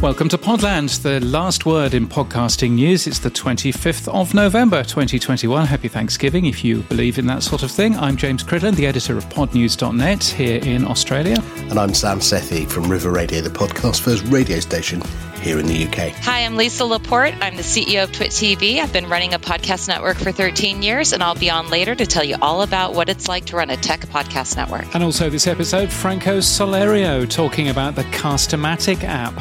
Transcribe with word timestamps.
Welcome 0.00 0.28
to 0.28 0.38
Podland, 0.38 1.02
the 1.02 1.18
last 1.26 1.66
word 1.66 1.92
in 1.92 2.06
podcasting 2.06 2.70
news. 2.74 3.08
It's 3.08 3.18
the 3.18 3.32
25th 3.32 4.06
of 4.14 4.32
November 4.32 4.84
2021. 4.84 5.66
Happy 5.66 5.88
Thanksgiving 5.88 6.46
if 6.46 6.64
you 6.64 6.82
believe 6.82 7.18
in 7.18 7.26
that 7.26 7.42
sort 7.42 7.64
of 7.64 7.70
thing. 7.72 7.96
I'm 7.96 8.16
James 8.16 8.44
Cridland, 8.44 8.76
the 8.76 8.86
editor 8.86 9.18
of 9.18 9.28
podnews.net 9.28 10.22
here 10.22 10.60
in 10.62 10.84
Australia. 10.84 11.42
And 11.68 11.80
I'm 11.80 11.94
Sam 11.94 12.20
Sethi 12.20 12.70
from 12.70 12.88
River 12.88 13.10
Radio, 13.10 13.40
the 13.40 13.50
podcast 13.50 14.00
first 14.02 14.24
radio 14.26 14.60
station 14.60 15.02
here 15.40 15.58
in 15.58 15.66
the 15.66 15.88
UK. 15.88 16.12
Hi, 16.12 16.44
I'm 16.44 16.56
Lisa 16.56 16.84
Laporte. 16.84 17.34
I'm 17.40 17.56
the 17.56 17.62
CEO 17.62 18.04
of 18.04 18.12
Twit 18.12 18.30
TV. 18.30 18.78
I've 18.78 18.92
been 18.92 19.08
running 19.08 19.34
a 19.34 19.40
podcast 19.40 19.88
network 19.88 20.18
for 20.18 20.30
13 20.30 20.80
years, 20.80 21.12
and 21.12 21.24
I'll 21.24 21.34
be 21.34 21.50
on 21.50 21.70
later 21.70 21.96
to 21.96 22.06
tell 22.06 22.22
you 22.22 22.36
all 22.40 22.62
about 22.62 22.94
what 22.94 23.08
it's 23.08 23.26
like 23.26 23.46
to 23.46 23.56
run 23.56 23.68
a 23.68 23.76
tech 23.76 24.02
podcast 24.02 24.56
network. 24.56 24.94
And 24.94 25.02
also 25.02 25.28
this 25.28 25.48
episode, 25.48 25.90
Franco 25.90 26.38
Solerio 26.38 27.28
talking 27.28 27.68
about 27.68 27.96
the 27.96 28.04
Castamatic 28.04 29.02
app. 29.02 29.34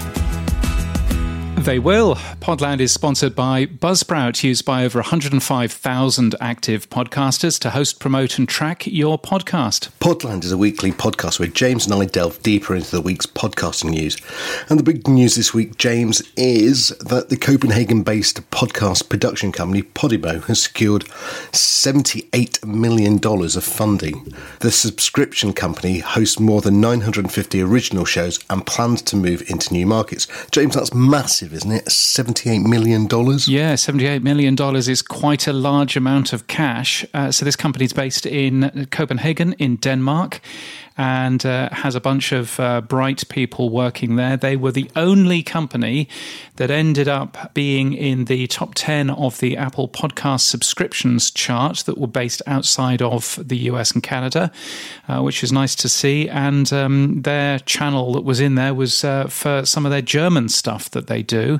They 1.67 1.79
will. 1.79 2.15
Podland 2.39 2.79
is 2.79 2.93
sponsored 2.93 3.35
by 3.35 3.65
Buzzsprout, 3.65 4.41
used 4.41 4.63
by 4.63 4.85
over 4.85 4.99
105,000 4.99 6.35
active 6.39 6.89
podcasters 6.89 7.59
to 7.59 7.71
host, 7.71 7.99
promote, 7.99 8.39
and 8.39 8.47
track 8.47 8.87
your 8.87 9.19
podcast. 9.19 9.89
Podland 9.99 10.45
is 10.45 10.53
a 10.53 10.57
weekly 10.57 10.93
podcast 10.93 11.39
where 11.39 11.49
James 11.49 11.85
and 11.85 11.93
I 11.93 12.05
delve 12.05 12.41
deeper 12.41 12.73
into 12.73 12.91
the 12.91 13.01
week's 13.01 13.25
podcasting 13.25 13.89
news. 13.89 14.15
And 14.69 14.79
the 14.79 14.83
big 14.83 15.09
news 15.09 15.35
this 15.35 15.53
week, 15.53 15.75
James, 15.77 16.23
is 16.37 16.87
that 17.01 17.27
the 17.27 17.35
Copenhagen 17.35 18.01
based 18.01 18.49
podcast 18.49 19.09
production 19.09 19.51
company 19.51 19.81
Podimo 19.81 20.41
has 20.45 20.63
secured 20.63 21.03
$78 21.51 22.63
million 22.63 23.19
of 23.21 23.63
funding. 23.65 24.33
The 24.61 24.71
subscription 24.71 25.51
company 25.51 25.99
hosts 25.99 26.39
more 26.39 26.61
than 26.61 26.79
950 26.79 27.61
original 27.61 28.05
shows 28.05 28.39
and 28.49 28.65
plans 28.65 29.01
to 29.01 29.17
move 29.17 29.43
into 29.49 29.73
new 29.73 29.85
markets. 29.85 30.27
James, 30.51 30.73
that's 30.73 30.93
massive 30.93 31.56
isn't 31.57 31.71
it? 31.71 31.85
$78 31.85 32.63
million? 32.63 33.03
Yeah, 33.03 33.73
$78 33.73 34.23
million 34.23 34.55
is 34.75 35.01
quite 35.01 35.47
a 35.47 35.53
large 35.53 35.97
amount 35.97 36.33
of 36.33 36.47
cash. 36.47 37.05
Uh, 37.13 37.31
so, 37.31 37.43
this 37.43 37.55
company 37.55 37.85
is 37.85 37.93
based 37.93 38.25
in 38.25 38.87
Copenhagen, 38.91 39.53
in 39.53 39.77
Denmark 39.77 40.39
and 40.97 41.45
uh, 41.45 41.69
has 41.71 41.95
a 41.95 42.01
bunch 42.01 42.31
of 42.31 42.59
uh, 42.59 42.81
bright 42.81 43.27
people 43.29 43.69
working 43.69 44.15
there. 44.15 44.35
They 44.35 44.55
were 44.55 44.71
the 44.71 44.89
only 44.95 45.43
company 45.43 46.09
that 46.55 46.71
ended 46.71 47.07
up 47.07 47.53
being 47.53 47.93
in 47.93 48.25
the 48.25 48.47
top 48.47 48.73
10 48.75 49.11
of 49.11 49.39
the 49.39 49.55
Apple 49.55 49.87
podcast 49.87 50.41
subscriptions 50.41 51.29
chart 51.29 51.77
that 51.85 51.97
were 51.97 52.07
based 52.07 52.41
outside 52.47 53.01
of 53.01 53.39
the 53.43 53.57
US 53.69 53.91
and 53.91 54.01
Canada, 54.01 54.51
uh, 55.07 55.21
which 55.21 55.43
is 55.43 55.51
nice 55.51 55.75
to 55.75 55.89
see. 55.89 56.27
And 56.27 56.71
um, 56.73 57.21
their 57.21 57.59
channel 57.59 58.13
that 58.13 58.23
was 58.23 58.39
in 58.39 58.55
there 58.55 58.73
was 58.73 59.03
uh, 59.03 59.27
for 59.27 59.65
some 59.65 59.85
of 59.85 59.91
their 59.91 60.01
German 60.01 60.49
stuff 60.49 60.89
that 60.91 61.07
they 61.07 61.21
do. 61.21 61.59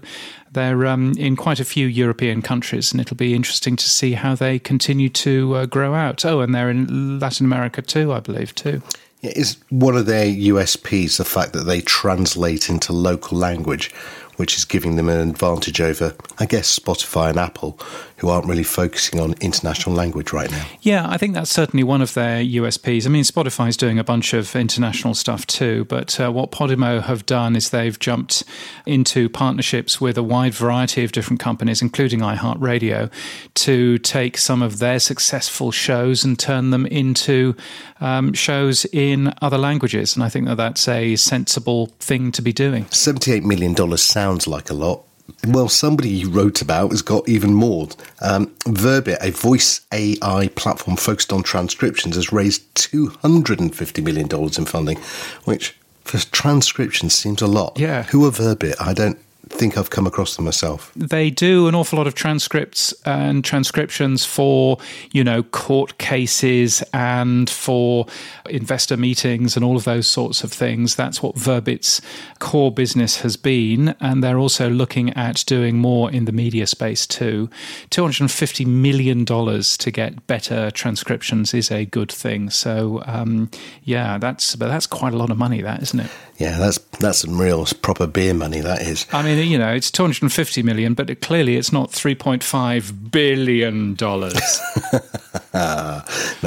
They're 0.51 0.87
um, 0.87 1.13
in 1.17 1.35
quite 1.35 1.59
a 1.59 1.65
few 1.65 1.85
European 1.87 2.41
countries, 2.41 2.91
and 2.91 3.01
it'll 3.01 3.17
be 3.17 3.35
interesting 3.35 3.75
to 3.75 3.89
see 3.89 4.13
how 4.13 4.33
they 4.33 4.59
continue 4.59 5.09
to 5.09 5.55
uh, 5.55 5.65
grow 5.65 5.93
out. 5.93 6.25
Oh, 6.25 6.39
and 6.39 6.55
they're 6.55 6.69
in 6.69 7.19
Latin 7.19 7.45
America 7.45 7.81
too, 7.81 8.13
I 8.13 8.21
believe, 8.21 8.55
too. 8.55 8.81
Is 9.23 9.57
one 9.69 9.97
of 9.97 10.05
their 10.05 10.27
USPs 10.27 11.17
the 11.17 11.25
fact 11.25 11.53
that 11.53 11.63
they 11.63 11.81
translate 11.81 12.69
into 12.69 12.93
local 12.93 13.37
language, 13.37 13.91
which 14.35 14.57
is 14.57 14.65
giving 14.65 14.95
them 14.95 15.09
an 15.09 15.29
advantage 15.29 15.81
over, 15.81 16.13
I 16.39 16.45
guess, 16.45 16.77
Spotify 16.77 17.31
and 17.31 17.39
Apple, 17.39 17.79
who 18.17 18.29
aren't 18.29 18.47
really 18.47 18.63
focusing 18.63 19.19
on 19.19 19.35
international 19.41 19.95
language 19.95 20.33
right 20.33 20.49
now. 20.49 20.65
Yeah, 20.81 21.07
I 21.07 21.17
think 21.17 21.33
that's 21.33 21.51
certainly 21.51 21.83
one 21.83 22.01
of 22.01 22.13
their 22.15 22.43
USPs. 22.43 23.05
I 23.05 23.09
mean, 23.09 23.23
Spotify's 23.23 23.77
doing 23.77 23.99
a 23.99 24.03
bunch 24.03 24.33
of 24.33 24.55
international 24.55 25.13
stuff 25.13 25.45
too, 25.45 25.85
but 25.85 26.19
uh, 26.19 26.31
what 26.31 26.51
Podimo 26.51 27.01
have 27.03 27.25
done 27.25 27.55
is 27.55 27.69
they've 27.69 27.97
jumped 27.99 28.43
into 28.85 29.29
partnerships 29.29 30.01
with 30.01 30.17
a 30.17 30.23
wide 30.23 30.53
variety 30.53 31.03
of 31.03 31.11
different 31.11 31.39
companies, 31.39 31.81
including 31.81 32.21
iHeartRadio, 32.21 33.11
to 33.53 33.99
take 33.99 34.37
some 34.37 34.63
of 34.63 34.79
their 34.79 34.99
successful 34.99 35.71
shows 35.71 36.23
and 36.23 36.39
turn 36.39 36.71
them 36.71 36.87
into 36.87 37.55
um, 38.01 38.33
shows 38.33 38.85
in 38.85 39.31
other 39.41 39.57
languages. 39.57 40.15
And 40.15 40.23
I 40.23 40.29
think 40.29 40.47
that 40.47 40.55
that's 40.55 40.87
a 40.87 41.15
sensible 41.17 41.87
thing 41.99 42.31
to 42.31 42.41
be 42.41 42.51
doing. 42.51 42.85
$78 42.85 43.43
million 43.43 43.97
sounds 43.97 44.47
like 44.47 44.69
a 44.69 44.73
lot 44.73 45.06
well, 45.47 45.69
somebody 45.69 46.09
you 46.09 46.29
wrote 46.29 46.61
about 46.61 46.91
has 46.91 47.01
got 47.01 47.27
even 47.27 47.53
more. 47.53 47.89
Um, 48.21 48.47
Verbit, 48.65 49.17
a 49.21 49.31
voice 49.31 49.81
AI 49.91 50.49
platform 50.55 50.97
focused 50.97 51.31
on 51.31 51.43
transcriptions, 51.43 52.15
has 52.15 52.31
raised 52.31 52.73
$250 52.75 54.03
million 54.03 54.27
in 54.57 54.65
funding, 54.65 54.97
which 55.45 55.75
for 56.03 56.17
transcriptions 56.17 57.13
seems 57.13 57.41
a 57.41 57.47
lot. 57.47 57.77
Yeah. 57.77 58.03
Who 58.03 58.25
are 58.25 58.31
Verbit? 58.31 58.75
I 58.79 58.93
don't 58.93 59.19
think 59.49 59.77
I've 59.77 59.89
come 59.89 60.07
across 60.07 60.35
them 60.35 60.45
myself. 60.45 60.91
They 60.95 61.29
do 61.29 61.67
an 61.67 61.75
awful 61.75 61.97
lot 61.97 62.07
of 62.07 62.15
transcripts 62.15 62.93
and 63.05 63.43
transcriptions 63.43 64.25
for, 64.25 64.77
you 65.11 65.23
know, 65.23 65.43
court 65.43 65.97
cases 65.97 66.83
and 66.93 67.49
for 67.49 68.07
investor 68.49 68.97
meetings 68.97 69.55
and 69.55 69.65
all 69.65 69.75
of 69.75 69.83
those 69.83 70.07
sorts 70.07 70.43
of 70.43 70.51
things. 70.51 70.95
That's 70.95 71.21
what 71.21 71.35
Verbit's 71.35 72.01
core 72.39 72.71
business 72.71 73.21
has 73.21 73.37
been. 73.37 73.95
And 73.99 74.23
they're 74.23 74.39
also 74.39 74.69
looking 74.69 75.11
at 75.13 75.43
doing 75.45 75.77
more 75.77 76.11
in 76.11 76.25
the 76.25 76.31
media 76.31 76.67
space 76.67 77.07
too. 77.07 77.49
$250 77.91 78.65
million 78.65 79.25
to 79.25 79.91
get 79.91 80.27
better 80.27 80.71
transcriptions 80.71 81.53
is 81.53 81.71
a 81.71 81.85
good 81.85 82.11
thing. 82.11 82.49
So, 82.49 83.01
um, 83.05 83.49
yeah, 83.83 84.17
that's, 84.17 84.55
but 84.55 84.67
that's 84.67 84.87
quite 84.87 85.13
a 85.13 85.17
lot 85.17 85.31
of 85.31 85.37
money, 85.37 85.61
that, 85.61 85.81
isn't 85.81 85.99
it? 85.99 86.11
Yeah, 86.37 86.59
that's 86.59 86.77
that's 86.99 87.19
some 87.19 87.41
real 87.41 87.65
proper 87.81 88.05
beer 88.05 88.33
money. 88.33 88.61
That 88.61 88.81
is. 88.81 89.07
I 89.11 89.23
mean, 89.23 89.49
you 89.49 89.57
know, 89.57 89.73
it's 89.73 89.89
250 89.89 90.61
million, 90.61 90.93
but 90.93 91.09
it, 91.09 91.21
clearly 91.21 91.55
it's 91.55 91.71
not 91.71 91.89
3.5 91.91 93.11
billion 93.11 93.95
dollars. 93.95 94.61
now 95.53 96.03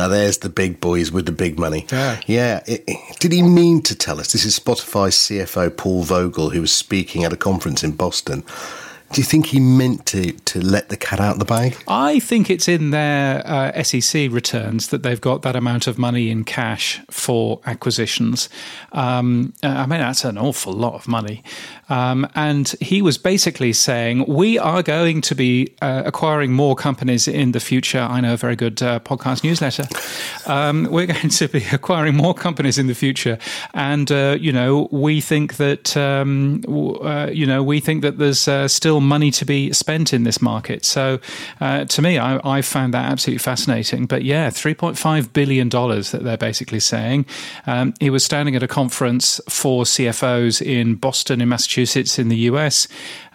there's 0.08 0.38
the 0.38 0.48
big 0.48 0.80
boys 0.80 1.10
with 1.10 1.26
the 1.26 1.32
big 1.32 1.58
money. 1.58 1.86
Yeah. 1.90 2.20
Yeah. 2.26 2.62
It, 2.66 2.84
it, 2.86 3.18
did 3.18 3.32
he 3.32 3.42
mean 3.42 3.82
to 3.82 3.96
tell 3.96 4.20
us? 4.20 4.32
This 4.32 4.44
is 4.44 4.58
Spotify's 4.58 5.16
CFO 5.16 5.76
Paul 5.76 6.04
Vogel, 6.04 6.50
who 6.50 6.60
was 6.60 6.72
speaking 6.72 7.24
at 7.24 7.32
a 7.32 7.36
conference 7.36 7.82
in 7.82 7.92
Boston. 7.92 8.44
Do 9.12 9.20
you 9.20 9.24
think 9.24 9.46
he 9.46 9.58
meant 9.58 10.06
to, 10.06 10.30
to 10.32 10.60
let 10.60 10.88
the 10.88 10.96
cat 10.96 11.18
out 11.18 11.32
of 11.32 11.38
the 11.40 11.44
bag? 11.44 11.76
I 11.88 12.20
think 12.20 12.48
it's 12.48 12.68
in 12.68 12.90
their 12.90 13.44
uh, 13.44 13.82
SEC 13.82 14.30
returns 14.30 14.88
that 14.88 15.02
they've 15.02 15.20
got 15.20 15.42
that 15.42 15.56
amount 15.56 15.88
of 15.88 15.98
money 15.98 16.30
in 16.30 16.44
cash 16.44 17.00
for 17.10 17.60
acquisitions. 17.66 18.48
Um, 18.92 19.52
I 19.64 19.86
mean, 19.86 19.98
that's 19.98 20.24
an 20.24 20.38
awful 20.38 20.72
lot 20.72 20.94
of 20.94 21.08
money. 21.08 21.42
Um, 21.90 22.26
and 22.36 22.68
he 22.80 23.02
was 23.02 23.18
basically 23.18 23.72
saying, 23.72 24.24
We 24.26 24.58
are 24.58 24.82
going 24.82 25.20
to 25.22 25.34
be 25.34 25.74
uh, 25.82 26.04
acquiring 26.06 26.52
more 26.52 26.76
companies 26.76 27.26
in 27.26 27.52
the 27.52 27.60
future. 27.60 27.98
I 27.98 28.20
know 28.20 28.34
a 28.34 28.36
very 28.36 28.56
good 28.56 28.80
uh, 28.80 29.00
podcast 29.00 29.42
newsletter. 29.42 29.84
Um, 30.46 30.88
we're 30.90 31.06
going 31.14 31.28
to 31.28 31.48
be 31.48 31.64
acquiring 31.72 32.16
more 32.16 32.32
companies 32.32 32.78
in 32.78 32.86
the 32.86 32.94
future. 32.94 33.38
And, 33.74 34.10
uh, 34.10 34.36
you 34.40 34.52
know, 34.52 34.88
we 34.92 35.20
think 35.20 35.56
that, 35.56 35.96
um, 35.96 36.62
uh, 37.02 37.28
you 37.32 37.44
know, 37.44 37.62
we 37.62 37.80
think 37.80 38.02
that 38.02 38.18
there's 38.18 38.46
uh, 38.46 38.68
still 38.68 39.00
money 39.00 39.32
to 39.32 39.44
be 39.44 39.72
spent 39.72 40.14
in 40.14 40.22
this 40.22 40.40
market. 40.40 40.84
So 40.84 41.18
uh, 41.60 41.86
to 41.86 42.02
me, 42.02 42.18
I, 42.18 42.40
I, 42.44 42.62
found 42.62 42.94
that 42.94 43.10
absolutely 43.10 43.38
fascinating. 43.38 44.06
But 44.06 44.22
yeah, 44.22 44.50
$3.5 44.50 45.32
billion 45.32 45.68
that 45.70 46.20
they're 46.22 46.36
basically 46.36 46.78
saying. 46.78 47.26
Um, 47.66 47.94
he 47.98 48.10
was 48.10 48.24
standing 48.24 48.54
at 48.54 48.62
a 48.62 48.68
conference 48.68 49.40
for 49.48 49.82
CFOs 49.82 50.62
in 50.64 50.94
Boston, 50.94 51.40
in 51.40 51.48
Massachusetts 51.48 51.79
Massachusetts 51.80 52.18
in 52.18 52.28
the 52.28 52.36
US. 52.50 52.86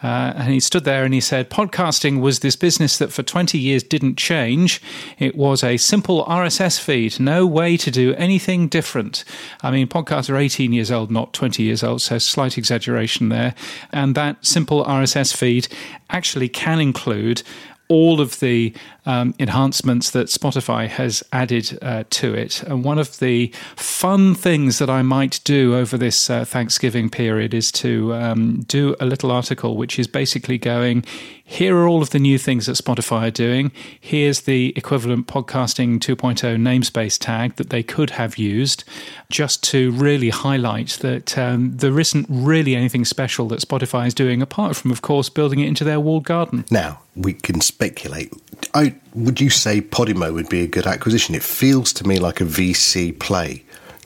Uh, 0.03 0.33
and 0.35 0.53
he 0.53 0.59
stood 0.59 0.83
there 0.83 1.03
and 1.03 1.13
he 1.13 1.22
said, 1.22 1.50
Podcasting 1.50 2.22
was 2.22 2.39
this 2.39 2.56
business 2.56 3.00
that 3.00 3.11
for 3.11 3.23
20 3.23 3.57
years 3.57 3.81
didn't 3.81 4.17
change. 4.17 4.81
It 5.17 5.35
was 5.35 5.63
a 5.63 5.78
simple 5.78 6.23
RSS 6.25 6.79
feed, 6.79 7.19
no 7.19 7.47
way 7.47 7.75
to 7.78 7.89
do 7.89 8.13
anything 8.16 8.67
different. 8.67 9.23
I 9.63 9.72
mean, 9.72 9.88
podcasts 9.88 10.29
are 10.29 10.38
18 10.38 10.73
years 10.73 10.91
old, 10.91 11.09
not 11.09 11.33
20 11.33 11.63
years 11.63 11.83
old, 11.83 12.01
so 12.01 12.19
slight 12.19 12.56
exaggeration 12.57 13.29
there. 13.29 13.56
And 13.92 14.13
that 14.13 14.45
simple 14.45 14.86
RSS 14.86 15.36
feed 15.36 15.68
actually 16.12 16.50
can 16.50 16.80
include 16.80 17.41
all 17.88 18.20
of 18.22 18.40
the 18.40 18.74
um, 19.06 19.36
enhancements 19.40 20.12
that 20.12 20.28
Spotify 20.28 20.88
has 20.88 21.24
added 21.32 21.78
uh, 21.82 22.04
to 22.10 22.34
it. 22.34 22.64
And 22.64 22.84
one 22.84 22.98
of 22.98 23.20
the 23.20 23.54
fun 23.76 24.34
things 24.36 24.80
that 24.80 24.90
I 24.90 25.02
might 25.02 25.40
do 25.44 25.76
over 25.76 25.98
this 25.98 26.30
uh, 26.30 26.46
Thanksgiving 26.46 27.10
period 27.10 27.54
is 27.54 27.72
to 27.74 28.14
um, 28.14 28.62
do 28.62 28.96
a 29.00 29.06
little 29.06 29.32
article 29.32 29.78
which 29.78 30.00
is 30.00 30.08
basically 30.08 30.58
going 30.58 31.06
here 31.47 31.77
are 31.77 31.88
all 31.88 32.01
of 32.01 32.09
the 32.09 32.19
new 32.19 32.39
things 32.39 32.65
that 32.65 32.74
Spotify 32.74 33.27
are 33.27 33.31
doing. 33.31 33.71
Here's 34.00 34.42
the 34.42 34.74
equivalent 34.75 35.27
podcasting 35.27 36.00
2.0 36.00 36.57
namespace 36.57 37.19
tag 37.19 37.56
that 37.57 37.69
they 37.69 37.83
could 37.83 38.09
have 38.09 38.39
used 38.39 38.83
just 39.30 39.63
to 39.65 39.92
really 39.92 40.30
highlight 40.30 40.97
that 41.01 41.38
um, 41.38 41.77
there 41.77 42.00
isn't 42.00 42.25
really 42.27 42.75
anything 42.75 43.06
special 43.06 43.47
that 43.50 43.59
Spotify 43.59 44.07
is 44.07 44.15
doing, 44.15 44.42
apart 44.42 44.75
from, 44.75 44.89
of 44.89 45.03
course, 45.03 45.30
building 45.30 45.59
it 45.59 45.68
into 45.68 45.83
their 45.83 46.00
walled 46.00 46.24
garden. 46.24 46.65
Now, 46.71 47.00
we 47.15 47.33
can 47.33 47.62
speculate. 47.62 48.33
I, 48.74 48.95
would 49.13 49.39
you 49.39 49.51
say 49.51 49.81
Podimo 49.81 50.33
would 50.33 50.50
be 50.50 50.63
a 50.63 50.68
good 50.68 50.88
acquisition? 50.88 51.36
It 51.36 51.44
feels 51.44 51.94
to 51.94 52.07
me 52.07 52.18
like 52.18 52.41
a 52.41 52.45
VC 52.45 53.18
play 53.19 53.63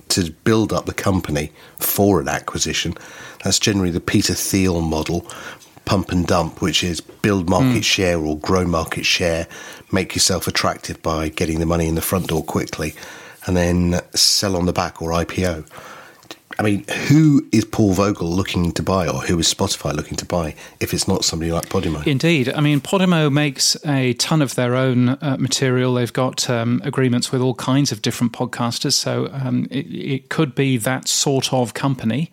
to 0.09 0.31
build 0.43 0.73
up 0.73 0.87
the 0.87 0.93
company 0.93 1.53
for 1.77 2.19
an 2.19 2.27
acquisition. 2.27 2.95
That's 3.43 3.59
generally 3.59 3.91
the 3.91 4.01
Peter 4.01 4.33
Thiel 4.33 4.81
model, 4.81 5.25
pump 5.89 6.11
and 6.11 6.27
dump, 6.27 6.61
which 6.61 6.83
is 6.83 7.01
build 7.01 7.49
market 7.49 7.81
mm. 7.81 7.83
share 7.83 8.19
or 8.19 8.37
grow 8.37 8.63
market 8.63 9.07
share, 9.07 9.47
make 9.91 10.13
yourself 10.13 10.47
attractive 10.47 11.01
by 11.01 11.29
getting 11.29 11.59
the 11.59 11.65
money 11.65 11.87
in 11.87 11.95
the 11.95 12.01
front 12.01 12.27
door 12.27 12.43
quickly, 12.43 12.93
and 13.47 13.57
then 13.57 13.99
sell 14.13 14.55
on 14.55 14.67
the 14.67 14.71
back 14.71 15.01
or 15.01 15.09
IPO. 15.09 15.67
I 16.59 16.61
mean, 16.61 16.83
who 17.07 17.47
is 17.53 17.63
Paul 17.63 17.93
Vogel 17.93 18.29
looking 18.29 18.73
to 18.73 18.83
buy, 18.83 19.07
or 19.07 19.21
who 19.21 19.39
is 19.39 19.51
Spotify 19.51 19.93
looking 19.93 20.17
to 20.17 20.25
buy, 20.25 20.55
if 20.81 20.93
it's 20.93 21.07
not 21.07 21.23
somebody 21.23 21.53
like 21.53 21.69
Podimo? 21.69 22.05
Indeed. 22.05 22.49
I 22.49 22.59
mean, 22.59 22.81
Podimo 22.81 23.31
makes 23.31 23.77
a 23.85 24.11
ton 24.15 24.41
of 24.41 24.55
their 24.55 24.75
own 24.75 25.07
uh, 25.07 25.37
material. 25.39 25.93
They've 25.93 26.11
got 26.11 26.49
um, 26.49 26.81
agreements 26.83 27.31
with 27.31 27.41
all 27.41 27.53
kinds 27.53 27.93
of 27.93 28.01
different 28.01 28.33
podcasters, 28.33 28.91
so 28.91 29.29
um, 29.31 29.67
it, 29.71 29.85
it, 29.85 30.29
could 30.29 30.53
be 30.53 30.75
that 30.75 31.07
sort 31.07 31.53
of 31.53 31.73
company. 31.73 32.29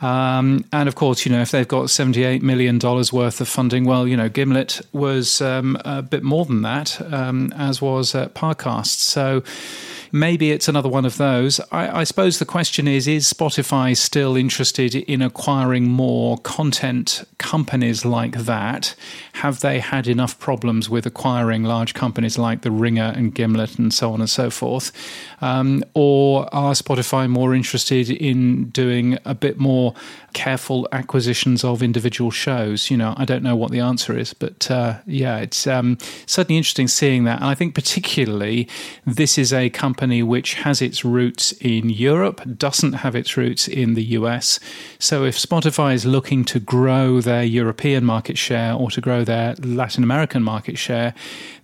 Um, 0.00 0.64
and 0.72 0.88
of 0.88 0.94
course, 0.94 1.26
you 1.26 1.32
know, 1.32 1.42
if 1.42 1.50
they've 1.50 1.68
got 1.68 1.88
$78 1.88 2.40
million 2.40 2.78
worth 2.78 3.38
of 3.38 3.48
funding, 3.48 3.84
well, 3.84 4.08
you 4.08 4.16
know, 4.16 4.30
Gimlet 4.30 4.80
was 4.94 5.42
um, 5.42 5.76
a 5.84 6.00
bit 6.00 6.22
more 6.22 6.46
than 6.46 6.62
that, 6.62 6.98
um, 7.12 7.52
as 7.54 7.82
was 7.82 8.14
uh, 8.14 8.28
Parcast. 8.30 8.98
So, 8.98 9.42
maybe 10.12 10.50
it's 10.50 10.68
another 10.68 10.88
one 10.88 11.04
of 11.04 11.16
those. 11.16 11.60
I, 11.72 12.00
I, 12.00 12.04
suppose 12.04 12.38
the 12.38 12.44
question 12.44 12.88
is 12.88 13.06
is 13.06 13.30
Spotify 13.32 13.96
still 13.96 14.36
interested 14.36 14.94
in 14.94 15.22
acquiring 15.22 15.88
more 15.88 16.38
content 16.38 17.24
companies 17.38 18.04
like 18.04 18.32
that? 18.38 18.94
Have 19.34 19.60
they 19.60 19.80
had 19.80 20.06
enough 20.06 20.38
problems 20.38 20.88
with 20.88 21.06
acquiring 21.06 21.64
large 21.64 21.94
companies 21.94 22.38
like 22.38 22.62
The 22.62 22.70
Ringer 22.70 23.12
and 23.14 23.34
Gimlet 23.34 23.78
and 23.78 23.92
so 23.92 24.12
on 24.12 24.20
and 24.20 24.30
so 24.30 24.50
forth? 24.50 24.92
Um, 25.40 25.84
or 25.94 26.52
are 26.54 26.72
Spotify 26.72 27.28
more 27.28 27.54
interested 27.54 28.10
in 28.10 28.70
doing 28.70 29.18
a 29.24 29.34
bit 29.34 29.58
more 29.58 29.94
careful 30.38 30.86
acquisitions 30.92 31.64
of 31.64 31.82
individual 31.82 32.30
shows? 32.30 32.92
You 32.92 32.96
know, 32.96 33.12
I 33.16 33.24
don't 33.24 33.42
know 33.42 33.56
what 33.56 33.72
the 33.72 33.80
answer 33.80 34.16
is, 34.16 34.32
but 34.32 34.70
uh, 34.70 34.98
yeah, 35.04 35.38
it's 35.38 35.66
um, 35.66 35.98
certainly 36.26 36.56
interesting 36.56 36.86
seeing 36.86 37.24
that. 37.24 37.40
And 37.40 37.46
I 37.46 37.56
think 37.56 37.74
particularly 37.74 38.68
this 39.04 39.36
is 39.36 39.52
a 39.52 39.68
company 39.70 40.22
which 40.22 40.54
has 40.54 40.80
its 40.80 41.04
roots 41.04 41.50
in 41.60 41.90
Europe, 41.90 42.40
doesn't 42.56 42.92
have 42.92 43.16
its 43.16 43.36
roots 43.36 43.66
in 43.66 43.94
the 43.94 44.04
US. 44.18 44.60
So 45.00 45.24
if 45.24 45.36
Spotify 45.36 45.92
is 45.92 46.06
looking 46.06 46.44
to 46.44 46.60
grow 46.60 47.20
their 47.20 47.42
European 47.42 48.04
market 48.04 48.38
share 48.38 48.72
or 48.74 48.92
to 48.92 49.00
grow 49.00 49.24
their 49.24 49.56
Latin 49.56 50.04
American 50.04 50.44
market 50.44 50.78
share, 50.78 51.14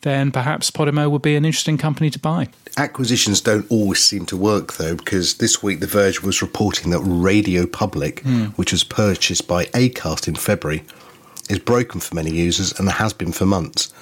then 0.05 0.31
perhaps 0.31 0.71
Podimo 0.71 1.11
would 1.11 1.23
be 1.23 1.35
an 1.35 1.45
interesting 1.45 1.77
company 1.77 2.11
to 2.11 2.19
buy. 2.19 2.49
Acquisitions 2.77 3.41
don't 3.41 3.69
always 3.71 4.03
seem 4.03 4.25
to 4.27 4.37
work 4.37 4.75
though, 4.75 4.95
because 4.95 5.35
this 5.35 5.63
week 5.63 5.81
The 5.81 5.87
Verge 5.87 6.23
was 6.23 6.41
reporting 6.41 6.91
that 6.93 7.01
Radio 7.01 7.67
Public, 7.67 8.23
mm. 8.23 8.53
which 8.57 8.73
was 8.73 8.85
purchased 8.85 9.49
by 9.49 9.65
Acast 9.67 10.29
in 10.29 10.37
February, 10.37 10.85
is 11.51 11.59
broken 11.59 12.01
for 12.01 12.15
many 12.15 12.31
users 12.31 12.79
and 12.79 12.89
has 12.89 13.13
been 13.13 13.33
for 13.33 13.47
months. 13.47 13.93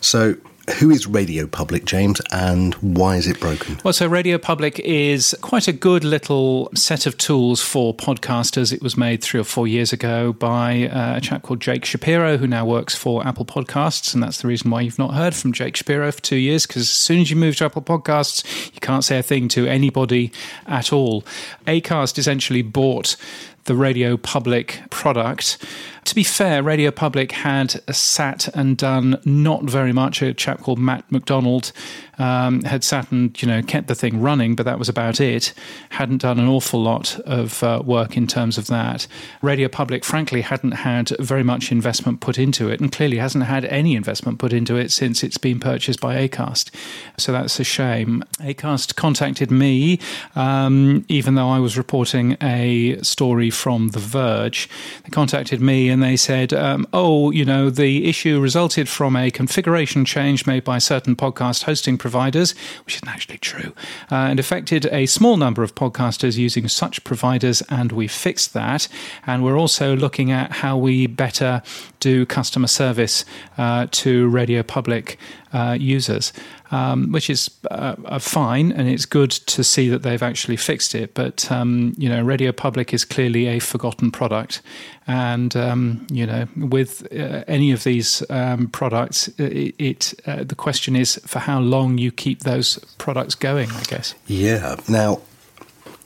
So 0.00 0.36
who 0.70 0.90
is 0.90 1.06
Radio 1.06 1.46
Public, 1.46 1.84
James, 1.84 2.20
and 2.32 2.74
why 2.74 3.16
is 3.16 3.26
it 3.26 3.40
broken? 3.40 3.78
Well, 3.84 3.92
so 3.92 4.06
Radio 4.06 4.38
Public 4.38 4.78
is 4.80 5.34
quite 5.40 5.68
a 5.68 5.72
good 5.72 6.04
little 6.04 6.70
set 6.74 7.06
of 7.06 7.16
tools 7.18 7.60
for 7.60 7.94
podcasters. 7.94 8.72
It 8.72 8.82
was 8.82 8.96
made 8.96 9.22
three 9.22 9.40
or 9.40 9.44
four 9.44 9.66
years 9.66 9.92
ago 9.92 10.32
by 10.32 10.88
uh, 10.88 11.16
a 11.16 11.20
chap 11.20 11.42
called 11.42 11.60
Jake 11.60 11.84
Shapiro, 11.84 12.36
who 12.36 12.46
now 12.46 12.64
works 12.64 12.94
for 12.94 13.26
Apple 13.26 13.44
Podcasts. 13.44 14.14
And 14.14 14.22
that's 14.22 14.42
the 14.42 14.48
reason 14.48 14.70
why 14.70 14.80
you've 14.80 14.98
not 14.98 15.14
heard 15.14 15.34
from 15.34 15.52
Jake 15.52 15.76
Shapiro 15.76 16.10
for 16.12 16.20
two 16.20 16.36
years, 16.36 16.66
because 16.66 16.82
as 16.82 16.90
soon 16.90 17.20
as 17.20 17.30
you 17.30 17.36
move 17.36 17.56
to 17.56 17.64
Apple 17.64 17.82
Podcasts, 17.82 18.44
you 18.74 18.80
can't 18.80 19.04
say 19.04 19.18
a 19.18 19.22
thing 19.22 19.48
to 19.48 19.66
anybody 19.66 20.32
at 20.66 20.92
all. 20.92 21.22
Acast 21.66 22.18
essentially 22.18 22.62
bought 22.62 23.16
the 23.64 23.74
Radio 23.74 24.16
Public 24.16 24.80
product 24.90 25.58
to 26.04 26.14
be 26.14 26.24
fair, 26.24 26.62
Radio 26.62 26.90
Public 26.90 27.32
had 27.32 27.80
sat 27.94 28.48
and 28.54 28.76
done 28.76 29.20
not 29.24 29.64
very 29.64 29.92
much. 29.92 30.22
A 30.22 30.32
chap 30.34 30.60
called 30.60 30.78
Matt 30.78 31.10
McDonald 31.10 31.72
um, 32.18 32.62
had 32.62 32.84
sat 32.84 33.10
and 33.10 33.40
you 33.40 33.48
know 33.48 33.62
kept 33.62 33.88
the 33.88 33.94
thing 33.94 34.20
running, 34.20 34.54
but 34.54 34.64
that 34.64 34.78
was 34.78 34.88
about 34.88 35.20
it. 35.20 35.52
Hadn't 35.90 36.22
done 36.22 36.38
an 36.38 36.48
awful 36.48 36.80
lot 36.80 37.18
of 37.20 37.62
uh, 37.62 37.82
work 37.84 38.16
in 38.16 38.26
terms 38.26 38.58
of 38.58 38.66
that. 38.68 39.06
Radio 39.42 39.68
Public, 39.68 40.04
frankly, 40.04 40.42
hadn't 40.42 40.72
had 40.72 41.10
very 41.18 41.42
much 41.42 41.72
investment 41.72 42.20
put 42.20 42.38
into 42.38 42.68
it, 42.68 42.80
and 42.80 42.92
clearly 42.92 43.18
hasn't 43.18 43.44
had 43.44 43.64
any 43.66 43.94
investment 43.94 44.38
put 44.38 44.52
into 44.52 44.76
it 44.76 44.90
since 44.92 45.22
it's 45.22 45.38
been 45.38 45.60
purchased 45.60 46.00
by 46.00 46.26
Acast. 46.28 46.70
So 47.18 47.32
that's 47.32 47.58
a 47.60 47.64
shame. 47.64 48.24
Acast 48.38 48.96
contacted 48.96 49.50
me, 49.50 49.98
um, 50.34 51.04
even 51.08 51.34
though 51.34 51.48
I 51.48 51.58
was 51.58 51.78
reporting 51.78 52.36
a 52.42 52.98
story 53.02 53.50
from 53.50 53.88
The 53.88 53.98
Verge. 53.98 54.68
They 55.04 55.10
contacted 55.10 55.60
me 55.60 55.88
and 55.90 56.02
they 56.02 56.16
said, 56.16 56.52
um, 56.52 56.86
oh, 56.92 57.30
you 57.30 57.44
know, 57.44 57.70
the 57.70 58.08
issue 58.08 58.40
resulted 58.40 58.88
from 58.88 59.16
a 59.16 59.30
configuration 59.30 60.04
change 60.04 60.46
made 60.46 60.64
by 60.64 60.78
certain 60.78 61.16
podcast 61.16 61.64
hosting 61.64 61.98
providers, 61.98 62.54
which 62.84 62.96
isn't 62.96 63.08
actually 63.08 63.38
true, 63.38 63.72
uh, 64.10 64.14
and 64.14 64.40
affected 64.40 64.86
a 64.86 65.06
small 65.06 65.36
number 65.36 65.62
of 65.62 65.74
podcasters 65.74 66.36
using 66.38 66.68
such 66.68 67.02
providers, 67.04 67.62
and 67.68 67.92
we 67.92 68.06
fixed 68.06 68.54
that. 68.54 68.88
And 69.26 69.44
we're 69.44 69.58
also 69.58 69.96
looking 69.96 70.30
at 70.30 70.52
how 70.52 70.76
we 70.76 71.06
better 71.06 71.62
do 71.98 72.24
customer 72.24 72.68
service 72.68 73.24
uh, 73.58 73.86
to 73.90 74.28
Radio 74.28 74.62
Public 74.62 75.18
uh, 75.52 75.76
users 75.78 76.32
um, 76.70 77.12
which 77.12 77.28
is 77.28 77.50
uh, 77.70 78.18
fine, 78.18 78.72
and 78.72 78.88
it's 78.88 79.06
good 79.06 79.30
to 79.30 79.64
see 79.64 79.88
that 79.88 80.02
they've 80.02 80.22
actually 80.22 80.56
fixed 80.56 80.94
it. 80.94 81.14
But 81.14 81.50
um, 81.50 81.94
you 81.96 82.08
know, 82.08 82.22
Radio 82.22 82.52
Public 82.52 82.94
is 82.94 83.04
clearly 83.04 83.46
a 83.46 83.58
forgotten 83.58 84.10
product, 84.10 84.62
and 85.06 85.56
um, 85.56 86.06
you 86.10 86.26
know, 86.26 86.46
with 86.56 87.06
uh, 87.12 87.44
any 87.48 87.72
of 87.72 87.84
these 87.84 88.22
um, 88.30 88.68
products, 88.68 89.28
it, 89.38 89.74
it 89.78 90.14
uh, 90.26 90.44
the 90.44 90.54
question 90.54 90.96
is 90.96 91.20
for 91.26 91.40
how 91.40 91.60
long 91.60 91.98
you 91.98 92.12
keep 92.12 92.40
those 92.40 92.78
products 92.98 93.34
going. 93.34 93.70
I 93.72 93.82
guess. 93.84 94.14
Yeah. 94.26 94.76
Now, 94.88 95.20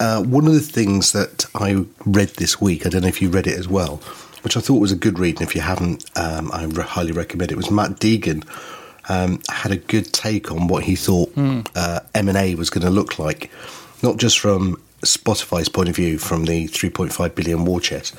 uh, 0.00 0.22
one 0.22 0.46
of 0.46 0.54
the 0.54 0.60
things 0.60 1.12
that 1.12 1.46
I 1.54 1.84
read 2.04 2.30
this 2.30 2.60
week, 2.60 2.86
I 2.86 2.88
don't 2.88 3.02
know 3.02 3.08
if 3.08 3.22
you 3.22 3.28
read 3.28 3.46
it 3.46 3.58
as 3.58 3.68
well, 3.68 3.96
which 4.42 4.56
I 4.56 4.60
thought 4.60 4.80
was 4.80 4.92
a 4.92 4.96
good 4.96 5.18
read, 5.18 5.40
and 5.40 5.48
if 5.48 5.54
you 5.54 5.60
haven't, 5.60 6.04
um, 6.16 6.50
I 6.52 6.66
highly 6.82 7.12
recommend 7.12 7.52
it. 7.52 7.56
Was 7.56 7.70
Matt 7.70 7.92
Deegan 7.92 8.44
um, 9.08 9.40
had 9.48 9.72
a 9.72 9.76
good 9.76 10.12
take 10.12 10.50
on 10.50 10.68
what 10.68 10.84
he 10.84 10.96
thought 10.96 11.34
mm. 11.34 11.66
uh, 11.74 12.00
M&A 12.14 12.54
was 12.54 12.70
going 12.70 12.84
to 12.84 12.90
look 12.90 13.18
like, 13.18 13.50
not 14.02 14.16
just 14.16 14.38
from 14.38 14.80
Spotify's 15.02 15.68
point 15.68 15.88
of 15.88 15.96
view, 15.96 16.18
from 16.18 16.44
the 16.44 16.66
3.5 16.68 17.34
billion 17.34 17.64
war 17.64 17.80
chest, 17.80 18.14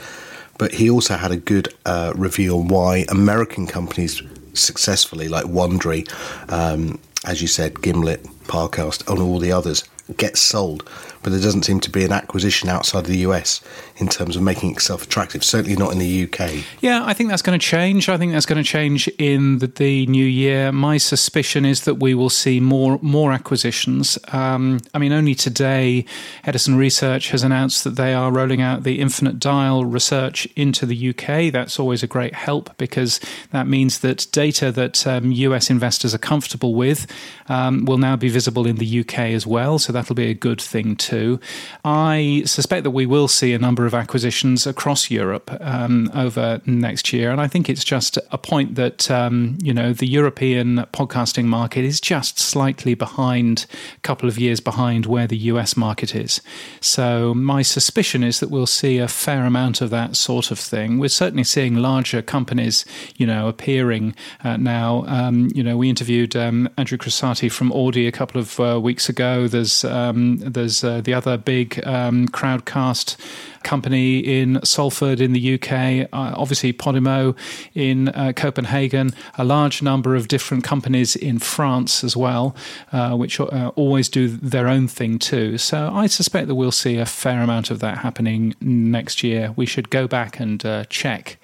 but 0.58 0.74
he 0.74 0.90
also 0.90 1.16
had 1.16 1.32
a 1.32 1.38
good 1.38 1.74
uh, 1.86 2.14
review 2.16 2.58
on 2.58 2.68
why 2.68 3.06
American 3.10 3.68
companies 3.68 4.22
successfully, 4.54 5.28
like 5.28 5.46
Wondery, 5.46 6.10
um, 6.52 7.00
as 7.26 7.42
you 7.42 7.48
said, 7.48 7.82
Gimlet, 7.82 8.24
Parcast, 8.46 9.10
and 9.10 9.22
all 9.22 9.40
the 9.40 9.52
others, 9.52 9.84
get 10.18 10.38
sold 10.38 10.88
but 11.26 11.32
there 11.32 11.42
doesn't 11.42 11.64
seem 11.64 11.80
to 11.80 11.90
be 11.90 12.06
an 12.06 12.12
acquisition 12.12 12.70
outside 12.70 13.06
the 13.06 13.18
US 13.30 13.60
in 13.98 14.08
terms 14.08 14.36
of 14.36 14.44
making 14.44 14.74
itself 14.74 15.06
attractive. 15.06 15.44
Certainly 15.44 15.76
not 15.76 15.92
in 15.92 15.98
the 15.98 16.24
UK. 16.26 16.64
Yeah, 16.82 17.04
I 17.04 17.14
think 17.14 17.32
that's 17.32 17.42
going 17.42 17.60
to 17.60 17.66
change. 17.66 18.10
I 18.10 18.18
think 18.18 18.32
that's 18.32 18.46
going 18.46 18.64
to 18.64 18.70
change 18.70 19.08
in 19.18 19.58
the, 19.58 19.66
the 19.66 20.06
new 20.06 20.24
year. 20.24 20.72
My 20.72 21.00
suspicion 21.00 21.66
is 21.66 21.86
that 21.86 21.96
we 21.96 22.14
will 22.14 22.30
see 22.30 22.60
more 22.60 23.00
more 23.02 23.34
acquisitions. 23.34 24.20
Um, 24.34 24.82
I 24.94 25.00
mean, 25.00 25.12
only 25.12 25.34
today, 25.34 26.06
Edison 26.44 26.76
Research 26.78 27.32
has 27.32 27.42
announced 27.42 27.84
that 27.86 27.96
they 27.96 28.14
are 28.14 28.32
rolling 28.32 28.62
out 28.62 28.84
the 28.84 29.02
Infinite 29.02 29.40
Dial 29.40 29.84
research 29.84 30.48
into 30.56 30.86
the 30.86 31.10
UK. 31.10 31.52
That's 31.52 31.80
always 31.80 32.04
a 32.04 32.08
great 32.08 32.36
help 32.36 32.78
because 32.78 33.20
that 33.52 33.66
means 33.66 34.02
that 34.02 34.28
data 34.32 34.72
that 34.74 35.08
um, 35.08 35.32
US 35.32 35.72
investors 35.72 36.14
are 36.14 36.20
comfortable 36.20 36.76
with 36.76 37.08
um, 37.50 37.86
will 37.86 37.98
now 37.98 38.16
be 38.16 38.30
visible 38.30 38.68
in 38.68 38.76
the 38.76 39.00
UK 39.00 39.20
as 39.34 39.48
well. 39.48 39.80
So 39.80 39.92
that'll 39.96 40.16
be 40.16 40.30
a 40.30 40.34
good 40.34 40.62
thing 40.62 40.96
too. 40.96 41.40
I 41.84 42.44
suspect 42.46 42.84
that 42.84 42.92
we 42.92 43.06
will 43.06 43.28
see 43.28 43.54
a 43.54 43.60
number 43.60 43.86
of 43.86 43.94
acquisitions 43.94 44.68
across 44.68 45.10
Europe 45.10 45.50
um, 45.62 46.12
over 46.14 46.62
next 46.66 47.14
year, 47.14 47.32
and 47.32 47.42
I 47.42 47.48
think 47.48 47.70
it's 47.70 47.84
just 47.84 48.18
a 48.32 48.38
point 48.38 48.76
that 48.76 49.10
um, 49.10 49.58
you 49.62 49.74
know 49.74 49.94
the 49.94 50.08
European 50.08 50.86
podcasting 50.94 51.46
market 51.46 51.86
is 51.86 52.00
just 52.00 52.38
slightly 52.40 52.94
behind, 52.94 53.66
a 53.98 54.02
couple 54.02 54.30
of 54.30 54.38
years 54.38 54.60
behind 54.60 55.06
where 55.06 55.28
the 55.28 55.38
US 55.38 55.78
market 55.78 56.14
is. 56.14 56.42
So 56.82 57.34
my 57.34 57.62
suspicion 57.62 58.24
is 58.24 58.40
that 58.40 58.50
we'll 58.50 58.68
see 58.68 58.98
a 58.98 59.08
fair 59.08 59.46
amount 59.46 59.82
of 59.82 59.90
that 59.92 60.16
sort 60.16 60.52
of 60.52 60.60
thing. 60.60 61.00
We're 61.00 61.08
certainly 61.08 61.46
seeing 61.46 61.76
larger 61.76 62.22
companies, 62.22 62.86
you 63.16 63.26
know, 63.26 63.48
appearing 63.48 64.16
uh, 64.44 64.58
now. 64.58 65.06
Um, 65.08 65.50
you 65.56 65.64
know, 65.64 65.78
we 65.78 65.90
interviewed 65.90 66.36
um, 66.36 66.70
Andrew 66.78 66.98
Crosati 66.98 67.52
from 67.52 67.72
Audi 67.72 68.08
a 68.08 68.12
couple 68.12 68.42
of 68.42 68.60
uh, 68.60 68.80
weeks 68.82 69.08
ago. 69.08 69.48
There's 69.48 69.85
um, 69.86 70.38
there's 70.38 70.84
uh, 70.84 71.02
the 71.02 71.14
other 71.14 71.38
big 71.38 71.86
um, 71.86 72.28
crowdcast 72.28 73.18
company 73.66 74.20
in 74.20 74.64
Salford 74.64 75.20
in 75.20 75.34
the 75.34 75.56
UK, 75.56 76.08
uh, 76.14 76.34
obviously 76.38 76.72
Podimo 76.72 77.36
in 77.74 78.10
uh, 78.10 78.32
Copenhagen, 78.34 79.12
a 79.38 79.44
large 79.44 79.82
number 79.82 80.16
of 80.16 80.30
different 80.30 80.64
companies 80.64 81.16
in 81.16 81.40
France 81.40 82.04
as 82.04 82.16
well, 82.16 82.56
uh, 82.94 83.16
which 83.16 83.40
uh, 83.40 83.72
always 83.76 84.08
do 84.08 84.30
their 84.30 84.68
own 84.68 84.88
thing 84.88 85.20
too. 85.20 85.58
So 85.58 85.90
I 85.92 86.06
suspect 86.08 86.48
that 86.48 86.56
we'll 86.56 86.72
see 86.72 86.98
a 86.98 87.06
fair 87.06 87.42
amount 87.42 87.72
of 87.72 87.80
that 87.80 87.98
happening 87.98 88.56
next 88.62 89.24
year. 89.24 89.52
We 89.58 89.66
should 89.66 89.90
go 89.90 90.08
back 90.08 90.40
and 90.40 90.64
uh, 90.66 90.86
check 90.86 91.38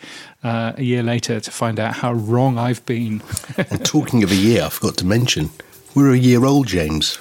uh, 0.44 0.74
a 0.78 0.84
year 0.84 1.04
later 1.04 1.40
to 1.40 1.52
find 1.52 1.80
out 1.80 1.96
how 1.96 2.14
wrong 2.14 2.58
I've 2.58 2.86
been. 2.86 3.22
and 3.58 3.84
talking 3.84 4.24
of 4.24 4.32
a 4.32 4.36
year, 4.36 4.64
I 4.64 4.70
forgot 4.70 4.98
to 4.98 5.06
mention, 5.06 5.50
we're 5.96 6.14
a 6.14 6.18
year 6.18 6.46
old, 6.46 6.68
James. 6.68 7.18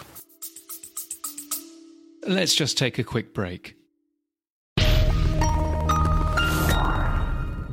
Let's 2.27 2.55
just 2.55 2.77
take 2.77 2.99
a 2.99 3.05
quick 3.05 3.33
break. 3.33 3.77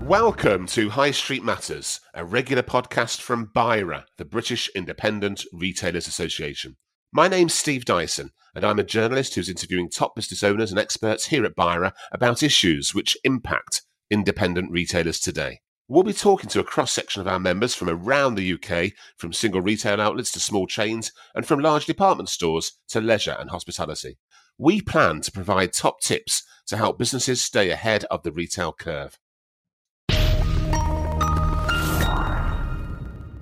Welcome 0.02 0.68
to 0.68 0.90
High 0.90 1.12
Street 1.12 1.44
Matters, 1.44 2.00
a 2.14 2.24
regular 2.24 2.64
podcast 2.64 3.20
from 3.20 3.52
BIRA, 3.54 4.06
the 4.18 4.24
British 4.24 4.70
Independent 4.74 5.44
Retailers 5.52 6.08
Association. 6.08 6.78
My 7.12 7.28
name's 7.28 7.56
Steve 7.56 7.84
Dyson, 7.84 8.32
and 8.56 8.64
I'm 8.64 8.80
a 8.80 8.86
journalist 8.86 9.36
who's 9.36 9.50
interviewing 9.50 9.90
top 9.90 10.16
business 10.16 10.44
owners 10.44 10.72
and 10.72 10.80
experts 10.80 11.26
here 11.26 11.44
at 11.44 11.56
BIRA 11.56 11.94
about 12.14 12.42
issues 12.42 12.96
which 12.96 13.18
impact 13.26 13.82
independent 14.10 14.72
retailers 14.72 15.20
today. 15.20 15.60
We'll 15.90 16.04
be 16.04 16.12
talking 16.12 16.50
to 16.50 16.60
a 16.60 16.66
cross 16.66 16.92
section 16.92 17.22
of 17.22 17.30
our 17.30 17.40
members 17.40 17.74
from 17.74 17.88
around 17.90 18.36
the 18.36 18.54
UK, 18.54 18.92
from 19.16 19.32
single 19.32 19.62
retail 19.62 20.02
outlets 20.02 20.32
to 20.34 20.40
small 20.40 20.68
chains, 20.68 21.14
and 21.34 21.46
from 21.46 21.62
large 21.62 21.86
department 21.86 22.28
stores 22.28 22.74
to 22.90 23.00
leisure 23.00 23.38
and 23.40 23.50
hospitality. 23.50 24.18
We 24.58 24.82
plan 24.82 25.22
to 25.22 25.32
provide 25.32 25.72
top 25.72 26.02
tips 26.02 26.44
to 26.66 26.76
help 26.76 27.00
businesses 27.00 27.42
stay 27.42 27.70
ahead 27.70 28.04
of 28.12 28.24
the 28.24 28.34
retail 28.34 28.74
curve. 28.74 29.18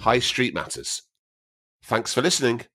High 0.01 0.19
Street 0.19 0.53
Matters. 0.53 1.01
Thanks 1.83 2.13
for 2.13 2.21
listening. 2.21 2.67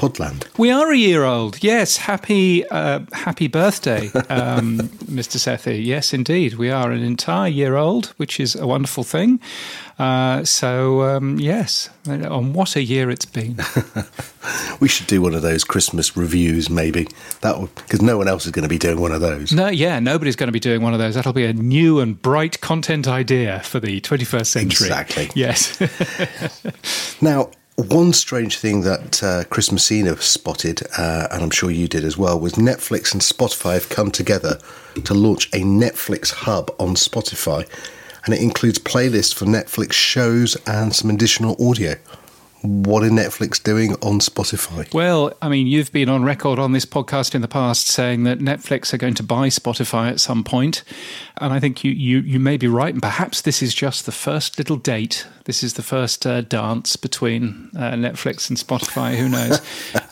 Podland. 0.00 0.46
We 0.56 0.70
are 0.70 0.90
a 0.90 0.96
year 0.96 1.24
old. 1.24 1.62
Yes, 1.62 1.98
happy 1.98 2.66
uh, 2.68 3.00
happy 3.12 3.48
birthday, 3.48 4.06
um, 4.30 4.78
Mr. 5.12 5.36
Sethi. 5.36 5.84
Yes, 5.84 6.14
indeed, 6.14 6.54
we 6.54 6.70
are 6.70 6.90
an 6.90 7.02
entire 7.02 7.50
year 7.50 7.76
old, 7.76 8.06
which 8.16 8.40
is 8.40 8.56
a 8.56 8.66
wonderful 8.66 9.04
thing. 9.04 9.40
Uh, 9.98 10.42
so 10.42 11.02
um, 11.02 11.38
yes, 11.38 11.90
on 12.08 12.54
what 12.54 12.76
a 12.76 12.82
year 12.82 13.10
it's 13.10 13.26
been. 13.26 13.58
we 14.80 14.88
should 14.88 15.06
do 15.06 15.20
one 15.20 15.34
of 15.34 15.42
those 15.42 15.64
Christmas 15.64 16.16
reviews, 16.16 16.70
maybe 16.70 17.06
that 17.42 17.60
because 17.74 18.00
no 18.00 18.16
one 18.16 18.26
else 18.26 18.46
is 18.46 18.52
going 18.52 18.62
to 18.62 18.70
be 18.70 18.78
doing 18.78 19.02
one 19.02 19.12
of 19.12 19.20
those. 19.20 19.52
No, 19.52 19.68
yeah, 19.68 20.00
nobody's 20.00 20.36
going 20.36 20.48
to 20.48 20.52
be 20.52 20.60
doing 20.60 20.80
one 20.80 20.94
of 20.94 20.98
those. 20.98 21.14
That'll 21.14 21.34
be 21.34 21.44
a 21.44 21.52
new 21.52 22.00
and 22.00 22.20
bright 22.20 22.62
content 22.62 23.06
idea 23.06 23.60
for 23.60 23.78
the 23.78 24.00
21st 24.00 24.46
century. 24.46 24.86
Exactly. 24.86 25.30
Yes. 25.34 25.78
now, 27.20 27.50
one 27.82 28.12
strange 28.12 28.58
thing 28.58 28.82
that 28.82 29.22
uh, 29.22 29.44
Chris 29.44 29.70
Messina 29.70 30.16
spotted, 30.20 30.82
uh, 30.98 31.28
and 31.30 31.42
I'm 31.42 31.50
sure 31.50 31.70
you 31.70 31.88
did 31.88 32.04
as 32.04 32.16
well, 32.16 32.38
was 32.38 32.54
Netflix 32.54 33.12
and 33.12 33.22
Spotify 33.22 33.74
have 33.74 33.88
come 33.88 34.10
together 34.10 34.58
to 35.04 35.14
launch 35.14 35.46
a 35.48 35.60
Netflix 35.60 36.32
hub 36.32 36.74
on 36.78 36.94
Spotify, 36.94 37.68
and 38.24 38.34
it 38.34 38.40
includes 38.40 38.78
playlists 38.78 39.34
for 39.34 39.44
Netflix 39.44 39.92
shows 39.92 40.56
and 40.66 40.94
some 40.94 41.10
additional 41.10 41.56
audio 41.64 41.94
what 42.62 43.02
are 43.02 43.08
Netflix 43.08 43.62
doing 43.62 43.92
on 44.02 44.20
Spotify? 44.20 44.92
Well, 44.92 45.32
I 45.40 45.48
mean, 45.48 45.66
you've 45.66 45.92
been 45.92 46.08
on 46.08 46.24
record 46.24 46.58
on 46.58 46.72
this 46.72 46.84
podcast 46.84 47.34
in 47.34 47.40
the 47.40 47.48
past 47.48 47.86
saying 47.86 48.24
that 48.24 48.38
Netflix 48.38 48.92
are 48.92 48.98
going 48.98 49.14
to 49.14 49.22
buy 49.22 49.48
Spotify 49.48 50.10
at 50.10 50.20
some 50.20 50.44
point, 50.44 50.82
and 51.40 51.52
I 51.52 51.60
think 51.60 51.82
you 51.82 51.90
you 51.90 52.20
you 52.20 52.38
may 52.38 52.56
be 52.56 52.68
right. 52.68 52.92
And 52.92 53.02
perhaps 53.02 53.40
this 53.40 53.62
is 53.62 53.74
just 53.74 54.06
the 54.06 54.12
first 54.12 54.58
little 54.58 54.76
date. 54.76 55.26
This 55.44 55.62
is 55.62 55.74
the 55.74 55.82
first 55.82 56.26
uh, 56.26 56.42
dance 56.42 56.96
between 56.96 57.70
uh, 57.74 57.92
Netflix 57.92 58.48
and 58.50 58.58
Spotify. 58.58 59.16
Who 59.16 59.28
knows? 59.28 59.60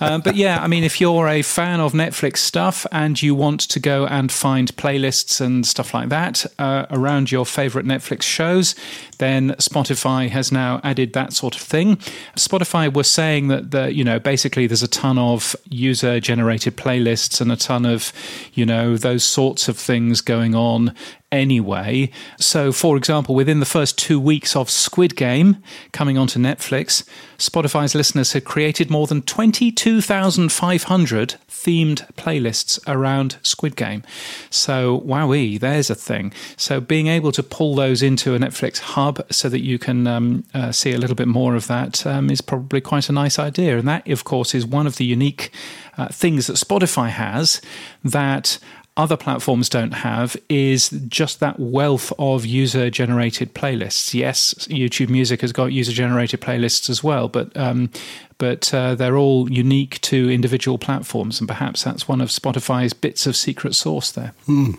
uh, 0.01 0.19
but 0.25 0.35
yeah, 0.35 0.61
I 0.61 0.67
mean, 0.67 0.85
if 0.85 1.01
you're 1.01 1.29
a 1.29 1.43
fan 1.43 1.81
of 1.81 1.93
Netflix 1.93 2.39
stuff 2.39 2.87
and 2.91 3.23
you 3.23 3.35
want 3.35 3.61
to 3.61 3.79
go 3.79 4.07
and 4.07 4.33
find 4.33 4.75
playlists 4.77 5.41
and 5.41 5.67
stuff 5.67 5.95
like 5.95 6.09
that 6.09 6.47
uh, 6.59 6.87
around 6.91 7.31
your 7.31 7.47
favorite 7.47 7.87
Netflix 7.87 8.23
shows, 8.23 8.75
then 9.19 9.51
Spotify 9.53 10.29
has 10.31 10.51
now 10.51 10.81
added 10.83 11.13
that 11.13 11.33
sort 11.33 11.55
of 11.55 11.61
thing. 11.61 11.97
Spotify 12.37 12.93
was 12.93 13.09
saying 13.11 13.49
that 13.49 13.71
the, 13.71 13.93
you 13.93 14.03
know 14.03 14.19
basically 14.19 14.67
there's 14.67 14.83
a 14.83 14.89
ton 14.89 15.19
of 15.19 15.55
user 15.69 16.21
generated 16.21 16.77
playlists 16.77 17.41
and 17.41 17.53
a 17.53 17.57
ton 17.57 17.85
of 17.85 18.13
you 18.55 18.65
know 18.65 18.97
those 18.97 19.25
sorts 19.25 19.69
of 19.69 19.77
things 19.77 20.21
going 20.21 20.55
on 20.55 20.95
anyway. 21.31 22.11
So, 22.39 22.73
for 22.73 22.97
example, 22.97 23.35
within 23.35 23.61
the 23.61 23.67
first 23.67 23.99
two 23.99 24.19
weeks 24.19 24.57
of 24.57 24.71
Squid 24.71 25.15
Game 25.17 25.63
coming 25.93 26.17
onto 26.17 26.39
Netflix, 26.39 27.07
Spotify's 27.37 27.95
listeners 27.95 28.33
had 28.33 28.45
created 28.45 28.91
more 28.91 29.07
than 29.07 29.21
22,500 29.23 31.35
themed 31.49 32.15
playlists 32.15 32.79
around 32.87 33.37
Squid 33.43 33.77
Game. 33.77 34.03
So, 34.51 35.01
wowee, 35.01 35.61
there's 35.61 35.91
a 35.91 35.95
thing. 35.95 36.33
So, 36.57 36.81
being 36.81 37.09
able 37.09 37.33
to 37.33 37.43
pull 37.43 37.75
those 37.75 38.03
into 38.03 38.35
a 38.35 38.39
Netflix 38.39 38.79
hub 38.79 39.25
so 39.31 39.49
that 39.49 39.61
you 39.61 39.79
can 39.79 40.07
um, 40.07 40.45
uh, 40.55 40.73
see 40.73 40.93
a 40.93 40.99
little 40.99 41.17
bit 41.17 41.29
more 41.29 41.55
of 41.55 41.67
that 41.67 42.07
um, 42.07 42.31
is 42.31 42.41
probably 42.41 42.81
quite 42.81 43.09
a 43.09 43.13
nice 43.13 43.39
idea. 43.39 43.79
And 43.79 43.89
that, 43.89 44.09
of 44.09 44.25
course, 44.25 44.55
is 44.55 44.67
one 44.67 44.87
of 44.87 44.97
the 44.97 45.05
unique 45.05 45.53
uh, 45.99 46.09
things 46.09 46.47
that 46.47 46.55
Spotify 46.55 47.09
has 47.09 47.61
that 48.05 48.59
other 48.99 49.17
platforms 49.17 49.69
don't 49.69 49.93
have 49.93 50.37
is 50.49 50.91
just 51.07 51.39
that 51.39 51.59
wealth 51.59 52.13
of 52.19 52.45
user 52.45 52.91
generated 52.91 53.55
playlists. 53.55 54.13
Yes, 54.13 54.55
YouTube 54.69 55.09
Music 55.09 55.41
has 55.41 55.53
got 55.53 55.67
user 55.67 55.93
generated 55.93 56.41
playlists 56.41 56.91
as 56.91 57.03
well, 57.03 57.29
but 57.29 57.57
um, 57.57 57.91
but 58.39 58.75
uh, 58.75 58.97
they're 58.97 59.17
all 59.17 59.51
unique 59.51 60.01
to 60.03 60.29
individual 60.31 60.79
platforms, 60.79 61.41
and 61.41 61.49
perhaps 61.49 61.85
that's 61.85 62.09
one 62.09 62.21
of 62.21 62.29
Spotify's 62.29 62.93
bits 62.93 63.27
of 63.27 63.37
secret 63.37 63.75
sauce 63.77 64.11
there. 64.11 64.35
Hmm. 64.47 64.73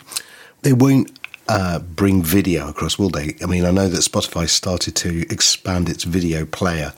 They 0.62 0.74
won't 0.74 1.18
uh, 1.48 1.80
bring 1.80 2.22
video 2.22 2.68
across, 2.68 3.00
will 3.00 3.10
they? 3.10 3.36
I 3.42 3.46
mean, 3.46 3.64
I 3.64 3.72
know 3.72 3.88
that 3.88 4.02
Spotify 4.02 4.50
started 4.50 4.96
to 4.98 5.22
expand 5.32 5.90
its 5.90 6.04
video 6.04 6.46
player 6.46 6.94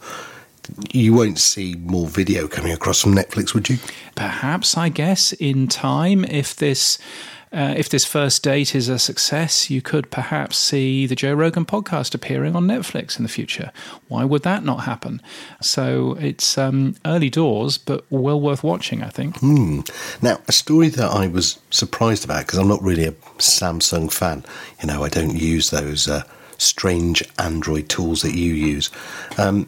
you 0.91 1.13
won't 1.13 1.39
see 1.39 1.75
more 1.75 2.07
video 2.07 2.47
coming 2.47 2.71
across 2.71 3.01
from 3.01 3.13
Netflix, 3.13 3.53
would 3.53 3.69
you? 3.69 3.77
Perhaps, 4.15 4.77
I 4.77 4.89
guess, 4.89 5.33
in 5.33 5.67
time, 5.67 6.25
if 6.25 6.55
this. 6.55 6.97
Uh, 7.53 7.73
if 7.75 7.89
this 7.89 8.05
first 8.05 8.43
date 8.43 8.73
is 8.73 8.87
a 8.87 8.97
success, 8.97 9.69
you 9.69 9.81
could 9.81 10.09
perhaps 10.09 10.55
see 10.55 11.05
the 11.05 11.17
Joe 11.17 11.33
Rogan 11.33 11.65
podcast 11.65 12.15
appearing 12.15 12.55
on 12.55 12.65
Netflix 12.65 13.17
in 13.17 13.23
the 13.23 13.29
future. 13.29 13.73
Why 14.07 14.23
would 14.23 14.43
that 14.43 14.63
not 14.63 14.85
happen? 14.85 15.21
So 15.59 16.13
it's 16.17 16.57
um, 16.57 16.95
early 17.03 17.29
doors, 17.29 17.77
but 17.77 18.05
well 18.09 18.39
worth 18.39 18.63
watching, 18.63 19.03
I 19.03 19.09
think. 19.09 19.37
Hmm. 19.39 19.81
Now, 20.21 20.39
a 20.47 20.53
story 20.53 20.87
that 20.87 21.11
I 21.11 21.27
was 21.27 21.59
surprised 21.71 22.23
about 22.23 22.45
because 22.45 22.57
I'm 22.57 22.69
not 22.69 22.81
really 22.81 23.03
a 23.03 23.11
Samsung 23.37 24.09
fan. 24.09 24.45
You 24.81 24.87
know, 24.87 25.03
I 25.03 25.09
don't 25.09 25.35
use 25.35 25.71
those 25.71 26.07
uh, 26.07 26.23
strange 26.57 27.21
Android 27.37 27.89
tools 27.89 28.21
that 28.21 28.33
you 28.33 28.53
use. 28.53 28.89
Um, 29.37 29.67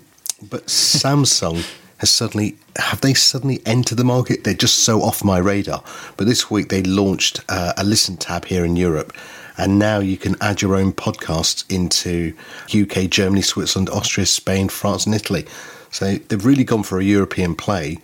but 0.49 0.67
Samsung 0.67 1.65
has 1.97 2.09
suddenly 2.09 2.57
have 2.77 3.01
they 3.01 3.13
suddenly 3.13 3.61
entered 3.65 3.97
the 3.97 4.03
market? 4.03 4.43
They're 4.43 4.53
just 4.53 4.79
so 4.79 5.01
off 5.01 5.23
my 5.23 5.37
radar. 5.37 5.83
But 6.17 6.27
this 6.27 6.49
week 6.49 6.69
they 6.69 6.83
launched 6.83 7.41
uh, 7.49 7.73
a 7.77 7.83
listen 7.83 8.17
tab 8.17 8.45
here 8.45 8.65
in 8.65 8.75
Europe, 8.75 9.13
and 9.57 9.79
now 9.79 9.99
you 9.99 10.17
can 10.17 10.35
add 10.41 10.61
your 10.61 10.75
own 10.75 10.91
podcasts 10.91 11.63
into 11.71 12.33
UK, 12.73 13.09
Germany, 13.09 13.41
Switzerland, 13.41 13.89
Austria, 13.89 14.25
Spain, 14.25 14.69
France, 14.69 15.05
and 15.05 15.15
Italy. 15.15 15.45
So 15.91 16.15
they've 16.15 16.45
really 16.45 16.63
gone 16.63 16.83
for 16.83 16.99
a 16.99 17.03
European 17.03 17.55
play. 17.55 17.99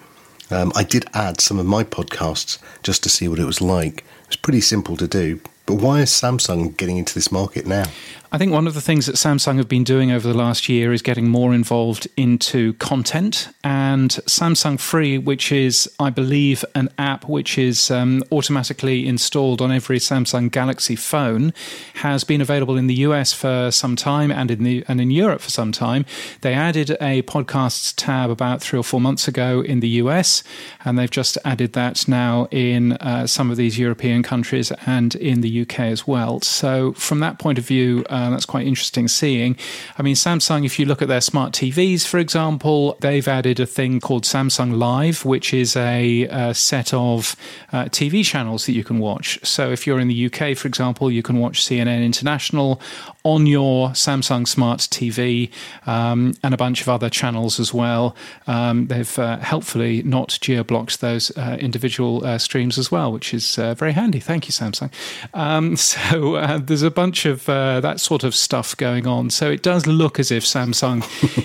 Um, 0.52 0.72
I 0.76 0.84
did 0.84 1.06
add 1.14 1.42
some 1.42 1.60
of 1.60 1.66
my 1.66 1.84
podcasts 1.84 2.60
just 2.84 3.04
to 3.04 3.10
see 3.10 3.28
what 3.28 3.40
it 3.40 3.46
was 3.46 3.62
like. 3.62 4.00
It 4.24 4.28
was 4.28 4.36
pretty 4.36 4.62
simple 4.62 4.98
to 4.98 5.08
do. 5.08 5.42
But 5.66 5.76
why 5.76 6.02
is 6.02 6.10
Samsung 6.10 6.76
getting 6.78 6.98
into 6.98 7.14
this 7.14 7.32
market 7.32 7.68
now? 7.68 7.86
I 8.32 8.38
think 8.38 8.52
one 8.52 8.68
of 8.68 8.76
the 8.76 8.82
things 8.82 9.08
that 9.08 9.16
Samsung 9.16 9.58
have 9.58 9.68
been 9.68 9.84
doing 9.84 10.12
over 10.12 10.28
the 10.28 10.38
last 10.38 10.70
year 10.70 10.94
is 10.94 11.02
getting 11.02 11.30
more 11.30 11.52
involved 11.52 12.08
into 12.16 12.74
content. 12.74 13.50
And 13.64 14.12
Samsung 14.12 14.80
Free, 14.80 15.18
which 15.18 15.52
is, 15.52 15.92
I 16.00 16.12
believe, 16.12 16.64
an 16.76 16.90
app 17.00 17.28
which 17.28 17.58
is 17.58 17.90
um, 17.90 18.24
automatically 18.32 19.08
installed 19.08 19.64
on 19.64 19.72
every 19.72 19.98
Samsung 19.98 20.52
Galaxy 20.52 20.96
phone, 20.96 21.56
has 21.96 22.24
been 22.24 22.40
available 22.40 22.78
in 22.78 22.86
the 22.86 22.94
US 23.06 23.34
for 23.34 23.72
some 23.72 23.96
time 23.96 24.32
and 24.32 24.52
in 24.52 24.64
the 24.64 24.86
and 24.88 25.02
in 25.02 25.10
Europe 25.10 25.42
for 25.42 25.50
some 25.50 25.72
time. 25.72 26.06
They 26.42 26.54
added 26.54 26.92
a 27.02 27.24
podcasts 27.24 27.96
tab 27.98 28.30
about 28.30 28.62
three 28.62 28.78
or 28.78 28.84
four 28.84 29.02
months 29.02 29.28
ago 29.28 29.62
in 29.62 29.80
the 29.80 29.90
US, 30.04 30.44
and 30.86 31.00
they've 31.00 31.10
just 31.10 31.40
added 31.44 31.74
that 31.74 32.08
now 32.08 32.48
in 32.52 32.92
uh, 32.94 33.26
some 33.26 33.50
of 33.50 33.58
these 33.58 33.80
European 33.80 34.22
countries 34.22 34.72
and 34.86 35.16
in 35.16 35.42
the 35.42 35.62
UK 35.62 35.80
as 35.80 36.06
well. 36.06 36.42
So, 36.42 36.94
from 36.94 37.22
that 37.22 37.40
point 37.40 37.58
of 37.58 37.66
view, 37.66 38.06
uh, 38.20 38.30
that's 38.30 38.46
quite 38.46 38.68
interesting 38.68 39.08
seeing. 39.08 39.58
I 39.98 40.02
mean, 40.02 40.16
Samsung, 40.16 40.66
if 40.66 40.78
you 40.78 40.86
look 40.86 41.02
at 41.02 41.08
their 41.08 41.22
smart 41.22 41.54
TVs, 41.54 42.06
for 42.06 42.18
example, 42.18 42.98
they've 43.00 43.28
added 43.28 43.60
a 43.60 43.66
thing 43.66 44.00
called 44.00 44.24
Samsung 44.24 44.78
Live, 44.78 45.26
which 45.26 45.54
is 45.54 45.76
a, 45.76 46.24
a 46.24 46.54
set 46.54 46.94
of 46.94 47.36
uh, 47.72 47.86
TV 47.86 48.26
channels 48.26 48.66
that 48.66 48.74
you 48.74 48.84
can 48.84 49.00
watch. 49.00 49.40
So, 49.44 49.72
if 49.72 49.88
you're 49.88 50.00
in 50.00 50.10
the 50.10 50.26
UK, 50.26 50.58
for 50.58 50.68
example, 50.68 51.10
you 51.10 51.24
can 51.24 51.40
watch 51.40 51.64
CNN 51.64 52.04
International 52.04 52.82
on 53.24 53.46
your 53.46 53.90
Samsung 53.90 54.48
Smart 54.48 54.80
TV 54.80 55.52
um, 55.86 56.34
and 56.42 56.54
a 56.54 56.58
bunch 56.58 56.82
of 56.82 56.88
other 56.88 57.10
channels 57.10 57.60
as 57.60 57.74
well. 57.74 58.16
Um, 58.48 58.88
they've 58.88 59.20
uh, 59.20 59.38
helpfully 59.38 60.02
not 60.04 60.38
geo 60.40 60.64
blocked 60.64 61.02
those 61.02 61.30
uh, 61.38 61.58
individual 61.60 62.26
uh, 62.26 62.38
streams 62.38 62.78
as 62.78 62.92
well, 62.92 63.12
which 63.12 63.34
is 63.34 63.60
uh, 63.60 63.74
very 63.74 63.92
handy. 63.92 64.22
Thank 64.22 64.48
you, 64.48 64.54
Samsung. 64.54 64.92
Um, 65.34 65.76
so 65.76 66.36
uh, 66.36 66.60
there's 66.60 66.82
a 66.82 66.92
bunch 66.92 67.26
of 67.26 67.50
uh, 67.50 67.82
that 67.82 68.00
sort 68.00 68.24
of 68.24 68.34
stuff 68.34 68.76
going 68.78 69.06
on. 69.06 69.30
So 69.32 69.52
it 69.52 69.64
does 69.64 69.86
look 69.86 70.18
as 70.18 70.32
if 70.32 70.46
Samsung 70.46 71.04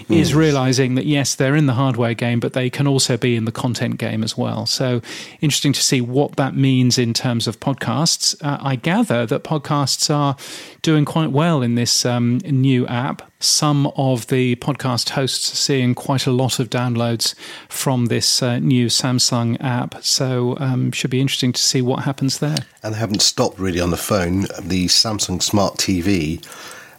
is 0.10 0.32
realizing 0.32 0.94
that, 0.94 1.06
yes, 1.06 1.34
they're 1.34 1.56
in 1.56 1.66
the 1.66 1.74
hardware 1.74 2.14
game, 2.14 2.38
but 2.38 2.52
they 2.52 2.70
can 2.70 2.86
also 2.86 3.16
be 3.16 3.34
in 3.34 3.46
the 3.46 3.52
content 3.52 3.98
game 3.98 4.22
as 4.22 4.38
well. 4.38 4.66
So 4.66 5.02
interesting 5.40 5.72
to 5.72 5.82
see 5.82 6.00
what 6.00 6.36
that 6.36 6.54
means 6.54 6.98
in 6.98 7.14
terms 7.14 7.48
of 7.48 7.58
podcasts. 7.58 8.36
I 8.42 8.76
gather 8.76 9.26
that 9.26 9.42
podcasts 9.42 10.14
are 10.14 10.36
doing 10.82 11.04
quite 11.04 11.32
well 11.32 11.63
in 11.64 11.74
this 11.74 12.06
um, 12.06 12.38
new 12.44 12.86
app. 12.86 13.30
Some 13.40 13.88
of 13.96 14.28
the 14.28 14.54
podcast 14.56 15.10
hosts 15.10 15.52
are 15.52 15.56
seeing 15.56 15.94
quite 15.94 16.26
a 16.26 16.30
lot 16.30 16.60
of 16.60 16.70
downloads 16.70 17.34
from 17.68 18.06
this 18.06 18.42
uh, 18.42 18.58
new 18.60 18.86
Samsung 18.86 19.56
app. 19.60 20.02
So, 20.04 20.56
um, 20.60 20.92
should 20.92 21.10
be 21.10 21.20
interesting 21.20 21.52
to 21.52 21.60
see 21.60 21.82
what 21.82 22.04
happens 22.04 22.38
there. 22.38 22.58
And 22.82 22.94
they 22.94 22.98
haven't 22.98 23.22
stopped 23.22 23.58
really 23.58 23.80
on 23.80 23.90
the 23.90 23.96
phone. 23.96 24.42
The 24.60 24.86
Samsung 24.86 25.42
Smart 25.42 25.78
TV 25.78 26.44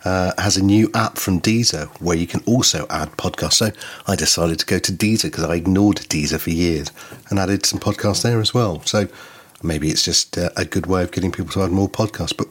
uh, 0.05 0.31
has 0.37 0.55
a 0.55 0.63
new 0.63 0.89
app 0.93 1.17
from 1.17 1.41
Deezer 1.41 1.87
where 1.99 2.15
you 2.15 2.27
can 2.27 2.41
also 2.45 2.85
add 2.89 3.09
podcasts. 3.13 3.53
So 3.53 3.71
I 4.07 4.15
decided 4.15 4.59
to 4.59 4.65
go 4.65 4.79
to 4.79 4.91
Deezer 4.91 5.23
because 5.23 5.43
I 5.45 5.55
ignored 5.55 5.97
Deezer 5.97 6.39
for 6.39 6.51
years 6.51 6.91
and 7.29 7.39
added 7.39 7.65
some 7.65 7.79
podcasts 7.79 8.23
there 8.23 8.39
as 8.39 8.53
well. 8.53 8.81
So 8.83 9.07
maybe 9.65 9.89
it's 9.89 10.03
just 10.03 10.37
uh, 10.37 10.49
a 10.55 10.65
good 10.65 10.85
way 10.85 11.03
of 11.03 11.11
getting 11.11 11.31
people 11.31 11.51
to 11.53 11.63
add 11.63 11.71
more 11.71 11.89
podcasts. 11.89 12.35
But 12.35 12.47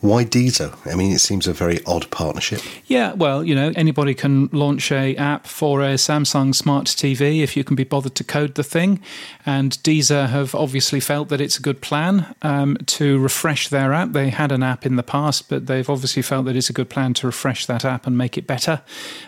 why 0.00 0.24
Deezer? 0.24 0.76
I 0.90 0.94
mean, 0.94 1.12
it 1.12 1.20
seems 1.20 1.46
a 1.46 1.52
very 1.52 1.84
odd 1.86 2.10
partnership. 2.10 2.60
Yeah, 2.86 3.14
well, 3.14 3.42
you 3.42 3.54
know, 3.54 3.72
anybody 3.76 4.14
can 4.14 4.48
launch 4.52 4.92
a 4.92 5.16
app 5.16 5.46
for 5.46 5.82
a 5.82 5.94
Samsung 5.94 6.54
Smart 6.54 6.86
TV 6.86 7.42
if 7.42 7.56
you 7.56 7.64
can 7.64 7.76
be 7.76 7.84
bothered 7.84 8.14
to 8.16 8.24
code 8.24 8.54
the 8.54 8.62
thing. 8.62 9.00
And 9.44 9.72
Deezer 9.82 10.28
have 10.28 10.54
obviously 10.54 11.00
felt 11.00 11.28
that 11.30 11.40
it's 11.40 11.58
a 11.58 11.62
good 11.62 11.80
plan 11.80 12.34
um, 12.42 12.76
to 12.86 13.18
refresh 13.18 13.68
their 13.68 13.92
app. 13.92 14.12
They 14.12 14.30
had 14.30 14.52
an 14.52 14.62
app 14.62 14.84
in 14.84 14.96
the 14.96 15.02
past, 15.02 15.48
but 15.48 15.66
they've 15.66 15.88
obviously 15.88 16.22
felt 16.22 16.44
that 16.46 16.56
it's 16.56 16.70
a 16.70 16.74
good 16.74 16.90
plan 16.90 17.14
to 17.14 17.26
refresh 17.26 17.66
that 17.66 17.84
app 17.84 18.06
and 18.06 18.18
make 18.18 18.36
it 18.36 18.46
better. 18.46 18.82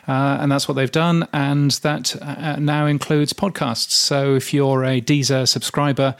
Uh, 0.06 0.38
and 0.40 0.52
that's 0.52 0.68
what 0.68 0.74
they've 0.74 0.92
done. 0.92 1.26
And 1.32 1.70
that 1.82 2.14
uh, 2.20 2.56
now 2.56 2.86
includes 2.86 3.32
podcasts. 3.32 3.90
So 3.90 4.34
if 4.34 4.52
you're 4.52 4.84
a 4.84 5.00
Deezer 5.00 5.48
subscriber, 5.48 6.14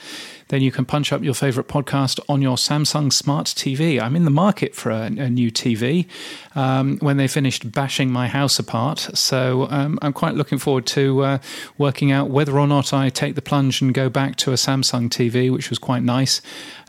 then 0.48 0.62
you 0.62 0.72
can 0.72 0.84
punch 0.84 1.12
up 1.12 1.22
your 1.22 1.34
favorite 1.34 1.68
podcast 1.68 2.20
on 2.28 2.42
your 2.42 2.56
Samsung 2.56 3.12
Smart 3.12 3.46
TV. 3.46 4.00
I'm 4.00 4.16
in 4.16 4.24
the 4.24 4.30
market 4.30 4.74
for 4.74 4.90
a, 4.90 5.04
a 5.04 5.30
new 5.30 5.50
TV 5.50 6.06
um, 6.54 6.98
when 6.98 7.16
they 7.16 7.28
finished 7.28 7.70
bashing 7.72 8.10
my 8.10 8.28
house 8.28 8.58
apart. 8.58 8.98
So 9.14 9.68
um, 9.70 9.98
I'm 10.02 10.12
quite 10.12 10.34
looking 10.34 10.58
forward 10.58 10.86
to 10.86 11.22
uh, 11.22 11.38
working 11.76 12.10
out 12.10 12.30
whether 12.30 12.58
or 12.58 12.66
not 12.66 12.92
I 12.92 13.10
take 13.10 13.34
the 13.34 13.42
plunge 13.42 13.80
and 13.80 13.94
go 13.94 14.08
back 14.08 14.36
to 14.36 14.52
a 14.52 14.56
Samsung 14.56 15.08
TV, 15.08 15.52
which 15.52 15.70
was 15.70 15.78
quite 15.78 16.02
nice, 16.02 16.40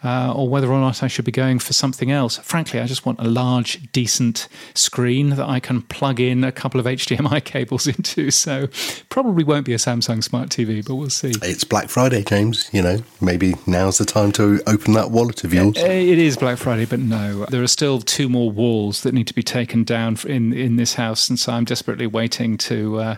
uh, 0.03 0.33
or 0.33 0.49
whether 0.49 0.67
or 0.67 0.79
not 0.79 1.01
I 1.03 1.07
should 1.07 1.25
be 1.25 1.31
going 1.31 1.59
for 1.59 1.73
something 1.73 2.11
else. 2.11 2.37
Frankly, 2.37 2.79
I 2.79 2.85
just 2.85 3.05
want 3.05 3.19
a 3.19 3.27
large, 3.27 3.91
decent 3.91 4.47
screen 4.73 5.29
that 5.31 5.47
I 5.47 5.59
can 5.59 5.81
plug 5.83 6.19
in 6.19 6.43
a 6.43 6.51
couple 6.51 6.79
of 6.79 6.85
HDMI 6.85 7.43
cables 7.45 7.87
into. 7.87 8.31
So 8.31 8.67
probably 9.09 9.43
won't 9.43 9.65
be 9.65 9.73
a 9.73 9.77
Samsung 9.77 10.23
Smart 10.23 10.49
TV, 10.49 10.85
but 10.85 10.95
we'll 10.95 11.09
see. 11.09 11.31
It's 11.41 11.63
Black 11.63 11.89
Friday, 11.89 12.23
James. 12.23 12.69
You 12.73 12.81
know, 12.81 13.03
maybe 13.21 13.55
now's 13.65 13.97
the 13.97 14.05
time 14.05 14.31
to 14.33 14.61
open 14.67 14.93
that 14.93 15.11
wallet 15.11 15.43
of 15.43 15.53
yours. 15.53 15.77
It 15.77 16.19
is 16.19 16.37
Black 16.37 16.57
Friday, 16.57 16.85
but 16.85 16.99
no, 16.99 17.45
there 17.45 17.63
are 17.63 17.67
still 17.67 17.99
two 17.99 18.29
more 18.29 18.51
walls 18.51 19.03
that 19.03 19.13
need 19.13 19.27
to 19.27 19.33
be 19.33 19.43
taken 19.43 19.69
taken 19.69 19.83
down 19.83 20.17
in 20.25 20.53
in 20.53 20.75
this 20.77 20.95
house, 20.95 21.29
and 21.29 21.39
so 21.39 21.53
I'm 21.53 21.65
desperately 21.65 22.07
waiting 22.07 22.57
to. 22.57 22.99
Uh, 22.99 23.15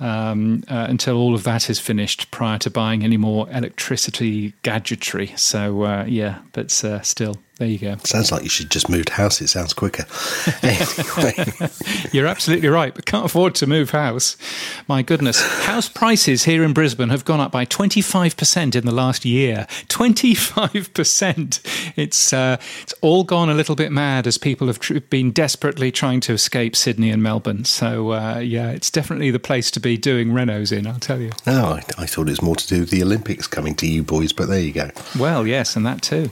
um, 0.00 0.62
uh, 0.68 0.86
until 0.88 1.16
all 1.16 1.34
of 1.34 1.44
that 1.44 1.70
is 1.70 1.78
finished 1.78 2.30
prior 2.30 2.58
to 2.58 2.70
buying 2.70 3.04
any 3.04 3.16
more 3.16 3.48
electricity 3.50 4.54
gadgetry. 4.62 5.32
So, 5.36 5.84
uh, 5.84 6.04
yeah, 6.06 6.40
but 6.52 6.84
uh, 6.84 7.00
still, 7.02 7.38
there 7.58 7.68
you 7.68 7.78
go. 7.78 7.96
Sounds 8.02 8.32
like 8.32 8.42
you 8.42 8.48
should 8.48 8.68
just 8.68 8.88
move 8.88 9.06
house. 9.08 9.40
It 9.40 9.46
sounds 9.46 9.72
quicker. 9.72 10.04
anyway. 10.62 11.52
You're 12.12 12.26
absolutely 12.26 12.66
right, 12.68 12.92
but 12.92 13.06
can't 13.06 13.26
afford 13.26 13.54
to 13.56 13.68
move 13.68 13.90
house. 13.90 14.36
My 14.88 15.02
goodness. 15.02 15.40
House 15.64 15.88
prices 15.88 16.44
here 16.44 16.64
in 16.64 16.72
Brisbane 16.72 17.10
have 17.10 17.24
gone 17.24 17.38
up 17.38 17.52
by 17.52 17.64
25% 17.64 18.74
in 18.74 18.84
the 18.84 18.92
last 18.92 19.24
year. 19.24 19.68
25%. 19.88 21.92
It's, 21.96 22.32
uh, 22.32 22.56
it's 22.82 22.92
all 23.02 23.22
gone 23.22 23.48
a 23.48 23.54
little 23.54 23.76
bit 23.76 23.92
mad 23.92 24.26
as 24.26 24.36
people 24.36 24.66
have 24.66 24.80
tr- 24.80 24.98
been 24.98 25.30
desperately 25.30 25.92
trying 25.92 26.18
to 26.22 26.32
escape 26.32 26.74
Sydney 26.74 27.10
and 27.10 27.22
Melbourne. 27.22 27.64
So, 27.64 28.14
uh, 28.14 28.38
yeah, 28.38 28.70
it's 28.70 28.90
definitely 28.90 29.30
the 29.30 29.38
place 29.38 29.70
to 29.72 29.78
be 29.78 29.96
doing 29.96 30.30
renos 30.30 30.76
in, 30.76 30.88
I'll 30.88 30.98
tell 30.98 31.20
you. 31.20 31.30
No, 31.46 31.66
I, 31.66 31.82
I 31.98 32.06
thought 32.06 32.26
it 32.26 32.30
was 32.30 32.42
more 32.42 32.56
to 32.56 32.66
do 32.66 32.80
with 32.80 32.90
the 32.90 33.02
Olympics 33.04 33.46
coming 33.46 33.76
to 33.76 33.86
you 33.86 34.02
boys, 34.02 34.32
but 34.32 34.48
there 34.48 34.60
you 34.60 34.72
go. 34.72 34.90
Well, 35.16 35.46
yes, 35.46 35.76
and 35.76 35.86
that 35.86 36.02
too. 36.02 36.30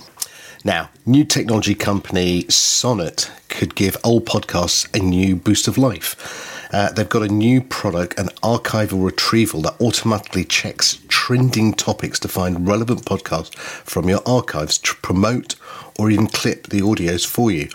Now, 0.64 0.90
new 1.04 1.24
technology 1.24 1.74
company 1.74 2.44
Sonnant 2.44 3.30
could 3.48 3.74
give 3.74 3.96
old 4.04 4.26
podcasts 4.26 4.88
a 4.96 5.02
new 5.02 5.34
boost 5.34 5.66
of 5.66 5.76
life. 5.76 6.70
Uh, 6.72 6.92
they've 6.92 7.08
got 7.08 7.22
a 7.22 7.28
new 7.28 7.60
product, 7.60 8.18
an 8.18 8.28
archival 8.44 9.04
retrieval 9.04 9.60
that 9.62 9.80
automatically 9.80 10.44
checks 10.44 10.98
trending 11.08 11.74
topics 11.74 12.20
to 12.20 12.28
find 12.28 12.66
relevant 12.66 13.04
podcasts 13.04 13.54
from 13.56 14.08
your 14.08 14.20
archives 14.24 14.78
to 14.78 14.94
promote 15.02 15.56
or 15.98 16.10
even 16.10 16.28
clip 16.28 16.68
the 16.68 16.80
audios 16.80 17.26
for 17.26 17.50
you. 17.50 17.68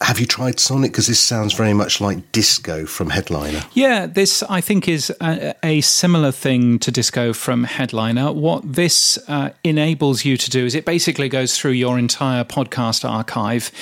Have 0.00 0.20
you 0.20 0.26
tried 0.26 0.60
Sonic? 0.60 0.92
Because 0.92 1.08
this 1.08 1.18
sounds 1.18 1.54
very 1.54 1.72
much 1.72 2.00
like 2.00 2.30
Disco 2.32 2.86
from 2.86 3.10
Headliner. 3.10 3.62
Yeah, 3.72 4.06
this 4.06 4.42
I 4.44 4.60
think 4.60 4.88
is 4.88 5.12
a, 5.20 5.54
a 5.64 5.80
similar 5.80 6.30
thing 6.30 6.78
to 6.80 6.92
Disco 6.92 7.32
from 7.32 7.64
Headliner. 7.64 8.32
What 8.32 8.62
this 8.64 9.18
uh, 9.28 9.50
enables 9.64 10.24
you 10.24 10.36
to 10.36 10.50
do 10.50 10.64
is 10.64 10.74
it 10.74 10.84
basically 10.84 11.28
goes 11.28 11.58
through 11.58 11.72
your 11.72 11.98
entire 11.98 12.44
podcast 12.44 13.08
archive 13.08 13.72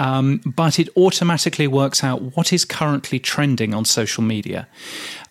um, 0.00 0.40
but 0.46 0.78
it 0.78 0.88
automatically 0.96 1.68
works 1.68 2.02
out 2.02 2.34
what 2.34 2.52
is 2.52 2.64
currently 2.64 3.18
trending 3.20 3.74
on 3.74 3.84
social 3.84 4.24
media 4.24 4.66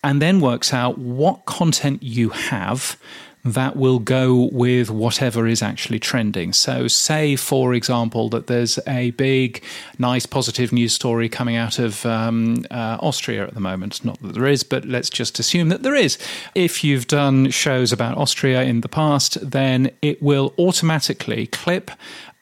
and 0.02 0.22
then 0.22 0.40
works 0.40 0.72
out 0.72 0.96
what 0.96 1.44
content 1.44 2.02
you 2.02 2.30
have 2.30 2.96
that 3.44 3.76
will 3.76 3.98
go 3.98 4.48
with 4.52 4.90
whatever 4.90 5.46
is 5.46 5.62
actually 5.62 5.98
trending. 5.98 6.52
So, 6.52 6.88
say, 6.88 7.36
for 7.36 7.74
example, 7.74 8.28
that 8.30 8.46
there's 8.46 8.78
a 8.86 9.12
big, 9.12 9.62
nice, 9.98 10.26
positive 10.26 10.72
news 10.72 10.92
story 10.92 11.28
coming 11.28 11.56
out 11.56 11.78
of 11.78 12.04
um, 12.04 12.64
uh, 12.70 12.98
Austria 13.00 13.46
at 13.46 13.54
the 13.54 13.60
moment. 13.60 14.04
Not 14.04 14.20
that 14.22 14.34
there 14.34 14.46
is, 14.46 14.62
but 14.62 14.84
let's 14.84 15.10
just 15.10 15.38
assume 15.38 15.70
that 15.70 15.82
there 15.82 15.94
is. 15.94 16.18
If 16.54 16.84
you've 16.84 17.06
done 17.06 17.50
shows 17.50 17.92
about 17.92 18.18
Austria 18.18 18.62
in 18.62 18.82
the 18.82 18.88
past, 18.88 19.50
then 19.50 19.90
it 20.02 20.22
will 20.22 20.54
automatically 20.58 21.46
clip 21.46 21.90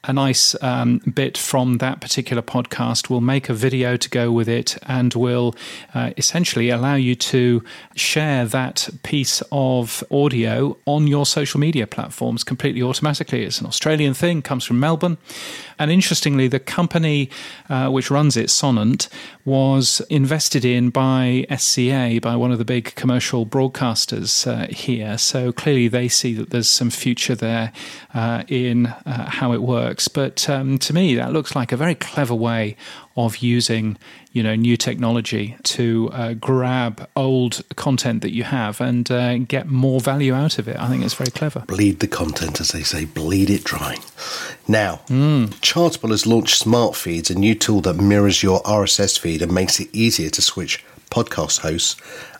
a 0.05 0.13
nice 0.13 0.55
um, 0.63 0.99
bit 1.13 1.37
from 1.37 1.79
that 1.79 2.01
particular 2.01 2.41
podcast. 2.41 3.11
We'll 3.11 3.21
make 3.21 3.49
a 3.49 3.55
video 3.55 3.97
to 3.97 4.09
go 4.09 4.31
with 4.31 4.49
it 4.49 4.79
and 4.87 5.13
we'll 5.13 5.57
uh, 5.93 6.13
essentially 6.17 6.71
allow 6.71 6.95
you 6.95 7.17
to 7.17 7.65
share 7.97 8.45
that 8.47 8.89
piece 9.03 9.43
of 9.51 10.05
audio 10.11 10.77
on 10.87 11.09
your 11.09 11.27
social 11.27 11.59
media 11.59 11.87
platforms 11.87 12.45
completely 12.45 12.81
automatically. 12.81 13.43
It's 13.43 13.61
an 13.61 13.67
Australian 13.67 14.15
thing, 14.15 14.41
comes 14.41 14.65
from 14.65 14.79
Melbourne. 14.79 15.19
And 15.81 15.91
interestingly, 15.91 16.49
the 16.49 16.61
company 16.61 17.31
uh, 17.69 17.89
which 17.89 18.11
runs 18.11 18.37
it, 18.37 18.51
Sonnant, 18.51 19.09
was 19.49 20.03
invested 20.11 20.63
in 20.63 20.91
by 20.91 21.47
SCA, 21.57 22.21
by 22.21 22.37
one 22.37 22.53
of 22.53 22.59
the 22.59 22.67
big 22.67 22.95
commercial 22.97 23.47
broadcasters 23.47 24.47
uh, 24.47 24.67
here. 24.71 25.17
So 25.17 25.53
clearly 25.53 25.89
they 25.89 26.07
see 26.07 26.35
that 26.35 26.51
there's 26.51 26.69
some 26.69 26.91
future 26.91 27.35
there 27.35 27.73
uh, 28.13 28.45
in 28.49 28.89
uh, 28.89 29.31
how 29.31 29.55
it 29.55 29.63
works. 29.63 30.07
But 30.07 30.49
um, 30.51 30.77
to 30.81 30.93
me, 30.93 31.15
that 31.15 31.33
looks 31.33 31.57
like 31.57 31.73
a 31.73 31.79
very 31.79 31.95
clever 31.95 32.35
way 32.35 32.77
of 33.17 33.39
using 33.39 33.97
you 34.39 34.45
know 34.45 34.55
new 34.55 34.77
technology 34.77 35.57
to 35.65 36.09
uh, 36.13 36.33
grab 36.35 37.09
old 37.17 37.65
content 37.75 38.23
that 38.23 38.33
you 38.33 38.45
have 38.45 38.81
and 38.81 39.11
uh, 39.11 39.37
get 39.39 39.67
more 39.67 39.99
value 40.01 40.33
out 40.33 40.61
of 40.61 40.69
it. 40.69 40.79
I 40.79 40.87
think 40.89 41.03
it's 41.03 41.15
very 41.15 41.33
clever. 41.33 41.65
Bleed 41.67 41.99
the 41.99 42.07
content, 42.07 42.61
as 42.61 42.69
they 42.69 42.85
say, 42.85 43.05
bleed 43.05 43.51
it 43.51 43.65
dry. 43.65 43.97
Now, 44.69 45.01
mm. 45.09 45.49
Chartable 45.61 46.11
has 46.11 46.25
launched 46.25 46.57
Smart 46.57 46.95
Feeds, 46.95 47.31
a 47.31 47.35
new 47.35 47.57
tool 47.57 47.81
that 47.81 47.95
mirrors 47.95 48.45
your 48.45 48.63
RSS 48.63 49.19
feed 49.19 49.43
and 49.43 49.53
makes 49.53 49.81
it 49.81 49.89
easier 49.93 50.31
to 50.31 50.41
switch 50.41 50.85
podcast 51.11 51.59
hosts 51.59 51.97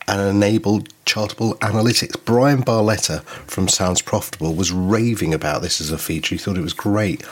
and 0.07 0.21
enable 0.21 0.83
chartable 1.05 1.59
analytics. 1.59 2.17
Brian 2.25 2.63
Barletta 2.63 3.25
from 3.51 3.67
Sounds 3.67 4.03
Profitable 4.03 4.55
was 4.55 4.71
raving 4.71 5.35
about 5.35 5.63
this 5.63 5.81
as 5.81 5.91
a 5.91 5.99
feature. 5.99 6.37
He 6.37 6.39
thought 6.39 6.57
it 6.57 6.63
was 6.63 6.73
great. 6.75 7.25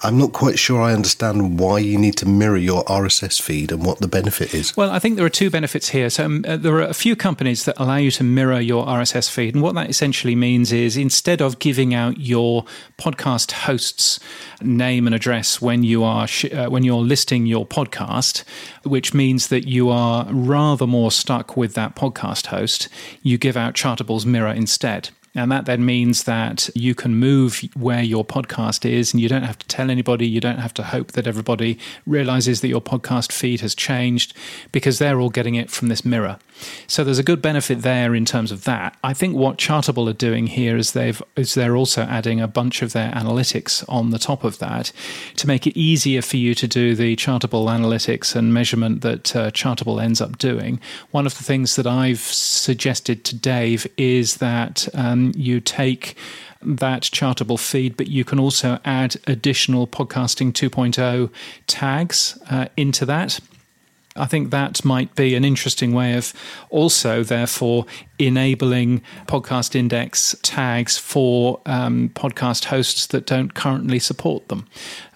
I'm 0.00 0.16
not 0.16 0.32
quite 0.32 0.58
sure 0.58 0.80
I 0.80 0.92
understand 0.92 1.58
why 1.58 1.78
you 1.80 1.98
need 1.98 2.16
to 2.18 2.26
mirror 2.26 2.56
your 2.56 2.84
RSS 2.84 3.40
feed 3.40 3.72
and 3.72 3.84
what 3.84 3.98
the 3.98 4.06
benefit 4.06 4.54
is. 4.54 4.76
Well, 4.76 4.90
I 4.90 4.98
think 4.98 5.16
there 5.16 5.26
are 5.26 5.30
two 5.30 5.50
benefits 5.50 5.88
here. 5.88 6.08
So 6.08 6.24
um, 6.24 6.44
uh, 6.46 6.56
there 6.56 6.74
are 6.74 6.82
a 6.82 6.94
few 6.94 7.16
companies 7.16 7.64
that 7.64 7.74
allow 7.78 7.96
you 7.96 8.10
to 8.12 8.24
mirror 8.24 8.60
your 8.60 8.86
RSS 8.86 9.28
feed, 9.28 9.54
and 9.54 9.62
what 9.62 9.74
that 9.74 9.90
essentially 9.90 10.36
means 10.36 10.72
is 10.72 10.96
instead 10.96 11.40
of 11.40 11.58
giving 11.58 11.94
out 11.94 12.18
your 12.18 12.64
podcast 12.96 13.50
host's 13.52 14.20
name 14.62 15.06
and 15.06 15.14
address 15.14 15.60
when 15.60 15.82
you 15.82 16.04
are 16.04 16.26
sh- 16.26 16.52
uh, 16.52 16.68
when 16.68 16.84
you're 16.84 17.02
listing 17.02 17.46
your 17.46 17.66
podcast, 17.66 18.44
which 18.84 19.12
means 19.12 19.48
that 19.48 19.66
you 19.66 19.90
are 19.90 20.26
rather 20.30 20.86
more 20.86 21.10
stuck 21.10 21.56
with 21.56 21.74
that 21.74 21.96
podcast 21.96 22.46
host, 22.46 22.88
you 23.22 23.36
give 23.36 23.56
out 23.56 23.74
Chartable's 23.74 24.24
mirror 24.24 24.52
instead. 24.52 25.10
And 25.34 25.52
that 25.52 25.66
then 25.66 25.84
means 25.84 26.24
that 26.24 26.70
you 26.74 26.94
can 26.94 27.14
move 27.14 27.60
where 27.74 28.02
your 28.02 28.24
podcast 28.24 28.88
is 28.88 29.12
and 29.12 29.20
you 29.20 29.28
don't 29.28 29.42
have 29.42 29.58
to 29.58 29.66
tell 29.66 29.90
anybody. 29.90 30.26
You 30.26 30.40
don't 30.40 30.58
have 30.58 30.74
to 30.74 30.82
hope 30.82 31.12
that 31.12 31.26
everybody 31.26 31.78
realizes 32.06 32.60
that 32.60 32.68
your 32.68 32.80
podcast 32.80 33.30
feed 33.32 33.60
has 33.60 33.74
changed 33.74 34.34
because 34.72 34.98
they're 34.98 35.20
all 35.20 35.30
getting 35.30 35.54
it 35.54 35.70
from 35.70 35.88
this 35.88 36.04
mirror. 36.04 36.38
So 36.86 37.04
there's 37.04 37.18
a 37.18 37.22
good 37.22 37.42
benefit 37.42 37.82
there 37.82 38.14
in 38.14 38.24
terms 38.24 38.52
of 38.52 38.64
that. 38.64 38.96
I 39.04 39.14
think 39.14 39.36
what 39.36 39.58
Chartable 39.58 40.08
are 40.08 40.14
doing 40.14 40.46
here 40.46 40.76
is 40.76 40.92
they've 40.92 41.22
is 41.36 41.54
they're 41.54 41.76
also 41.76 42.02
adding 42.02 42.40
a 42.40 42.48
bunch 42.48 42.82
of 42.82 42.92
their 42.92 43.10
analytics 43.12 43.84
on 43.88 44.10
the 44.10 44.18
top 44.18 44.44
of 44.44 44.58
that 44.58 44.92
to 45.36 45.46
make 45.46 45.66
it 45.66 45.78
easier 45.78 46.22
for 46.22 46.36
you 46.36 46.54
to 46.54 46.68
do 46.68 46.94
the 46.94 47.16
Chartable 47.16 47.66
analytics 47.68 48.34
and 48.34 48.52
measurement 48.52 49.02
that 49.02 49.34
uh, 49.36 49.50
Chartable 49.50 50.02
ends 50.02 50.20
up 50.20 50.38
doing. 50.38 50.80
One 51.10 51.26
of 51.26 51.36
the 51.36 51.44
things 51.44 51.76
that 51.76 51.86
I've 51.86 52.20
suggested 52.20 53.24
to 53.24 53.36
Dave 53.36 53.86
is 53.96 54.38
that 54.38 54.88
um, 54.94 55.32
you 55.36 55.60
take 55.60 56.16
that 56.62 57.02
chartable 57.02 57.58
feed, 57.58 57.96
but 57.96 58.08
you 58.08 58.24
can 58.24 58.38
also 58.38 58.78
add 58.84 59.16
additional 59.26 59.86
podcasting 59.86 60.52
2.0 60.52 61.30
tags 61.66 62.38
uh, 62.50 62.66
into 62.76 63.06
that. 63.06 63.40
I 64.18 64.26
think 64.26 64.50
that 64.50 64.84
might 64.84 65.14
be 65.14 65.34
an 65.34 65.44
interesting 65.44 65.92
way 65.92 66.14
of 66.14 66.32
also, 66.70 67.22
therefore, 67.22 67.86
enabling 68.18 69.02
podcast 69.26 69.74
index 69.74 70.34
tags 70.42 70.98
for 70.98 71.60
um, 71.66 72.10
podcast 72.10 72.66
hosts 72.66 73.06
that 73.06 73.26
don't 73.26 73.54
currently 73.54 73.98
support 73.98 74.48
them. 74.48 74.66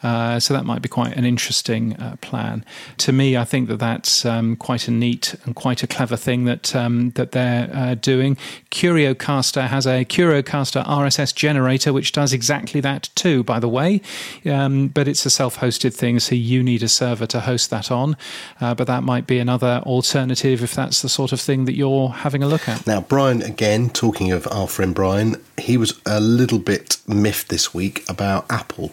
Uh, 0.03 0.41
so 0.41 0.53
that 0.53 0.65
might 0.65 0.83
be 0.83 0.89
quite 0.89 1.17
an 1.17 1.25
interesting 1.25 1.95
uh, 1.97 2.17
plan. 2.21 2.65
To 2.99 3.13
me, 3.13 3.37
I 3.37 3.45
think 3.45 3.69
that 3.69 3.79
that's 3.79 4.25
um, 4.25 4.57
quite 4.57 4.89
a 4.89 4.91
neat 4.91 5.35
and 5.45 5.55
quite 5.55 5.83
a 5.83 5.87
clever 5.87 6.17
thing 6.17 6.45
that 6.45 6.75
um, 6.75 7.11
that 7.11 7.33
they're 7.33 7.71
uh, 7.73 7.95
doing. 7.95 8.37
Curiocaster 8.71 9.69
has 9.69 9.87
a 9.87 10.05
Curiocaster 10.05 10.85
RSS 10.85 11.35
generator, 11.35 11.93
which 11.93 12.13
does 12.13 12.33
exactly 12.33 12.81
that 12.81 13.11
too. 13.15 13.45
By 13.45 13.61
the 13.61 13.69
way, 13.69 14.01
um, 14.45 14.89
but 14.89 15.07
it's 15.07 15.25
a 15.25 15.31
self-hosted 15.31 15.95
thing, 15.95 16.19
so 16.19 16.35
you 16.35 16.63
need 16.63 16.83
a 16.83 16.89
server 16.89 17.27
to 17.27 17.41
host 17.41 17.71
that 17.71 17.91
on. 17.91 18.17
Uh, 18.61 18.75
but 18.75 18.87
that 18.89 19.05
might 19.05 19.27
be 19.27 19.39
another 19.39 19.83
alternative 19.87 20.63
if 20.63 20.75
that's 20.75 21.03
the 21.03 21.09
sort 21.09 21.33
of 21.33 21.41
thing 21.41 21.65
that 21.67 21.75
you're 21.75 22.09
having 22.09 22.43
a 22.43 22.49
look 22.49 22.69
at. 22.69 22.85
Now, 22.93 23.01
Brian, 23.01 23.41
again, 23.41 23.89
talking 23.89 24.33
of 24.33 24.47
our 24.49 24.69
friend 24.69 24.95
Brian, 24.95 25.43
he 25.57 25.79
was 25.79 25.99
a 26.05 26.21
little 26.21 26.59
bit 26.59 26.99
miffed 27.07 27.49
this 27.49 27.73
week 27.73 28.05
about 28.07 28.45
Apple. 28.51 28.93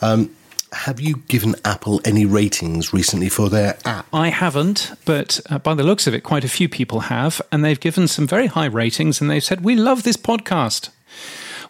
Um, 0.00 0.34
have 0.72 0.98
you 0.98 1.16
given 1.28 1.54
Apple 1.62 2.00
any 2.06 2.24
ratings 2.24 2.94
recently 2.94 3.28
for 3.28 3.50
their 3.50 3.76
app? 3.84 4.06
I 4.14 4.30
haven't, 4.30 4.92
but 5.04 5.40
uh, 5.50 5.58
by 5.58 5.74
the 5.74 5.82
looks 5.82 6.06
of 6.06 6.14
it, 6.14 6.22
quite 6.22 6.42
a 6.42 6.48
few 6.48 6.70
people 6.70 7.00
have, 7.00 7.42
and 7.52 7.62
they've 7.62 7.78
given 7.78 8.08
some 8.08 8.26
very 8.26 8.46
high 8.46 8.64
ratings, 8.64 9.20
and 9.20 9.30
they've 9.30 9.44
said, 9.44 9.62
We 9.62 9.76
love 9.76 10.04
this 10.04 10.16
podcast. 10.16 10.88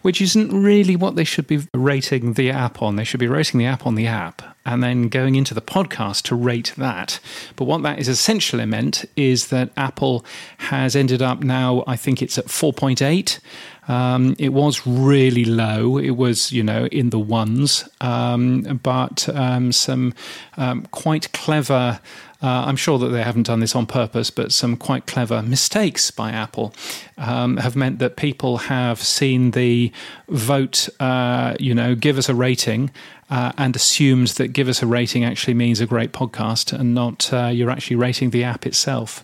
Which 0.05 0.21
isn't 0.21 0.51
really 0.51 0.95
what 0.95 1.15
they 1.15 1.23
should 1.23 1.47
be 1.47 1.63
rating 1.73 2.33
the 2.33 2.51
app 2.51 2.79
on. 2.83 2.95
They 2.95 3.03
should 3.03 3.19
be 3.19 3.27
rating 3.27 3.57
the 3.57 3.65
app 3.65 3.87
on 3.87 3.95
the 3.95 4.05
app 4.05 4.43
and 4.63 4.83
then 4.83 5.09
going 5.09 5.33
into 5.33 5.55
the 5.55 5.61
podcast 5.61 6.23
to 6.23 6.35
rate 6.35 6.73
that. 6.77 7.19
But 7.55 7.65
what 7.65 7.81
that 7.81 7.97
is 7.97 8.07
essentially 8.07 8.67
meant 8.67 9.05
is 9.15 9.47
that 9.47 9.71
Apple 9.75 10.23
has 10.57 10.95
ended 10.95 11.23
up 11.23 11.43
now, 11.43 11.83
I 11.87 11.95
think 11.95 12.21
it's 12.21 12.37
at 12.37 12.45
4.8. 12.45 13.39
Um, 13.87 14.35
it 14.39 14.49
was 14.49 14.85
really 14.85 15.45
low. 15.45 15.97
It 15.97 16.11
was, 16.11 16.51
you 16.51 16.61
know, 16.61 16.85
in 16.87 17.11
the 17.11 17.19
ones, 17.19 17.89
um, 17.99 18.79
but 18.83 19.27
um, 19.29 19.71
some 19.71 20.13
um, 20.57 20.87
quite 20.91 21.31
clever. 21.33 21.99
Uh, 22.45 22.63
I'm 22.67 22.75
sure 22.75 22.99
that 22.99 23.07
they 23.07 23.23
haven't 23.23 23.47
done 23.47 23.59
this 23.59 23.75
on 23.75 23.87
purpose, 23.87 24.29
but 24.29 24.51
some 24.51 24.77
quite 24.77 25.07
clever 25.07 25.41
mistakes 25.41 26.11
by 26.11 26.29
Apple 26.29 26.75
um, 27.17 27.57
have 27.57 27.75
meant 27.75 27.97
that 27.97 28.17
people 28.17 28.57
have 28.57 29.01
seen 29.01 29.49
the 29.51 29.91
vote, 30.29 30.87
uh, 30.99 31.55
you 31.59 31.73
know, 31.73 31.95
give 31.95 32.19
us 32.19 32.29
a 32.29 32.35
rating, 32.35 32.91
uh, 33.31 33.51
and 33.57 33.75
assumed 33.75 34.27
that 34.27 34.49
give 34.49 34.67
us 34.67 34.83
a 34.83 34.85
rating 34.85 35.23
actually 35.23 35.55
means 35.55 35.81
a 35.81 35.87
great 35.87 36.11
podcast 36.11 36.71
and 36.71 36.93
not 36.93 37.33
uh, 37.33 37.47
you're 37.47 37.71
actually 37.71 37.95
rating 37.95 38.29
the 38.29 38.43
app 38.43 38.67
itself. 38.67 39.23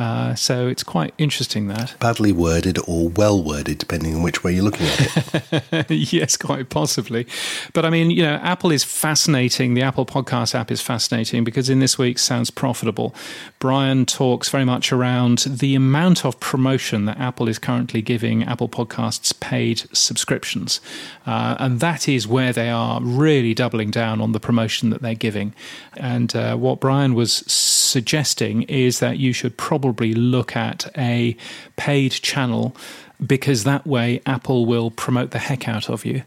Uh, 0.00 0.34
so 0.34 0.66
it's 0.66 0.82
quite 0.82 1.12
interesting 1.18 1.68
that. 1.68 1.94
Badly 2.00 2.32
worded 2.32 2.78
or 2.88 3.10
well 3.10 3.42
worded, 3.42 3.76
depending 3.76 4.14
on 4.14 4.22
which 4.22 4.42
way 4.42 4.54
you're 4.54 4.64
looking 4.64 4.86
at 4.86 5.52
it. 5.52 5.90
yes, 6.12 6.38
quite 6.38 6.70
possibly. 6.70 7.26
But 7.74 7.84
I 7.84 7.90
mean, 7.90 8.10
you 8.10 8.22
know, 8.22 8.36
Apple 8.36 8.72
is 8.72 8.82
fascinating. 8.82 9.74
The 9.74 9.82
Apple 9.82 10.06
Podcast 10.06 10.54
app 10.54 10.70
is 10.70 10.80
fascinating 10.80 11.44
because 11.44 11.68
in 11.68 11.80
this 11.80 11.98
week's 11.98 12.22
Sounds 12.22 12.50
Profitable, 12.50 13.14
Brian 13.58 14.06
talks 14.06 14.48
very 14.48 14.64
much 14.64 14.90
around 14.90 15.40
the 15.40 15.74
amount 15.74 16.24
of 16.24 16.40
promotion 16.40 17.04
that 17.04 17.18
Apple 17.18 17.46
is 17.46 17.58
currently 17.58 18.00
giving 18.00 18.42
Apple 18.42 18.70
Podcasts 18.70 19.38
paid 19.38 19.82
subscriptions. 19.92 20.80
Uh, 21.26 21.56
and 21.58 21.80
that 21.80 22.08
is 22.08 22.26
where 22.26 22.54
they 22.54 22.70
are 22.70 23.02
really 23.02 23.52
doubling 23.52 23.90
down 23.90 24.22
on 24.22 24.32
the 24.32 24.40
promotion 24.40 24.88
that 24.88 25.02
they're 25.02 25.14
giving. 25.14 25.54
And 25.98 26.34
uh, 26.34 26.56
what 26.56 26.80
Brian 26.80 27.12
was 27.12 27.44
suggesting 27.46 28.62
is 28.62 29.00
that 29.00 29.18
you 29.18 29.34
should 29.34 29.58
probably 29.58 29.89
look 29.92 30.56
at 30.56 30.90
a 30.96 31.36
paid 31.76 32.12
channel 32.12 32.76
because 33.24 33.64
that 33.64 33.86
way 33.86 34.22
Apple 34.24 34.64
will 34.66 34.90
promote 34.90 35.30
the 35.30 35.38
heck 35.38 35.68
out 35.68 35.90
of 35.90 36.04
you. 36.04 36.22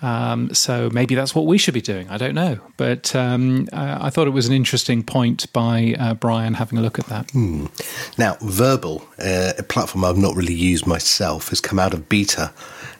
Um, 0.00 0.54
so 0.54 0.88
maybe 0.90 1.14
that's 1.14 1.34
what 1.34 1.46
we 1.46 1.58
should 1.58 1.74
be 1.74 1.80
doing. 1.80 2.08
I 2.08 2.16
don't 2.16 2.34
know. 2.34 2.58
But 2.76 3.14
um, 3.14 3.68
uh, 3.72 3.98
I 4.00 4.10
thought 4.10 4.26
it 4.26 4.30
was 4.30 4.46
an 4.46 4.54
interesting 4.54 5.02
point 5.02 5.52
by 5.52 5.94
uh, 5.98 6.14
Brian 6.14 6.54
having 6.54 6.78
a 6.78 6.82
look 6.82 6.98
at 6.98 7.06
that. 7.06 7.30
Hmm. 7.32 7.66
Now, 8.16 8.34
Vurbl, 8.36 9.02
uh, 9.18 9.54
a 9.58 9.62
platform 9.62 10.04
I've 10.04 10.16
not 10.16 10.34
really 10.36 10.54
used 10.54 10.86
myself, 10.86 11.50
has 11.50 11.60
come 11.60 11.78
out 11.78 11.92
of 11.92 12.08
beta 12.08 12.52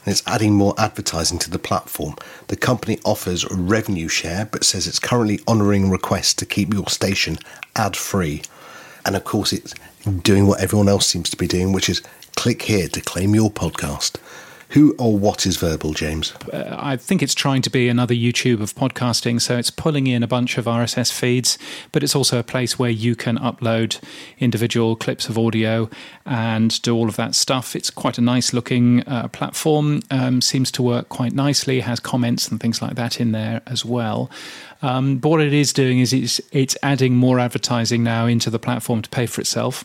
and 0.04 0.12
it's 0.12 0.22
adding 0.26 0.54
more 0.54 0.74
advertising 0.78 1.38
to 1.40 1.50
the 1.50 1.58
platform. 1.58 2.16
The 2.48 2.56
company 2.56 2.98
offers 3.04 3.50
revenue 3.50 4.08
share 4.08 4.46
but 4.46 4.64
says 4.64 4.86
it's 4.86 4.98
currently 4.98 5.40
honouring 5.48 5.90
requests 5.90 6.34
to 6.34 6.46
keep 6.46 6.74
your 6.74 6.88
station 6.88 7.38
ad 7.76 7.96
free. 7.96 8.42
And 9.06 9.16
of 9.16 9.24
course, 9.24 9.52
it's 9.52 9.74
doing 10.22 10.46
what 10.46 10.60
everyone 10.60 10.88
else 10.88 11.06
seems 11.06 11.30
to 11.30 11.36
be 11.36 11.46
doing, 11.46 11.72
which 11.72 11.88
is 11.88 12.02
click 12.36 12.62
here 12.62 12.88
to 12.88 13.00
claim 13.00 13.34
your 13.34 13.50
podcast. 13.50 14.16
Who 14.70 14.94
or 14.98 15.16
what 15.16 15.46
is 15.46 15.56
Vurbl, 15.56 15.94
James? 15.94 16.34
Uh, 16.52 16.76
I 16.78 16.96
think 16.96 17.22
it's 17.22 17.34
trying 17.34 17.62
to 17.62 17.70
be 17.70 17.88
another 17.88 18.14
YouTube 18.14 18.60
of 18.60 18.74
podcasting. 18.74 19.40
So 19.40 19.56
it's 19.56 19.70
pulling 19.70 20.06
in 20.06 20.22
a 20.22 20.26
bunch 20.26 20.58
of 20.58 20.66
RSS 20.66 21.10
feeds, 21.10 21.56
but 21.90 22.02
it's 22.02 22.14
also 22.14 22.38
a 22.38 22.42
place 22.42 22.78
where 22.78 22.90
you 22.90 23.16
can 23.16 23.38
upload 23.38 23.98
individual 24.38 24.94
clips 24.94 25.30
of 25.30 25.38
audio 25.38 25.88
and 26.26 26.80
do 26.82 26.94
all 26.94 27.08
of 27.08 27.16
that 27.16 27.34
stuff. 27.34 27.74
It's 27.74 27.90
quite 27.90 28.18
a 28.18 28.20
nice 28.20 28.52
looking 28.52 29.08
uh, 29.08 29.28
platform, 29.28 30.02
um, 30.10 30.42
seems 30.42 30.70
to 30.72 30.82
work 30.82 31.08
quite 31.08 31.32
nicely, 31.32 31.80
has 31.80 31.98
comments 31.98 32.48
and 32.48 32.60
things 32.60 32.82
like 32.82 32.94
that 32.96 33.20
in 33.20 33.32
there 33.32 33.62
as 33.66 33.86
well. 33.86 34.30
Um, 34.82 35.16
but 35.16 35.30
what 35.30 35.40
it 35.40 35.54
is 35.54 35.72
doing 35.72 35.98
is 35.98 36.12
it's, 36.12 36.42
it's 36.52 36.76
adding 36.82 37.16
more 37.16 37.38
advertising 37.38 38.04
now 38.04 38.26
into 38.26 38.50
the 38.50 38.58
platform 38.58 39.00
to 39.00 39.08
pay 39.08 39.24
for 39.24 39.40
itself. 39.40 39.84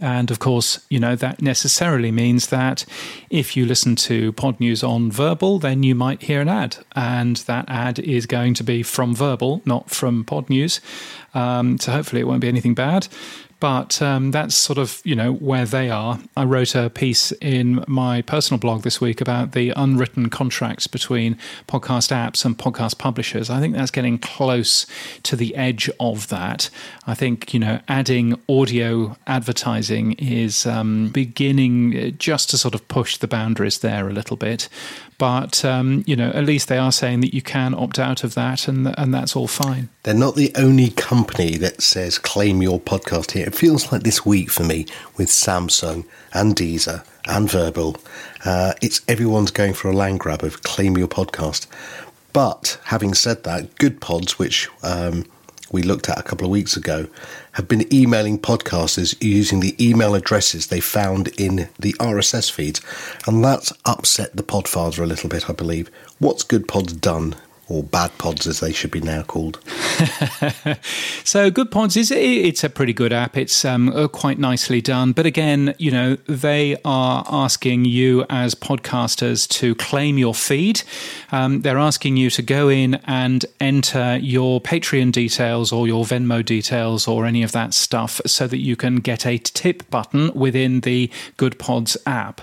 And 0.00 0.30
of 0.30 0.38
course, 0.38 0.84
you 0.90 0.98
know, 0.98 1.16
that 1.16 1.40
necessarily 1.40 2.10
means 2.10 2.48
that 2.48 2.84
if 3.30 3.56
you 3.56 3.66
listen 3.66 3.96
to 3.96 4.32
Pod 4.32 4.58
News 4.60 4.82
on 4.82 5.10
Vurbl, 5.10 5.60
then 5.60 5.82
you 5.82 5.94
might 5.94 6.22
hear 6.22 6.40
an 6.40 6.48
ad. 6.48 6.78
And 6.94 7.36
that 7.36 7.64
ad 7.68 7.98
is 7.98 8.26
going 8.26 8.54
to 8.54 8.64
be 8.64 8.82
from 8.82 9.14
Vurbl, 9.14 9.64
not 9.64 9.90
from 9.90 10.24
Pod 10.24 10.50
News. 10.50 10.80
Um, 11.34 11.78
so 11.78 11.92
hopefully 11.92 12.20
it 12.20 12.26
won't 12.26 12.40
be 12.40 12.48
anything 12.48 12.74
bad. 12.74 13.08
But 13.58 14.02
um, 14.02 14.32
that's 14.32 14.54
sort 14.54 14.78
of 14.78 15.00
you 15.04 15.14
know 15.14 15.32
where 15.32 15.64
they 15.64 15.88
are. 15.88 16.18
I 16.36 16.44
wrote 16.44 16.74
a 16.74 16.90
piece 16.90 17.32
in 17.40 17.84
my 17.88 18.22
personal 18.22 18.58
blog 18.58 18.82
this 18.82 19.00
week 19.00 19.20
about 19.20 19.52
the 19.52 19.72
unwritten 19.76 20.28
contracts 20.28 20.86
between 20.86 21.38
podcast 21.66 22.10
apps 22.12 22.44
and 22.44 22.58
podcast 22.58 22.98
publishers. 22.98 23.48
I 23.48 23.60
think 23.60 23.74
that's 23.74 23.90
getting 23.90 24.18
close 24.18 24.86
to 25.22 25.36
the 25.36 25.54
edge 25.56 25.88
of 25.98 26.28
that. 26.28 26.68
I 27.06 27.14
think 27.14 27.54
you 27.54 27.60
know 27.60 27.80
adding 27.88 28.38
audio 28.48 29.16
advertising 29.26 30.12
is 30.12 30.66
um, 30.66 31.08
beginning 31.08 32.16
just 32.18 32.50
to 32.50 32.58
sort 32.58 32.74
of 32.74 32.86
push 32.88 33.16
the 33.16 33.28
boundaries 33.28 33.78
there 33.78 34.08
a 34.08 34.12
little 34.12 34.36
bit. 34.36 34.68
But 35.18 35.64
um, 35.64 36.04
you 36.06 36.14
know, 36.14 36.30
at 36.30 36.44
least 36.44 36.68
they 36.68 36.78
are 36.78 36.92
saying 36.92 37.20
that 37.20 37.34
you 37.34 37.42
can 37.42 37.74
opt 37.74 37.98
out 37.98 38.24
of 38.24 38.34
that, 38.34 38.68
and 38.68 38.94
and 38.98 39.14
that's 39.14 39.34
all 39.34 39.48
fine. 39.48 39.88
They're 40.02 40.14
not 40.14 40.36
the 40.36 40.52
only 40.56 40.90
company 40.90 41.56
that 41.56 41.80
says 41.80 42.18
claim 42.18 42.62
your 42.62 42.80
podcast 42.80 43.32
here. 43.32 43.46
It 43.46 43.54
feels 43.54 43.90
like 43.90 44.02
this 44.02 44.26
week 44.26 44.50
for 44.50 44.64
me 44.64 44.86
with 45.16 45.28
Samsung 45.28 46.04
and 46.32 46.54
Deezer 46.54 47.04
and 47.26 47.48
Vurbl. 47.48 47.98
Uh, 48.44 48.74
it's 48.82 49.00
everyone's 49.08 49.50
going 49.50 49.74
for 49.74 49.88
a 49.88 49.94
land 49.94 50.20
grab 50.20 50.42
of 50.42 50.62
claim 50.62 50.96
your 50.96 51.08
podcast. 51.08 51.66
But 52.32 52.78
having 52.84 53.14
said 53.14 53.44
that, 53.44 53.76
Good 53.76 54.00
Pods, 54.02 54.38
which 54.38 54.68
um, 54.82 55.24
we 55.72 55.82
looked 55.82 56.08
at 56.08 56.18
a 56.18 56.22
couple 56.22 56.46
of 56.46 56.50
weeks 56.50 56.76
ago, 56.76 57.06
have 57.52 57.68
been 57.68 57.92
emailing 57.92 58.38
podcasters 58.38 59.16
using 59.20 59.60
the 59.60 59.74
email 59.84 60.14
addresses 60.14 60.66
they 60.66 60.80
found 60.80 61.28
in 61.38 61.68
the 61.78 61.92
RSS 61.94 62.50
feeds, 62.50 62.80
and 63.26 63.44
that's 63.44 63.72
upset 63.84 64.36
the 64.36 64.42
Podfather 64.42 65.00
a 65.00 65.06
little 65.06 65.28
bit, 65.28 65.50
I 65.50 65.52
believe. 65.52 65.90
What's 66.18 66.42
Good 66.42 66.68
Pods 66.68 66.92
done 66.92 67.34
or 67.68 67.82
bad 67.82 68.16
pods 68.18 68.46
as 68.46 68.60
they 68.60 68.72
should 68.72 68.90
be 68.90 69.00
now 69.00 69.22
called. 69.22 69.58
so 71.24 71.50
good 71.50 71.70
pods 71.70 71.96
is 71.96 72.10
it's 72.10 72.62
a 72.62 72.70
pretty 72.70 72.92
good 72.92 73.12
app. 73.12 73.36
It's 73.36 73.64
um, 73.64 73.88
uh, 73.88 74.08
quite 74.08 74.38
nicely 74.38 74.80
done, 74.80 75.12
but 75.12 75.26
again, 75.26 75.74
you 75.78 75.90
know 75.90 76.16
they 76.26 76.76
are 76.84 77.24
asking 77.28 77.86
you 77.86 78.24
as 78.30 78.54
podcasters 78.54 79.48
to 79.48 79.74
claim 79.74 80.16
your 80.16 80.34
feed. 80.34 80.82
Um, 81.32 81.62
they're 81.62 81.78
asking 81.78 82.16
you 82.16 82.30
to 82.30 82.42
go 82.42 82.68
in 82.68 82.96
and 83.04 83.44
enter 83.60 84.18
your 84.20 84.60
Patreon 84.60 85.10
details 85.12 85.72
or 85.72 85.88
your 85.88 86.04
Venmo 86.04 86.44
details 86.44 87.08
or 87.08 87.26
any 87.26 87.42
of 87.42 87.52
that 87.52 87.74
stuff, 87.74 88.20
so 88.26 88.46
that 88.46 88.58
you 88.58 88.76
can 88.76 88.96
get 88.96 89.26
a 89.26 89.38
tip 89.38 89.88
button 89.90 90.32
within 90.34 90.80
the 90.80 91.10
Good 91.36 91.58
Pods 91.58 91.96
app 92.06 92.42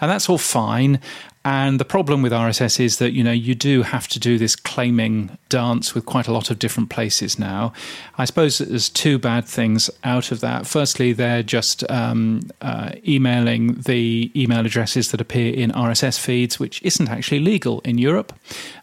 and 0.00 0.10
that's 0.10 0.28
all 0.28 0.38
fine. 0.38 1.00
And 1.42 1.80
the 1.80 1.86
problem 1.86 2.20
with 2.20 2.32
RSS 2.32 2.78
is 2.78 2.98
that 2.98 3.12
you 3.12 3.24
know 3.24 3.32
you 3.32 3.54
do 3.54 3.82
have 3.82 4.08
to 4.08 4.20
do 4.20 4.36
this 4.36 4.54
claiming 4.54 5.38
dance 5.48 5.94
with 5.94 6.04
quite 6.04 6.28
a 6.28 6.32
lot 6.32 6.50
of 6.50 6.58
different 6.58 6.90
places 6.90 7.38
now. 7.38 7.72
I 8.18 8.26
suppose 8.26 8.58
there's 8.58 8.90
two 8.90 9.18
bad 9.18 9.46
things 9.46 9.88
out 10.04 10.32
of 10.32 10.40
that. 10.40 10.66
Firstly, 10.66 11.14
they're 11.14 11.42
just 11.42 11.88
um, 11.90 12.42
uh, 12.60 12.92
emailing 13.08 13.80
the 13.80 14.30
email 14.36 14.66
addresses 14.66 15.12
that 15.12 15.20
appear 15.20 15.54
in 15.54 15.70
RSS 15.70 16.20
feeds, 16.20 16.60
which 16.60 16.82
isn't 16.82 17.08
actually 17.08 17.40
legal 17.40 17.80
in 17.80 17.96
Europe, 17.96 18.34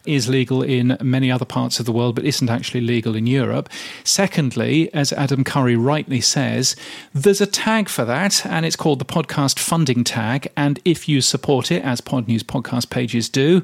is 0.08 0.28
legal 0.28 0.62
in 0.62 0.96
many 1.02 1.30
other 1.30 1.44
parts 1.44 1.78
of 1.78 1.86
the 1.86 1.92
world, 1.92 2.14
but 2.14 2.24
isn't 2.24 2.50
actually 2.50 2.80
legal 2.80 3.14
in 3.14 3.26
Europe. 3.26 3.68
Secondly, 4.04 4.92
as 4.94 5.12
Adam 5.12 5.44
Curry 5.44 5.76
rightly 5.76 6.20
says, 6.20 6.74
there's 7.12 7.40
a 7.40 7.46
tag 7.46 7.88
for 7.88 8.04
that, 8.04 8.44
and 8.46 8.64
it's 8.64 8.76
called 8.76 8.98
the 8.98 9.04
podcast 9.04 9.58
funding 9.58 10.04
tag. 10.04 10.50
And 10.56 10.80
if 10.84 11.08
you 11.08 11.20
support 11.20 11.70
it, 11.70 11.84
as 11.84 12.00
Pod 12.00 12.26
News 12.26 12.42
podcast 12.42 12.90
pages 12.90 13.28
do, 13.28 13.62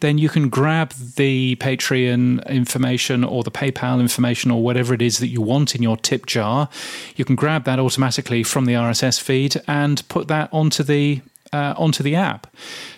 then 0.00 0.18
you 0.18 0.28
can 0.28 0.48
grab 0.48 0.92
the 0.92 1.56
Patreon 1.56 2.46
information 2.48 3.22
or 3.22 3.44
the 3.44 3.52
PayPal 3.52 4.00
information 4.00 4.50
or 4.50 4.62
whatever 4.62 4.92
it 4.94 5.00
is 5.00 5.18
that 5.18 5.28
you 5.28 5.40
want 5.40 5.76
in 5.76 5.82
your 5.82 5.96
tip 5.96 6.26
jar. 6.26 6.68
You 7.14 7.24
can 7.24 7.36
grab 7.36 7.64
that 7.64 7.78
automatically 7.78 8.42
from 8.42 8.64
the 8.64 8.72
RSS 8.72 9.20
feed 9.20 9.62
and 9.68 10.06
put 10.08 10.26
that 10.26 10.48
onto 10.52 10.82
the 10.82 11.22
uh, 11.52 11.74
onto 11.76 12.02
the 12.02 12.14
app. 12.14 12.46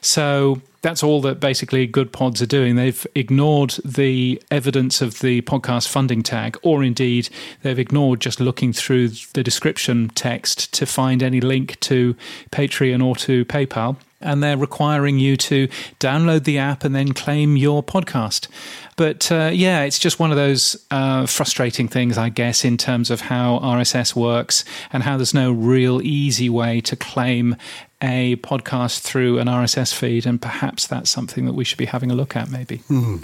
So 0.00 0.60
that's 0.82 1.02
all 1.02 1.20
that 1.22 1.40
basically 1.40 1.86
good 1.86 2.12
pods 2.12 2.42
are 2.42 2.46
doing. 2.46 2.76
They've 2.76 3.06
ignored 3.14 3.76
the 3.84 4.40
evidence 4.50 5.00
of 5.00 5.20
the 5.20 5.40
podcast 5.42 5.88
funding 5.88 6.22
tag, 6.22 6.58
or 6.62 6.84
indeed, 6.84 7.30
they've 7.62 7.78
ignored 7.78 8.20
just 8.20 8.38
looking 8.38 8.72
through 8.72 9.08
the 9.32 9.42
description 9.42 10.10
text 10.14 10.72
to 10.74 10.84
find 10.84 11.22
any 11.22 11.40
link 11.40 11.80
to 11.80 12.14
Patreon 12.50 13.04
or 13.04 13.16
to 13.16 13.44
PayPal 13.46 13.96
and 14.24 14.42
they're 14.42 14.56
requiring 14.56 15.18
you 15.18 15.36
to 15.36 15.68
download 16.00 16.44
the 16.44 16.58
app 16.58 16.82
and 16.82 16.94
then 16.94 17.12
claim 17.12 17.56
your 17.56 17.82
podcast. 17.82 18.48
But 18.96 19.30
uh, 19.30 19.50
yeah, 19.52 19.82
it's 19.82 19.98
just 19.98 20.18
one 20.18 20.30
of 20.30 20.36
those 20.36 20.76
uh, 20.90 21.26
frustrating 21.26 21.88
things, 21.88 22.16
I 22.16 22.30
guess, 22.30 22.64
in 22.64 22.76
terms 22.76 23.10
of 23.10 23.22
how 23.22 23.58
RSS 23.58 24.16
works 24.16 24.64
and 24.92 25.02
how 25.02 25.16
there's 25.16 25.34
no 25.34 25.52
real 25.52 26.00
easy 26.00 26.48
way 26.48 26.80
to 26.82 26.96
claim 26.96 27.56
a 28.04 28.36
podcast 28.36 29.00
through 29.00 29.38
an 29.38 29.46
RSS 29.48 29.94
feed. 29.94 30.26
And 30.26 30.40
perhaps 30.40 30.86
that's 30.86 31.10
something 31.10 31.46
that 31.46 31.54
we 31.54 31.64
should 31.64 31.78
be 31.78 31.86
having 31.86 32.10
a 32.10 32.14
look 32.14 32.36
at, 32.36 32.50
maybe. 32.50 32.78
Hmm. 32.88 33.16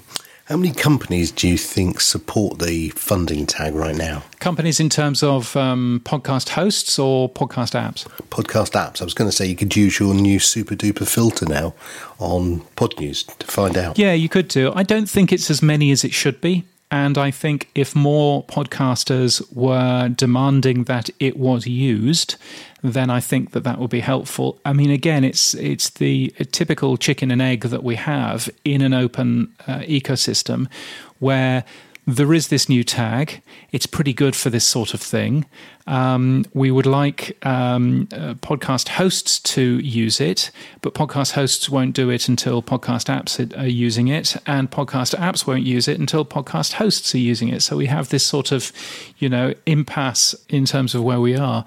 How 0.46 0.56
many 0.56 0.72
companies 0.72 1.30
do 1.30 1.46
you 1.46 1.56
think 1.56 2.00
support 2.00 2.58
the 2.58 2.88
funding 2.90 3.46
tag 3.46 3.72
right 3.72 3.94
now? 3.94 4.24
Companies 4.40 4.80
in 4.80 4.88
terms 4.88 5.22
of 5.22 5.54
um, 5.56 6.02
podcast 6.04 6.48
hosts 6.48 6.98
or 6.98 7.30
podcast 7.30 7.78
apps? 7.80 8.04
Podcast 8.30 8.72
apps. 8.72 9.00
I 9.00 9.04
was 9.04 9.14
going 9.14 9.30
to 9.30 9.36
say 9.36 9.46
you 9.46 9.54
could 9.54 9.76
use 9.76 10.00
your 10.00 10.12
new 10.12 10.40
super 10.40 10.74
duper 10.74 11.06
filter 11.06 11.46
now 11.46 11.72
on 12.18 12.62
Pod 12.74 12.98
News 12.98 13.22
to 13.22 13.46
find 13.46 13.78
out. 13.78 13.96
Yeah, 13.96 14.12
you 14.12 14.28
could 14.28 14.48
do. 14.48 14.72
I 14.74 14.82
don't 14.82 15.08
think 15.08 15.32
it's 15.32 15.50
as 15.50 15.62
many 15.62 15.92
as 15.92 16.02
it 16.02 16.12
should 16.12 16.40
be. 16.40 16.64
And 16.90 17.16
I 17.16 17.30
think 17.30 17.70
if 17.74 17.94
more 17.94 18.44
podcasters 18.44 19.40
were 19.52 20.08
demanding 20.08 20.84
that 20.84 21.08
it 21.20 21.36
was 21.36 21.66
used, 21.66 22.34
then 22.82 23.10
I 23.10 23.20
think 23.20 23.52
that 23.52 23.62
that 23.64 23.78
would 23.78 23.90
be 23.90 24.00
helpful. 24.00 24.58
I 24.64 24.72
mean, 24.72 24.90
again, 24.90 25.22
it's 25.22 25.54
it's 25.54 25.90
the 25.90 26.34
typical 26.50 26.96
chicken 26.96 27.30
and 27.30 27.40
egg 27.40 27.62
that 27.62 27.84
we 27.84 27.94
have 27.94 28.50
in 28.64 28.82
an 28.82 28.92
open 28.92 29.54
uh, 29.68 29.80
ecosystem, 29.80 30.66
where 31.20 31.64
there 32.06 32.34
is 32.34 32.48
this 32.48 32.68
new 32.68 32.82
tag. 32.82 33.40
It's 33.70 33.86
pretty 33.86 34.12
good 34.12 34.34
for 34.34 34.50
this 34.50 34.66
sort 34.66 34.94
of 34.94 35.00
thing. 35.00 35.46
Um, 35.90 36.44
we 36.54 36.70
would 36.70 36.86
like 36.86 37.36
um, 37.44 38.08
uh, 38.12 38.34
podcast 38.34 38.90
hosts 38.90 39.40
to 39.40 39.78
use 39.80 40.20
it, 40.20 40.52
but 40.82 40.94
podcast 40.94 41.32
hosts 41.32 41.68
won't 41.68 41.96
do 41.96 42.10
it 42.10 42.28
until 42.28 42.62
podcast 42.62 43.06
apps 43.06 43.58
are 43.58 43.66
using 43.66 44.06
it, 44.06 44.36
and 44.46 44.70
podcast 44.70 45.16
apps 45.16 45.48
won't 45.48 45.64
use 45.64 45.88
it 45.88 45.98
until 45.98 46.24
podcast 46.24 46.74
hosts 46.74 47.12
are 47.14 47.18
using 47.18 47.48
it. 47.48 47.62
So 47.62 47.76
we 47.76 47.86
have 47.86 48.08
this 48.10 48.24
sort 48.24 48.52
of, 48.52 48.72
you 49.18 49.28
know, 49.28 49.52
impasse 49.66 50.36
in 50.48 50.64
terms 50.64 50.94
of 50.94 51.02
where 51.02 51.20
we 51.20 51.36
are. 51.36 51.64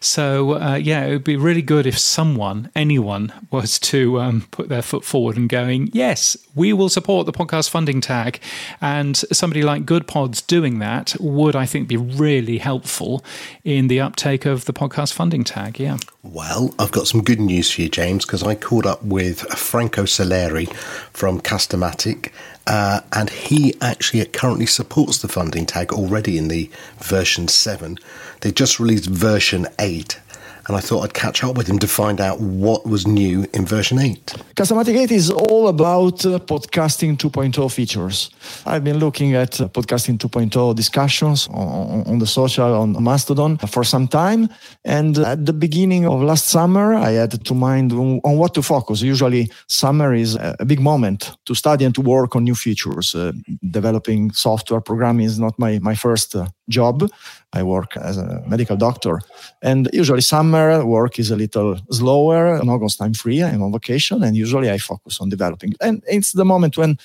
So 0.00 0.54
uh, 0.54 0.76
yeah, 0.76 1.04
it 1.04 1.10
would 1.10 1.24
be 1.24 1.36
really 1.36 1.62
good 1.62 1.86
if 1.86 1.98
someone, 1.98 2.70
anyone, 2.74 3.30
was 3.50 3.78
to 3.80 4.20
um, 4.20 4.48
put 4.52 4.70
their 4.70 4.82
foot 4.82 5.04
forward 5.04 5.36
and 5.36 5.50
going, 5.50 5.90
yes, 5.92 6.34
we 6.54 6.72
will 6.72 6.88
support 6.88 7.26
the 7.26 7.32
podcast 7.32 7.68
funding 7.68 8.00
tag, 8.00 8.40
and 8.80 9.18
somebody 9.18 9.62
like 9.62 9.84
Good 9.84 10.06
Pods 10.06 10.40
doing 10.40 10.78
that 10.78 11.14
would, 11.20 11.54
I 11.54 11.66
think, 11.66 11.88
be 11.88 11.98
really 11.98 12.56
helpful 12.56 13.22
in 13.66 13.88
the 13.88 14.00
uptake 14.00 14.46
of 14.46 14.64
the 14.66 14.72
podcast 14.72 15.12
funding 15.12 15.42
tag. 15.42 15.80
Yeah. 15.80 15.96
Well, 16.22 16.72
I've 16.78 16.92
got 16.92 17.08
some 17.08 17.24
good 17.24 17.40
news 17.40 17.72
for 17.72 17.82
you, 17.82 17.88
James, 17.88 18.24
because 18.24 18.44
I 18.44 18.54
caught 18.54 18.86
up 18.86 19.02
with 19.02 19.40
Franco 19.40 20.04
Soleri 20.04 20.72
from 21.12 21.40
Castamatic, 21.40 22.30
uh, 22.68 23.00
and 23.12 23.28
he 23.28 23.74
actually 23.80 24.24
currently 24.26 24.66
supports 24.66 25.18
the 25.18 25.26
funding 25.26 25.66
tag 25.66 25.92
already 25.92 26.38
in 26.38 26.46
the 26.46 26.70
version 26.98 27.48
7. 27.48 27.98
They 28.42 28.52
just 28.52 28.78
released 28.78 29.06
version 29.06 29.66
8 29.80 30.20
and 30.68 30.76
I 30.76 30.80
thought 30.80 31.02
I'd 31.04 31.14
catch 31.14 31.44
up 31.44 31.56
with 31.56 31.68
him 31.68 31.78
to 31.78 31.88
find 31.88 32.20
out 32.20 32.40
what 32.40 32.86
was 32.86 33.06
new 33.06 33.46
in 33.54 33.64
version 33.66 33.98
8. 33.98 34.26
Castamatic 34.56 34.96
8 34.96 35.10
is 35.12 35.30
all 35.30 35.68
about 35.68 36.24
uh, 36.24 36.38
podcasting 36.40 37.16
2.0 37.16 37.72
features. 37.72 38.30
I've 38.64 38.82
been 38.82 38.98
looking 38.98 39.34
at 39.34 39.60
uh, 39.60 39.68
podcasting 39.68 40.18
2.0 40.18 40.74
discussions 40.74 41.48
on, 41.48 42.02
on, 42.06 42.18
the 42.18 42.26
social, 42.26 42.74
on 42.74 43.02
Mastodon 43.02 43.58
for 43.58 43.84
some 43.84 44.08
time. 44.08 44.48
And 44.84 45.18
at 45.18 45.46
the 45.46 45.52
beginning 45.52 46.06
of 46.06 46.20
last 46.22 46.48
summer, 46.48 46.94
I 46.94 47.12
had 47.12 47.44
to 47.44 47.54
mind 47.54 47.92
on, 47.92 48.20
what 48.22 48.54
to 48.54 48.62
focus. 48.62 49.02
Usually, 49.02 49.50
summer 49.68 50.14
is 50.14 50.36
a 50.36 50.64
big 50.64 50.80
moment 50.80 51.36
to 51.46 51.54
study 51.54 51.84
and 51.84 51.94
to 51.94 52.00
work 52.00 52.34
on 52.34 52.44
new 52.44 52.54
features. 52.54 53.14
Uh, 53.14 53.32
developing 53.70 54.32
software 54.32 54.80
programming 54.80 55.26
is 55.26 55.38
not 55.38 55.58
my, 55.58 55.78
my 55.78 55.94
first 55.94 56.34
uh, 56.34 56.46
job. 56.68 57.08
I 57.52 57.62
work 57.62 57.96
as 57.96 58.18
a 58.18 58.42
medical 58.46 58.76
doctor. 58.76 59.20
And 59.62 59.88
usually 59.92 60.20
summer 60.20 60.84
work 60.84 61.18
is 61.18 61.30
a 61.30 61.36
little 61.36 61.78
slower. 61.90 62.60
In 62.60 62.68
August, 62.68 63.00
I'm 63.00 63.14
free. 63.14 63.42
I'm 63.42 63.62
on 63.62 63.72
vacation. 63.72 64.22
And 64.22 64.36
usually 64.36 64.70
I 64.70 64.78
focus 64.78 65.20
on 65.20 65.28
developing. 65.28 65.74
And 65.80 66.02
it's 66.06 66.32
the 66.32 66.44
moment 66.44 66.76
when 66.76 66.98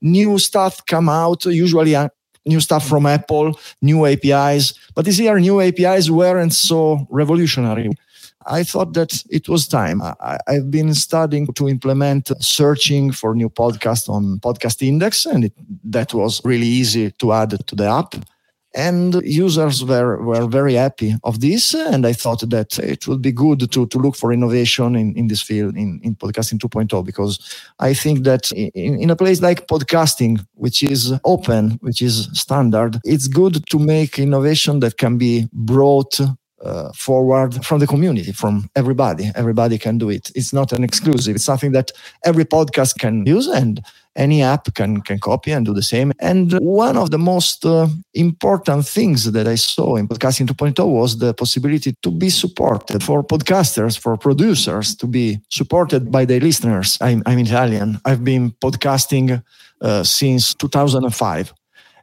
new 0.00 0.38
stuff 0.38 0.84
come 0.86 1.08
out, 1.08 1.44
usually 1.44 1.94
uh, 1.94 2.08
new 2.46 2.60
stuff 2.60 2.88
from 2.88 3.06
Apple, 3.06 3.58
new 3.82 4.06
APIs. 4.06 4.74
But 4.94 5.04
this 5.04 5.18
year, 5.18 5.38
new 5.38 5.60
APIs 5.60 6.10
weren't 6.10 6.54
so 6.54 7.06
revolutionary. 7.10 7.90
I 8.46 8.62
thought 8.62 8.94
that 8.94 9.22
it 9.28 9.48
was 9.48 9.68
time. 9.68 10.00
I, 10.00 10.38
have 10.46 10.70
been 10.70 10.94
studying 10.94 11.46
to 11.52 11.68
implement 11.68 12.30
searching 12.40 13.12
for 13.12 13.34
new 13.34 13.50
podcasts 13.50 14.08
on 14.08 14.38
Podcast 14.40 14.80
Index, 14.86 15.26
and 15.26 15.44
it, 15.44 15.52
that 15.84 16.14
was 16.14 16.40
really 16.44 16.66
easy 16.66 17.10
to 17.10 17.32
add 17.32 17.50
to 17.66 17.76
the 17.76 17.84
app 17.84 18.14
and 18.78 19.16
users 19.24 19.84
were, 19.84 20.22
were 20.22 20.48
very 20.48 20.74
happy 20.74 21.16
of 21.24 21.40
this 21.40 21.74
and 21.74 22.06
i 22.06 22.14
thought 22.14 22.42
that 22.50 22.78
it 22.80 23.08
would 23.08 23.22
be 23.22 23.32
good 23.32 23.72
to, 23.72 23.86
to 23.88 23.98
look 23.98 24.16
for 24.16 24.32
innovation 24.32 24.96
in, 24.96 25.16
in 25.16 25.28
this 25.28 25.42
field 25.42 25.76
in, 25.76 26.00
in 26.04 26.16
podcasting 26.16 26.58
2.0 26.60 27.04
because 27.06 27.40
i 27.80 27.94
think 27.94 28.24
that 28.24 28.52
in, 28.52 29.02
in 29.02 29.10
a 29.10 29.16
place 29.16 29.42
like 29.42 29.68
podcasting 29.68 30.46
which 30.56 30.82
is 30.84 31.14
open 31.26 31.72
which 31.82 32.02
is 32.02 32.30
standard 32.34 33.00
it's 33.04 33.28
good 33.28 33.66
to 33.70 33.78
make 33.80 34.18
innovation 34.20 34.80
that 34.80 34.98
can 34.98 35.18
be 35.18 35.48
brought 35.54 36.20
uh, 36.64 36.92
forward 36.94 37.64
from 37.66 37.80
the 37.80 37.88
community, 37.88 38.32
from 38.32 38.70
everybody. 38.76 39.30
Everybody 39.36 39.78
can 39.78 39.98
do 39.98 40.10
it. 40.10 40.32
It's 40.36 40.54
not 40.54 40.72
an 40.72 40.84
exclusive. 40.84 41.36
It's 41.36 41.44
something 41.44 41.72
that 41.72 41.92
every 42.24 42.46
podcast 42.46 42.98
can 43.00 43.26
use, 43.26 43.48
and 43.48 43.82
any 44.18 44.42
app 44.42 44.74
can, 44.74 45.00
can 45.00 45.18
copy 45.18 45.52
and 45.52 45.64
do 45.64 45.72
the 45.72 45.82
same. 45.82 46.12
And 46.18 46.52
one 46.60 46.96
of 46.96 47.10
the 47.10 47.18
most 47.18 47.64
uh, 47.64 47.88
important 48.12 48.86
things 48.86 49.30
that 49.32 49.46
I 49.46 49.54
saw 49.54 49.96
in 49.96 50.08
podcasting 50.08 50.48
2.0 50.48 50.86
was 50.86 51.18
the 51.18 51.32
possibility 51.32 51.94
to 52.02 52.10
be 52.10 52.28
supported 52.28 53.02
for 53.02 53.22
podcasters, 53.22 53.98
for 53.98 54.16
producers 54.16 54.96
to 54.96 55.06
be 55.06 55.38
supported 55.48 56.10
by 56.10 56.24
their 56.24 56.40
listeners. 56.40 56.98
I'm, 57.00 57.22
I'm 57.24 57.38
Italian. 57.38 58.00
I've 58.04 58.24
been 58.24 58.50
podcasting 58.50 59.42
uh, 59.80 60.02
since 60.02 60.54
2005. 60.54 61.54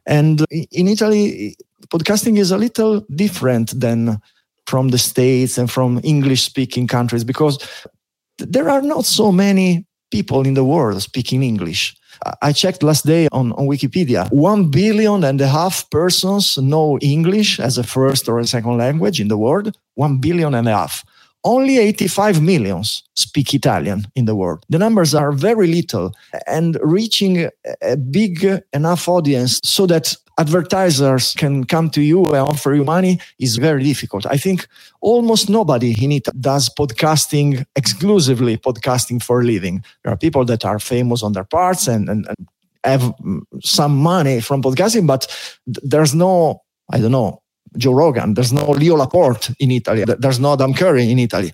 And 0.06 0.44
in 0.50 0.88
Italy, 0.88 1.56
podcasting 1.88 2.38
is 2.38 2.50
a 2.50 2.58
little 2.58 3.00
different 3.14 3.78
than 3.78 4.20
from 4.66 4.88
the 4.88 4.98
States 4.98 5.58
and 5.58 5.70
from 5.70 6.00
English 6.02 6.42
speaking 6.42 6.86
countries 6.86 7.24
because 7.24 7.58
there 8.38 8.68
are 8.68 8.82
not 8.82 9.04
so 9.04 9.30
many 9.30 9.86
people 10.10 10.46
in 10.46 10.54
the 10.54 10.64
world 10.64 11.02
speaking 11.02 11.42
English. 11.42 11.96
I 12.40 12.52
checked 12.52 12.82
last 12.82 13.06
day 13.06 13.28
on, 13.32 13.52
on 13.52 13.66
Wikipedia. 13.66 14.30
One 14.32 14.70
billion 14.70 15.24
and 15.24 15.40
a 15.40 15.48
half 15.48 15.88
persons 15.90 16.56
know 16.56 16.98
English 17.00 17.60
as 17.60 17.78
a 17.78 17.84
first 17.84 18.28
or 18.28 18.38
a 18.38 18.46
second 18.46 18.78
language 18.78 19.20
in 19.20 19.28
the 19.28 19.36
world. 19.36 19.76
One 19.94 20.18
billion 20.18 20.54
and 20.54 20.68
a 20.68 20.72
half. 20.72 21.04
Only 21.46 21.78
85 21.78 22.42
millions 22.42 23.04
speak 23.14 23.54
Italian 23.54 24.08
in 24.16 24.24
the 24.24 24.34
world. 24.34 24.64
The 24.68 24.80
numbers 24.80 25.14
are 25.14 25.30
very 25.30 25.68
little 25.68 26.12
and 26.48 26.76
reaching 26.82 27.48
a 27.82 27.96
big 27.96 28.44
enough 28.72 29.08
audience 29.08 29.60
so 29.62 29.86
that 29.86 30.16
advertisers 30.38 31.34
can 31.34 31.62
come 31.62 31.88
to 31.90 32.00
you 32.00 32.24
and 32.24 32.36
offer 32.38 32.74
you 32.74 32.84
money 32.84 33.20
is 33.38 33.58
very 33.58 33.84
difficult. 33.84 34.26
I 34.26 34.38
think 34.38 34.66
almost 35.00 35.48
nobody 35.48 35.94
in 36.04 36.10
it 36.10 36.28
does 36.40 36.68
podcasting 36.68 37.64
exclusively 37.76 38.56
podcasting 38.56 39.22
for 39.22 39.40
a 39.40 39.44
living. 39.44 39.84
There 40.02 40.12
are 40.12 40.16
people 40.16 40.44
that 40.46 40.64
are 40.64 40.80
famous 40.80 41.22
on 41.22 41.32
their 41.32 41.44
parts 41.44 41.86
and, 41.86 42.08
and, 42.08 42.26
and 42.26 42.48
have 42.82 43.14
some 43.62 43.96
money 43.96 44.40
from 44.40 44.62
podcasting, 44.62 45.06
but 45.06 45.28
there's 45.64 46.12
no, 46.12 46.62
I 46.92 46.98
don't 46.98 47.12
know, 47.12 47.40
Joe 47.76 47.92
Rogan. 47.92 48.34
There's 48.34 48.52
no 48.52 48.70
Leo 48.70 48.96
Laporte 48.96 49.50
in 49.58 49.70
Italy. 49.70 50.04
There's 50.04 50.40
no 50.40 50.52
Adam 50.52 50.74
Curry 50.74 51.10
in 51.10 51.18
Italy. 51.18 51.52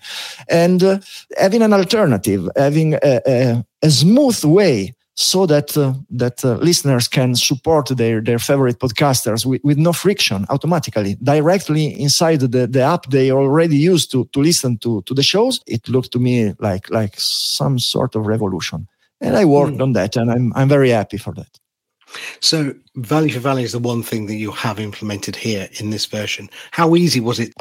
And 0.49 0.83
uh, 0.83 0.99
having 1.37 1.61
an 1.61 1.73
alternative, 1.73 2.49
having 2.55 2.95
a, 2.95 3.21
a, 3.27 3.65
a 3.81 3.89
smooth 3.89 4.43
way 4.43 4.93
so 5.15 5.45
that 5.45 5.77
uh, 5.77 5.93
that 6.09 6.43
uh, 6.43 6.55
listeners 6.55 7.07
can 7.07 7.35
support 7.35 7.89
their 7.89 8.21
their 8.21 8.39
favorite 8.39 8.79
podcasters 8.79 9.45
with, 9.45 9.61
with 9.63 9.77
no 9.77 9.93
friction 9.93 10.45
automatically 10.49 11.15
directly 11.21 11.99
inside 12.01 12.39
the, 12.39 12.67
the 12.67 12.81
app 12.81 13.05
they 13.09 13.31
already 13.31 13.77
use 13.77 14.07
to 14.07 14.25
to 14.33 14.39
listen 14.39 14.77
to 14.77 15.01
to 15.03 15.13
the 15.13 15.21
shows 15.23 15.59
it 15.67 15.87
looked 15.87 16.11
to 16.11 16.19
me 16.19 16.53
like 16.59 16.89
like 16.89 17.13
some 17.17 17.77
sort 17.77 18.15
of 18.15 18.25
revolution 18.25 18.87
and 19.21 19.37
i 19.37 19.45
worked 19.45 19.77
mm. 19.77 19.83
on 19.83 19.93
that 19.93 20.15
and 20.15 20.31
i'm 20.31 20.51
i'm 20.55 20.67
very 20.67 20.89
happy 20.89 21.17
for 21.17 21.33
that 21.33 21.59
so 22.39 22.73
value 22.95 23.33
for 23.33 23.39
value 23.39 23.65
is 23.65 23.71
the 23.71 23.79
one 23.79 24.03
thing 24.03 24.25
that 24.27 24.35
you 24.35 24.51
have 24.51 24.79
implemented 24.79 25.35
here 25.35 25.67
in 25.79 25.89
this 25.89 26.05
version 26.05 26.49
how 26.71 26.95
easy 26.95 27.19
was 27.19 27.39
it 27.39 27.53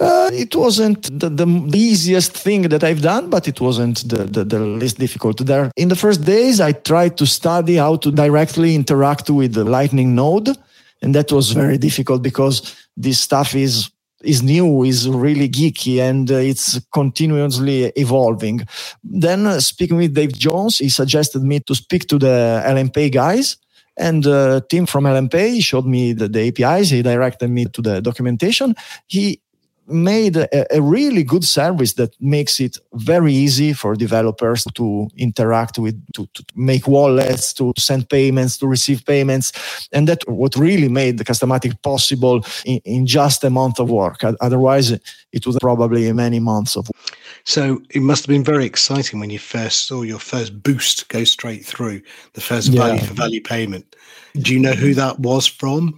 uh, 0.00 0.30
it 0.32 0.56
wasn't 0.56 1.02
the, 1.20 1.28
the, 1.28 1.46
easiest 1.76 2.32
thing 2.32 2.62
that 2.62 2.82
I've 2.82 3.02
done, 3.02 3.28
but 3.28 3.46
it 3.46 3.60
wasn't 3.60 4.08
the, 4.08 4.24
the, 4.24 4.44
the, 4.44 4.58
least 4.58 4.98
difficult. 4.98 5.44
There, 5.44 5.70
in 5.76 5.90
the 5.90 5.96
first 5.96 6.24
days, 6.24 6.58
I 6.58 6.72
tried 6.72 7.18
to 7.18 7.26
study 7.26 7.76
how 7.76 7.96
to 7.96 8.10
directly 8.10 8.74
interact 8.74 9.28
with 9.28 9.52
the 9.52 9.64
Lightning 9.64 10.14
node, 10.14 10.56
and 11.02 11.14
that 11.14 11.30
was 11.30 11.50
very 11.52 11.76
difficult 11.76 12.22
because 12.22 12.74
this 12.96 13.20
stuff 13.20 13.54
is 13.54 13.90
is 14.22 14.42
new, 14.42 14.82
is 14.84 15.08
really 15.08 15.48
geeky, 15.48 15.98
and 16.00 16.30
uh, 16.30 16.34
it's 16.34 16.78
continuously 16.92 17.86
evolving. 17.96 18.60
Then, 19.02 19.46
uh, 19.46 19.60
speaking 19.60 19.96
with 19.96 20.14
Dave 20.14 20.32
Jones, 20.32 20.78
he 20.78 20.88
suggested 20.88 21.42
me 21.42 21.60
to 21.60 21.74
speak 21.74 22.06
to 22.08 22.18
the 22.18 22.62
LNPay 22.66 23.12
guys. 23.12 23.56
And 24.00 24.26
uh, 24.26 24.62
Tim 24.70 24.86
from 24.86 25.04
LMP 25.04 25.62
showed 25.62 25.86
me 25.86 26.14
the, 26.14 26.26
the 26.26 26.48
APIs. 26.48 26.90
He 26.90 27.02
directed 27.02 27.48
me 27.48 27.66
to 27.66 27.82
the 27.82 28.00
documentation. 28.00 28.74
He 29.06 29.40
made 29.86 30.36
a, 30.36 30.76
a, 30.76 30.80
really 30.80 31.22
good 31.22 31.44
service 31.44 31.94
that 31.94 32.14
makes 32.20 32.60
it 32.60 32.78
very 32.94 33.34
easy 33.34 33.72
for 33.72 33.94
developers 33.94 34.64
to 34.74 35.08
interact 35.16 35.78
with 35.78 36.00
to, 36.14 36.28
to, 36.34 36.44
make 36.54 36.86
wallets 36.86 37.52
to 37.52 37.72
send 37.76 38.08
payments 38.08 38.56
to 38.56 38.66
receive 38.66 39.04
payments 39.04 39.52
and 39.92 40.06
that 40.06 40.22
what 40.28 40.54
really 40.56 40.88
made 40.88 41.18
the 41.18 41.24
Castamatic 41.24 41.82
possible 41.82 42.44
in, 42.64 42.78
in 42.84 43.06
just 43.06 43.42
a 43.42 43.50
month 43.50 43.80
of 43.80 43.90
work 43.90 44.22
otherwise 44.40 44.92
it 45.32 45.46
was 45.46 45.58
probably 45.60 46.12
many 46.12 46.38
months 46.38 46.76
of 46.76 46.88
work. 46.88 47.18
So 47.50 47.80
it 47.90 48.00
must 48.00 48.24
have 48.24 48.28
been 48.28 48.44
very 48.44 48.64
exciting 48.64 49.20
when 49.20 49.30
you 49.30 49.38
first 49.38 49.86
saw 49.86 50.02
your 50.02 50.18
first 50.18 50.62
boost 50.62 51.08
go 51.08 51.24
straight 51.24 51.64
through 51.64 52.00
the 52.34 52.40
first 52.40 52.68
value 52.72 53.00
for 53.00 53.14
value 53.14 53.40
payment 53.40 53.96
do 54.36 54.54
you 54.54 54.60
know 54.60 54.72
who 54.72 54.94
that 54.94 55.18
was 55.18 55.46
from 55.46 55.94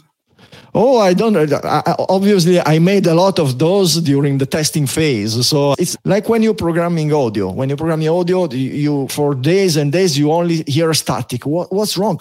Oh, 0.75 0.99
I 0.99 1.13
don't 1.13 1.35
know. 1.35 1.47
Obviously, 2.09 2.59
I 2.61 2.79
made 2.79 3.07
a 3.07 3.15
lot 3.15 3.39
of 3.39 3.59
those 3.59 3.97
during 3.97 4.39
the 4.39 4.47
testing 4.47 4.87
phase. 4.87 5.47
So 5.47 5.75
it's 5.79 5.97
like 6.05 6.31
when 6.31 6.43
you're 6.43 6.55
programming 6.55 7.13
audio. 7.13 7.51
When 7.51 7.69
you're 7.69 7.77
programming 7.77 8.09
audio, 8.09 8.49
you 8.51 9.07
for 9.09 9.35
days 9.35 9.77
and 9.77 9.93
days 9.93 10.19
you 10.19 10.33
only 10.33 10.65
hear 10.67 10.95
static. 10.95 11.45
What, 11.45 11.73
what's 11.73 11.99
wrong? 11.99 12.19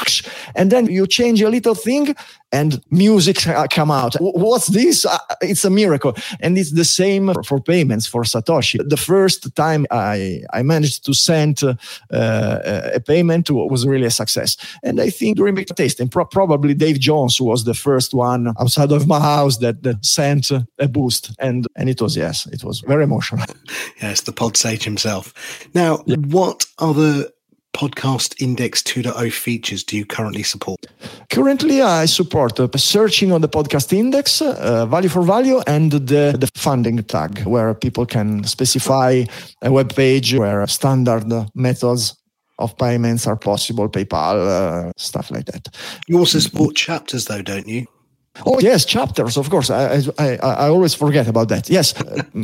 And 0.56 0.70
then 0.70 0.88
you 0.88 1.08
change 1.08 1.41
a 1.41 1.50
little 1.50 1.76
thing, 1.76 2.13
and 2.52 2.82
music 2.92 3.38
come 3.70 3.92
out. 3.92 4.16
What's 4.20 4.68
this? 4.68 5.06
Uh, 5.06 5.18
it's 5.42 5.64
a 5.66 5.70
miracle. 5.70 6.16
And 6.40 6.58
it's 6.58 6.72
the 6.72 6.86
same 6.86 7.34
for 7.44 7.60
payments 7.60 8.08
for 8.08 8.24
Satoshi. 8.24 8.78
The 8.88 8.98
first 8.98 9.56
time 9.56 9.86
I, 9.92 10.44
I 10.54 10.64
managed 10.64 11.06
to 11.06 11.14
send 11.14 11.64
uh, 11.64 11.76
a 12.12 13.00
payment 13.00 13.50
was 13.50 13.88
really 13.88 14.08
a 14.08 14.12
success. 14.12 14.58
And 14.84 15.00
I 15.00 15.10
think 15.10 15.38
during 15.38 15.56
beta 15.56 15.74
testing, 15.74 16.10
pro- 16.10 16.26
probably 16.26 16.74
Dave 16.74 17.00
Jones 17.00 17.40
was 17.40 17.64
the 17.64 17.74
first 17.74 18.14
one 18.14 18.54
outside 18.60 18.92
of 18.92 19.08
my 19.08 19.20
house 19.20 19.58
that, 19.58 19.84
that 19.84 20.06
sent 20.06 20.52
a 20.52 20.88
boost. 20.88 21.32
And, 21.40 21.68
and 21.76 21.90
it 21.90 22.02
was, 22.02 22.18
yes, 22.18 22.48
it 22.48 22.64
was 22.64 22.82
very 22.82 23.04
emotional. 23.04 23.46
yes, 24.02 24.22
the 24.22 24.34
pod 24.34 24.58
sage 24.58 24.84
himself. 24.84 25.34
Now, 25.74 26.04
yeah. 26.06 26.18
what 26.18 26.66
other 26.80 27.28
Podcast 27.74 28.42
Index 28.42 28.82
2.0 28.82 29.32
features 29.32 29.84
do 29.84 29.98
you 29.98 30.06
currently 30.06 30.44
support? 30.44 30.80
Currently, 31.30 31.82
I 31.82 32.06
support 32.06 32.60
uh, 32.60 32.68
searching 32.76 33.32
on 33.32 33.42
the 33.42 33.50
Podcast 33.50 33.94
Index, 33.94 34.42
uh, 34.42 34.86
value 34.86 35.10
for 35.10 35.24
value, 35.24 35.62
and 35.68 35.92
the, 35.92 36.36
the 36.38 36.50
funding 36.56 37.02
tag, 37.04 37.44
where 37.44 37.74
people 37.74 38.06
can 38.06 38.44
specify 38.44 39.24
a 39.62 39.72
web 39.72 39.96
page 39.96 40.34
where 40.34 40.66
standard 40.68 41.26
methods 41.56 42.16
of 42.60 42.78
payments 42.78 43.28
are 43.28 43.36
possible, 43.38 43.90
PayPal, 43.90 44.48
uh, 44.48 44.92
stuff 44.98 45.32
like 45.32 45.46
that. 45.46 45.68
You 46.08 46.20
also 46.20 46.40
support 46.40 46.76
chapters, 46.76 47.26
though, 47.26 47.42
don't 47.42 47.68
you? 47.68 47.88
Oh 48.46 48.60
yes, 48.62 48.86
chapters. 48.86 49.38
Of 49.38 49.50
course, 49.50 49.70
I 49.70 50.02
I, 50.17 50.38
I 50.38 50.67
always 50.70 50.96
forget 50.96 51.28
about 51.28 51.50
that. 51.50 51.70
Yes, 51.70 51.94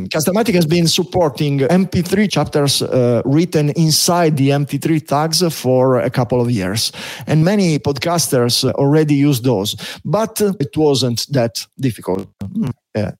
Castamatic 0.10 0.54
has 0.54 0.66
been 0.66 0.88
supporting 0.88 1.60
MP3 1.60 2.30
chapters 2.30 2.82
uh, 2.82 3.22
written 3.26 3.70
inside 3.70 4.36
the 4.38 4.50
MP3 4.50 5.08
tags 5.08 5.42
for 5.54 6.00
a 6.00 6.10
couple 6.10 6.42
of 6.42 6.52
years, 6.52 6.92
and 7.26 7.46
many 7.46 7.80
podcasters 7.80 8.66
already 8.74 9.16
use 9.16 9.42
those. 9.42 9.76
But 10.04 10.42
it 10.60 10.76
wasn't 10.76 11.26
that 11.32 11.66
difficult. 11.80 12.28
Hmm, 12.42 12.70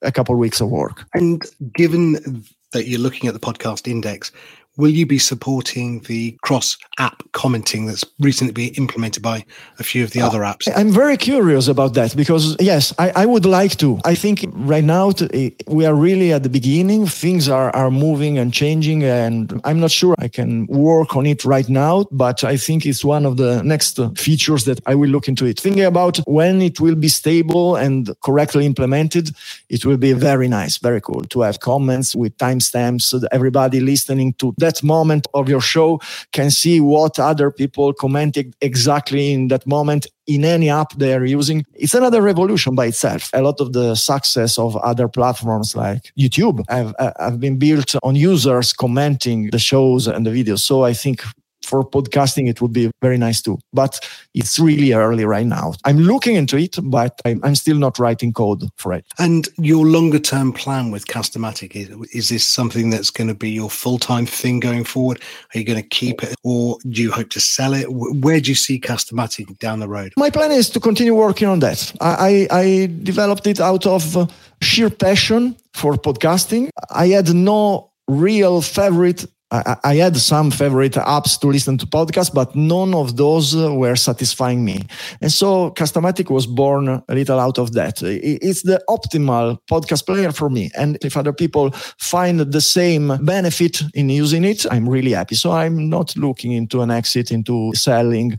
a 0.02 0.12
couple 0.12 0.36
of 0.36 0.40
weeks 0.40 0.62
of 0.62 0.70
work. 0.70 1.06
And 1.14 1.42
given 1.74 2.44
that 2.74 2.88
you're 2.88 3.00
looking 3.00 3.28
at 3.28 3.34
the 3.34 3.40
podcast 3.40 3.88
index, 3.88 4.32
will 4.78 4.90
you 4.90 5.06
be 5.06 5.20
supporting 5.20 6.00
the 6.02 6.38
cross 6.42 6.78
app 7.00 7.24
commenting 7.34 7.88
that's 7.88 8.06
recently 8.20 8.54
been 8.54 8.74
implemented 8.76 9.22
by 9.22 9.44
a 9.80 9.84
few 9.84 10.04
of 10.04 10.12
the 10.12 10.22
other 10.22 10.40
apps? 10.42 10.68
I'm 10.76 10.92
very 10.92 11.18
curious 11.18 11.68
about 11.68 11.94
that 11.96 12.16
because, 12.16 12.56
yes, 12.60 12.94
I, 12.98 13.12
I 13.16 13.26
would 13.26 13.46
like 13.46 13.78
to. 13.78 14.00
I 14.06 14.16
think 14.16 14.46
right 14.54 14.84
now 14.84 15.12
eh, 15.34 15.50
we 15.68 15.86
are 15.86 15.96
really 15.96 16.32
at 16.32 16.44
the 16.44 16.50
beginning. 16.50 17.08
Things 17.08 17.50
are, 17.50 17.76
are 17.76 17.92
moving 17.92 18.38
and 18.38 18.54
changing, 18.54 19.04
and 19.04 19.60
I'm 19.64 19.80
not 19.80 19.92
sure 19.92 20.16
I 20.20 20.28
can 20.28 20.68
work 20.68 21.16
on 21.16 21.26
it 21.26 21.44
right 21.44 21.68
now, 21.68 22.06
but 22.12 22.44
I 22.44 22.58
think 22.58 22.86
it's 22.86 23.04
one 23.04 23.26
of 23.26 23.38
the 23.38 23.62
next 23.64 24.00
features 24.16 24.66
that 24.66 24.80
I 24.86 24.96
will 24.96 25.10
look 25.10 25.28
into 25.28 25.46
it. 25.46 25.60
Thinking 25.60 25.86
about 25.86 26.18
when 26.28 26.62
it 26.62 26.80
will 26.80 26.96
be 26.96 27.08
stable 27.08 27.76
and 27.76 28.10
correctly 28.22 28.66
implemented, 28.66 29.32
it 29.70 29.86
will 29.86 29.98
be 29.98 30.14
very 30.14 30.48
nice, 30.48 30.78
very 30.78 31.02
cool 31.02 31.22
to 31.22 31.42
have 31.42 31.60
comments 31.60 32.16
with 32.16 32.38
timestamps 32.38 33.08
so 33.08 33.20
everybody 33.32 33.80
listening 33.80 34.34
to 34.34 34.54
that 34.58 34.67
that 34.68 34.84
moment 34.84 35.24
of 35.34 35.50
your 35.54 35.62
show 35.62 36.00
can 36.32 36.50
see 36.52 36.78
what 36.94 37.20
other 37.20 37.50
people 37.52 37.94
commented 37.94 38.48
exactly 38.62 39.32
in 39.36 39.48
that 39.48 39.66
moment 39.66 40.08
in 40.28 40.44
any 40.44 40.70
app 40.70 40.92
they're 40.98 41.26
using. 41.26 41.66
It's 41.74 41.94
another 41.94 42.22
revolution 42.22 42.76
by 42.76 42.88
itself. 42.88 43.30
A 43.34 43.42
lot 43.42 43.62
of 43.62 43.72
the 43.72 43.96
success 43.96 44.60
of 44.60 44.76
other 44.92 45.08
platforms 45.08 45.76
like 45.76 46.12
YouTube 46.20 46.64
have, 46.70 46.94
uh, 47.00 47.14
have 47.20 47.40
been 47.40 47.58
built 47.58 47.96
on 48.04 48.16
users 48.16 48.74
commenting 48.74 49.50
the 49.52 49.60
shows 49.60 50.08
and 50.08 50.26
the 50.26 50.32
videos. 50.32 50.60
So 50.60 50.84
I 50.84 50.94
think 50.94 51.24
for 51.68 51.84
podcasting, 51.84 52.50
it 52.50 52.62
would 52.62 52.74
be 52.74 52.90
very 53.02 53.18
nice 53.18 53.42
too. 53.42 53.60
But 53.74 54.00
it's 54.34 54.58
really 54.58 54.94
early 54.94 55.26
right 55.26 55.46
now. 55.46 55.74
I'm 55.86 56.00
looking 56.00 56.36
into 56.36 56.58
it, 56.58 56.78
but 56.84 57.20
I'm, 57.26 57.42
I'm 57.44 57.56
still 57.56 57.78
not 57.78 58.00
writing 58.00 58.34
code 58.34 58.64
for 58.78 58.94
it. 58.94 59.06
And 59.20 59.48
your 59.58 59.86
longer 59.86 60.20
term 60.20 60.54
plan 60.54 60.92
with 60.92 61.08
Castamatic 61.08 61.76
is, 61.76 61.90
is 62.14 62.30
this 62.30 62.46
something 62.46 62.90
that's 62.90 63.10
going 63.10 63.28
to 63.28 63.36
be 63.36 63.50
your 63.50 63.70
full 63.70 64.00
time 64.00 64.26
thing 64.26 64.60
going 64.60 64.86
forward? 64.86 65.22
Are 65.54 65.60
you 65.60 65.66
going 65.66 65.82
to 65.82 65.88
keep 65.88 66.24
it, 66.24 66.36
or 66.44 66.78
do 66.90 67.02
you 67.02 67.12
hope 67.12 67.30
to 67.32 67.40
sell 67.40 67.74
it? 67.74 67.88
Where 67.90 68.40
do 68.40 68.50
you 68.50 68.56
see 68.56 68.80
Castamatic 68.80 69.60
down 69.60 69.80
the 69.80 69.90
road? 69.90 70.14
My 70.18 70.30
plan 70.30 70.52
is 70.52 70.70
to 70.72 70.80
continue 70.80 71.16
working 71.16 71.48
on 71.48 71.60
that. 71.60 71.92
I, 72.00 72.48
I, 72.52 72.60
I 72.60 72.90
developed 73.04 73.48
it 73.48 73.60
out 73.60 73.86
of 73.86 74.32
sheer 74.62 74.90
passion 74.90 75.56
for 75.74 75.94
podcasting. 75.96 76.70
I 76.90 77.08
had 77.08 77.34
no 77.34 77.92
real 78.08 78.62
favorite 78.62 79.26
I, 79.50 79.78
I, 79.84 79.96
had 79.96 80.18
some 80.18 80.52
favorite 80.52 80.94
apps 80.94 81.40
to 81.40 81.48
listen 81.48 81.78
to 81.78 81.86
podcasts, 81.86 82.34
but 82.34 82.54
none 82.54 82.94
of 82.94 83.16
those 83.16 83.56
were 83.56 83.96
satisfying 83.96 84.66
me. 84.66 84.84
And 85.22 85.32
so 85.32 85.72
Castamatic 85.72 86.30
was 86.30 86.46
born 86.46 86.90
a 86.90 87.04
little 87.16 87.40
out 87.40 87.58
of 87.58 87.72
that. 87.72 88.02
It's 88.04 88.64
the 88.64 88.84
optimal 88.90 89.58
podcast 89.72 90.06
player 90.06 90.34
for 90.34 90.50
me. 90.50 90.70
And 90.78 90.98
if 91.02 91.16
other 91.16 91.32
people 91.32 91.72
find 91.98 92.42
the 92.42 92.60
same 92.60 93.18
benefit 93.24 93.82
in 93.94 94.10
using 94.10 94.44
it, 94.44 94.66
I'm 94.70 94.88
really 94.88 95.12
happy. 95.12 95.36
So 95.36 95.52
I'm 95.52 95.88
not 95.88 96.18
looking 96.18 96.52
into 96.52 96.82
an 96.82 96.92
exit 96.92 97.32
into 97.32 97.74
selling 97.74 98.38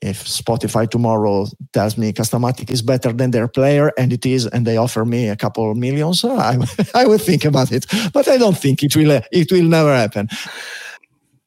if 0.00 0.24
Spotify 0.24 0.88
tomorrow 0.88 1.46
tells 1.72 1.98
me 1.98 2.12
Castamatic 2.12 2.70
is 2.70 2.82
better 2.82 3.12
than 3.12 3.30
their 3.30 3.48
player, 3.48 3.92
and 3.98 4.12
it 4.12 4.24
is, 4.24 4.46
and 4.46 4.66
they 4.66 4.76
offer 4.76 5.04
me 5.04 5.28
a 5.28 5.36
couple 5.36 5.70
of 5.70 5.76
millions, 5.76 6.24
I, 6.24 6.58
I 6.94 7.06
will 7.06 7.18
think 7.18 7.44
about 7.44 7.72
it. 7.72 7.86
But 8.12 8.28
I 8.28 8.36
don't 8.36 8.56
think 8.56 8.82
it 8.82 8.94
will. 8.94 9.20
It 9.32 9.50
will 9.50 9.64
never 9.64 9.94
happen. 9.94 10.28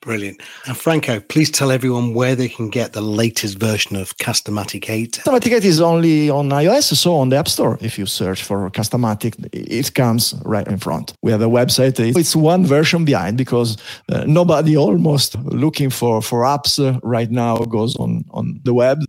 Brilliant. 0.01 0.41
And 0.65 0.75
Franco, 0.75 1.19
please 1.19 1.51
tell 1.51 1.71
everyone 1.71 2.15
where 2.15 2.35
they 2.35 2.49
can 2.49 2.69
get 2.69 2.93
the 2.93 3.01
latest 3.01 3.59
version 3.59 3.95
of 3.95 4.17
Castamatic 4.17 4.89
8. 4.89 5.21
Castamatic 5.23 5.53
8 5.53 5.63
is 5.63 5.79
only 5.79 6.27
on 6.27 6.49
iOS, 6.49 6.95
so 6.95 7.17
on 7.17 7.29
the 7.29 7.37
App 7.37 7.47
Store. 7.47 7.77
If 7.81 7.99
you 7.99 8.07
search 8.07 8.43
for 8.43 8.71
Castamatic, 8.71 9.35
it 9.53 9.93
comes 9.93 10.33
right 10.43 10.67
in 10.67 10.79
front. 10.79 11.13
We 11.21 11.31
have 11.31 11.43
a 11.43 11.47
website. 11.47 11.99
It's 11.99 12.35
one 12.35 12.65
version 12.65 13.05
behind 13.05 13.37
because 13.37 13.77
uh, 14.11 14.23
nobody 14.25 14.75
almost 14.75 15.35
looking 15.35 15.91
for, 15.91 16.19
for 16.23 16.45
apps 16.45 16.79
uh, 16.79 16.99
right 17.03 17.29
now 17.29 17.57
goes 17.57 17.95
on, 17.97 18.25
on 18.31 18.59
the 18.63 18.73
web 18.73 19.03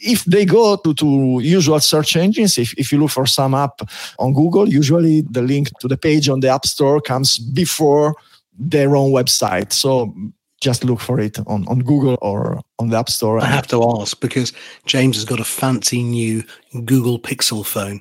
if 0.00 0.24
they 0.24 0.44
go 0.44 0.76
to, 0.76 0.92
to 0.92 1.40
usual 1.40 1.78
search 1.78 2.16
engines, 2.16 2.58
if, 2.58 2.74
if 2.74 2.90
you 2.90 2.98
look 2.98 3.10
for 3.10 3.26
some 3.26 3.54
app 3.54 3.80
on 4.18 4.34
Google, 4.34 4.68
usually 4.68 5.22
the 5.22 5.40
link 5.40 5.68
to 5.78 5.88
the 5.88 5.96
page 5.96 6.28
on 6.28 6.40
the 6.40 6.48
App 6.48 6.66
Store 6.66 7.00
comes 7.00 7.38
before 7.38 8.16
their 8.58 8.96
own 8.96 9.10
website. 9.10 9.72
So 9.72 10.14
just 10.60 10.84
look 10.84 11.00
for 11.00 11.20
it 11.20 11.38
on, 11.46 11.66
on 11.68 11.80
Google 11.80 12.18
or 12.22 12.60
on 12.78 12.88
the 12.88 12.98
App 12.98 13.10
Store. 13.10 13.38
I 13.38 13.46
have 13.46 13.66
to 13.68 13.82
ask 14.00 14.18
because 14.20 14.52
James 14.86 15.16
has 15.16 15.24
got 15.24 15.40
a 15.40 15.44
fancy 15.44 16.02
new 16.02 16.42
Google 16.84 17.18
Pixel 17.18 17.66
phone. 17.66 18.00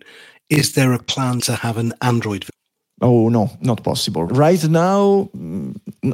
Is 0.49 0.73
there 0.73 0.93
a 0.93 1.03
plan 1.03 1.41
to 1.41 1.55
have 1.55 1.77
an 1.77 1.93
Android? 2.01 2.45
Oh, 3.03 3.27
no, 3.27 3.49
not 3.59 3.83
possible. 3.83 4.23
Right 4.27 4.63
now, 4.63 5.29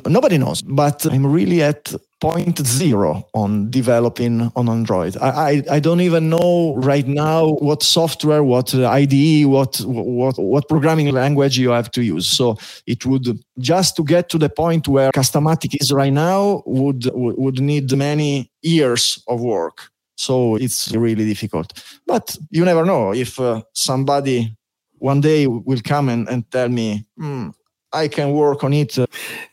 nobody 0.08 0.40
knows, 0.40 0.64
but 0.64 1.06
I'm 1.06 1.24
really 1.24 1.62
at 1.62 1.94
point 2.20 2.66
zero 2.66 3.28
on 3.36 3.70
developing 3.70 4.52
on 4.56 4.68
Android. 4.68 5.16
I, 5.18 5.30
I, 5.30 5.64
I, 5.76 5.80
don't 5.80 6.02
even 6.02 6.32
know 6.32 6.74
right 6.78 7.08
now 7.08 7.50
what 7.60 7.84
software, 7.84 8.44
what 8.44 8.74
IDE, 8.74 9.46
what, 9.46 9.80
what, 9.82 10.40
what 10.40 10.68
programming 10.68 11.12
language 11.14 11.60
you 11.60 11.70
have 11.70 11.92
to 11.92 12.02
use. 12.02 12.28
So 12.28 12.58
it 12.88 13.06
would 13.06 13.40
just 13.60 13.96
to 13.98 14.04
get 14.04 14.30
to 14.30 14.40
the 14.40 14.50
point 14.50 14.88
where 14.88 15.12
Castamatic 15.12 15.78
is 15.80 15.92
right 15.92 16.12
now 16.12 16.64
would, 16.66 17.08
would 17.14 17.60
need 17.60 17.96
many 17.96 18.52
years 18.64 19.24
of 19.28 19.42
work. 19.42 19.92
So 20.18 20.56
it's 20.56 20.92
really 20.92 21.26
difficult. 21.26 21.72
But 22.08 22.36
you 22.50 22.66
never 22.66 22.84
know 22.84 23.14
if 23.14 23.40
uh, 23.40 23.62
somebody 23.74 24.58
one 25.00 25.22
day 25.22 25.48
will 25.48 25.82
come 25.84 26.10
and, 26.10 26.28
and 26.30 26.50
tell 26.52 26.70
me, 26.70 27.06
hmm, 27.18 27.50
I 27.92 28.08
can 28.08 28.32
work 28.32 28.64
on 28.64 28.74
it. 28.74 28.98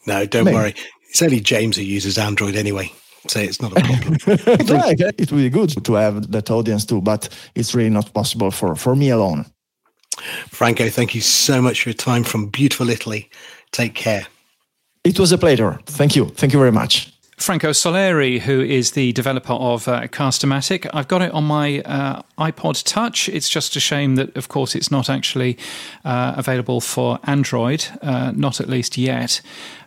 No, 0.06 0.26
don't 0.26 0.44
Maybe. 0.44 0.54
worry. 0.54 0.74
It's 1.08 1.22
only 1.22 1.40
James 1.40 1.76
who 1.76 1.82
uses 1.82 2.18
Android 2.18 2.56
anyway, 2.56 2.92
so 3.28 3.40
it's 3.40 3.62
not 3.62 3.72
a 3.72 3.80
problem. 3.80 4.18
right. 4.80 5.00
It 5.18 5.32
would 5.32 5.38
be 5.38 5.50
good 5.50 5.84
to 5.84 5.94
have 5.94 6.30
that 6.32 6.50
audience 6.50 6.84
too, 6.84 7.00
but 7.00 7.28
it's 7.54 7.74
really 7.74 7.90
not 7.90 8.12
possible 8.12 8.50
for, 8.50 8.74
for 8.76 8.94
me 8.94 9.10
alone. 9.10 9.46
Franco, 10.48 10.88
thank 10.88 11.14
you 11.14 11.20
so 11.20 11.60
much 11.62 11.82
for 11.82 11.90
your 11.90 11.94
time 11.94 12.24
from 12.24 12.48
beautiful 12.48 12.90
Italy. 12.90 13.30
Take 13.72 13.94
care. 13.94 14.26
It 15.04 15.20
was 15.20 15.32
a 15.32 15.38
pleasure. 15.38 15.78
Thank 15.86 16.16
you. 16.16 16.26
Thank 16.26 16.52
you 16.52 16.58
very 16.58 16.72
much. 16.72 17.12
Franco 17.36 17.70
Soleri, 17.70 18.40
who 18.40 18.62
is 18.62 18.92
the 18.92 19.12
developer 19.12 19.52
of 19.52 19.86
uh, 19.88 20.06
Castamatic. 20.08 20.88
I've 20.94 21.06
got 21.06 21.20
it 21.20 21.30
on 21.32 21.44
my 21.44 21.80
uh, 21.80 22.22
iPod 22.38 22.82
Touch. 22.84 23.28
It's 23.28 23.50
just 23.50 23.76
a 23.76 23.80
shame 23.80 24.14
that, 24.16 24.34
of 24.38 24.48
course, 24.48 24.74
it's 24.74 24.90
not 24.90 25.10
actually 25.10 25.58
uh, 26.06 26.32
available 26.36 26.80
for 26.80 27.18
Android, 27.24 27.86
uh, 28.00 28.32
not 28.34 28.58
at 28.58 28.70
least 28.70 28.96
yet. 28.96 29.42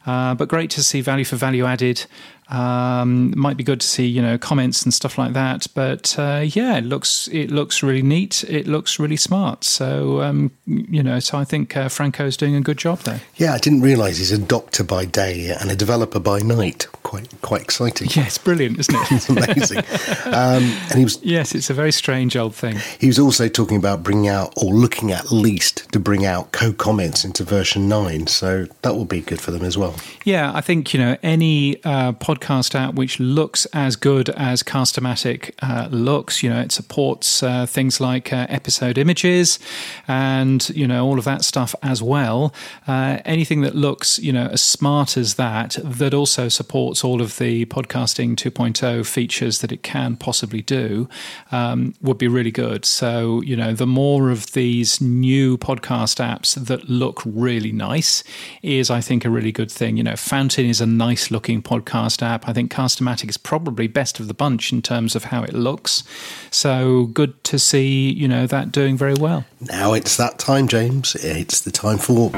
Uh, 0.06 0.36
but 0.36 0.48
great 0.48 0.70
to 0.72 0.84
see 0.84 1.02
value 1.02 1.26
for 1.26 1.38
value 1.38 1.66
added 1.66 2.06
um, 2.50 3.34
might 3.38 3.58
be 3.58 3.64
good 3.64 3.82
to 3.82 3.88
see, 3.88 4.06
you 4.08 4.22
know, 4.22 4.38
comments 4.38 4.84
and 4.84 4.94
stuff 4.94 5.18
like 5.18 5.34
that. 5.34 5.68
But 5.74 6.18
uh, 6.18 6.44
yeah, 6.46 6.78
it 6.78 6.84
looks 6.84 7.28
it 7.32 7.52
looks 7.52 7.84
really 7.84 8.02
neat. 8.02 8.44
It 8.46 8.68
looks 8.68 9.00
really 9.00 9.18
smart. 9.18 9.64
So 9.64 10.22
um, 10.22 10.52
you 10.66 11.04
know, 11.04 11.20
so 11.20 11.38
I 11.38 11.44
think 11.44 11.78
uh, 11.78 11.90
Franco's 11.90 12.38
doing 12.38 12.56
a 12.56 12.62
good 12.62 12.78
job 12.78 13.00
there. 13.00 13.22
Yeah, 13.36 13.54
I 13.54 13.60
didn't 13.60 13.82
realise 13.82 14.18
he's 14.18 14.32
a 14.32 14.38
doctor 14.38 14.84
by 14.84 15.06
day 15.06 15.56
and 15.60 15.70
a 15.70 15.76
developer 15.76 16.20
by 16.20 16.40
night. 16.40 16.88
Quite 17.04 17.30
quite 17.42 17.62
exciting. 17.62 18.10
Yeah, 18.20 18.26
it's 18.26 18.40
brilliant, 18.40 18.80
isn't 18.80 18.96
it? 18.96 19.12
it's 19.12 19.30
amazing. 19.30 19.78
Um, 20.26 20.64
and 20.90 20.98
he 20.98 21.04
was 21.04 21.20
yes, 21.24 21.54
it's 21.54 21.70
a 21.70 21.74
very 21.74 21.92
strange 21.92 22.36
old 22.36 22.56
thing. 22.56 22.78
He 23.00 23.08
was 23.08 23.20
also 23.20 23.48
talking 23.48 23.78
about 23.78 24.02
bringing 24.04 24.28
out 24.28 24.52
or 24.58 24.74
looking 24.74 25.12
at 25.12 25.32
least 25.32 25.90
to 25.94 26.00
bring 26.00 26.26
out 26.26 26.52
co-comments 26.52 27.24
into 27.24 27.44
version 27.44 27.88
nine. 27.88 28.28
So 28.28 28.66
that 28.82 28.96
will 28.96 29.06
be 29.06 29.22
good 29.22 29.40
for 29.40 29.52
them 29.52 29.64
as 29.64 29.78
well. 29.78 29.96
Yeah, 30.26 30.52
I 30.54 30.62
think 30.62 30.94
you 30.94 31.00
know 31.00 31.18
any 31.22 31.82
uh, 31.84 32.14
podcast 32.14 32.39
podcast 32.40 32.76
app 32.76 32.96
which 32.96 33.20
looks 33.20 33.66
as 33.68 33.96
good 33.96 34.30
as 34.30 34.64
Castamatic 34.64 35.52
uh, 35.62 35.88
looks. 35.92 36.44
You 36.44 36.50
know, 36.50 36.62
it 36.62 36.72
supports 36.72 37.44
uh, 37.44 37.66
things 37.66 38.00
like 38.00 38.32
uh, 38.34 38.46
episode 38.50 38.98
images 38.98 39.60
and, 40.08 40.68
you 40.70 40.88
know, 40.88 41.06
all 41.06 41.20
of 41.20 41.26
that 41.26 41.44
stuff 41.44 41.76
as 41.84 42.02
well. 42.02 42.54
Uh, 42.88 43.20
anything 43.26 43.62
that 43.62 43.76
looks, 43.76 44.20
you 44.20 44.32
know, 44.32 44.48
as 44.48 44.62
smart 44.62 45.18
as 45.18 45.36
that, 45.36 45.78
that 45.84 46.14
also 46.14 46.48
supports 46.48 47.04
all 47.04 47.22
of 47.22 47.38
the 47.38 47.66
podcasting 47.66 48.36
2.0 48.36 49.06
features 49.06 49.60
that 49.60 49.72
it 49.72 49.84
can 49.84 50.16
possibly 50.16 50.62
do, 50.62 51.08
um, 51.52 51.94
would 52.02 52.18
be 52.18 52.28
really 52.28 52.52
good. 52.52 52.86
So, 52.86 53.42
you 53.42 53.56
know, 53.56 53.74
the 53.74 53.88
more 53.88 54.30
of 54.30 54.54
these 54.54 55.02
new 55.02 55.58
podcast 55.58 56.20
apps 56.20 56.56
that 56.56 56.90
look 56.90 57.22
really 57.26 57.72
nice 57.72 58.24
is, 58.62 58.90
I 58.90 59.02
think, 59.02 59.26
a 59.26 59.30
really 59.30 59.52
good 59.52 59.72
thing. 59.72 59.98
You 59.98 60.04
know, 60.04 60.16
Fountain 60.16 60.66
is 60.66 60.82
a 60.82 60.86
nice 60.86 61.32
looking 61.32 61.62
podcast 61.62 62.22
app. 62.22 62.29
I 62.30 62.54
think 62.54 62.72
Castamatic 62.72 63.30
is 63.30 63.38
probably 63.38 63.88
best 63.88 64.20
of 64.20 64.28
the 64.28 64.34
bunch 64.34 64.72
in 64.72 64.82
terms 64.82 65.16
of 65.16 65.26
how 65.26 65.44
it 65.44 65.54
looks. 65.54 66.04
So 66.52 67.06
good 67.08 67.44
to 67.46 67.58
see, 67.58 68.12
you 68.12 68.28
know, 68.28 68.48
that 68.48 68.72
doing 68.72 68.98
very 68.98 69.14
well. 69.14 69.46
Now 69.62 69.94
it's 69.94 70.18
that 70.18 70.40
time, 70.40 70.68
James. 70.68 71.16
It's 71.16 71.62
the 71.62 71.72
time 71.72 71.98
for 71.98 72.30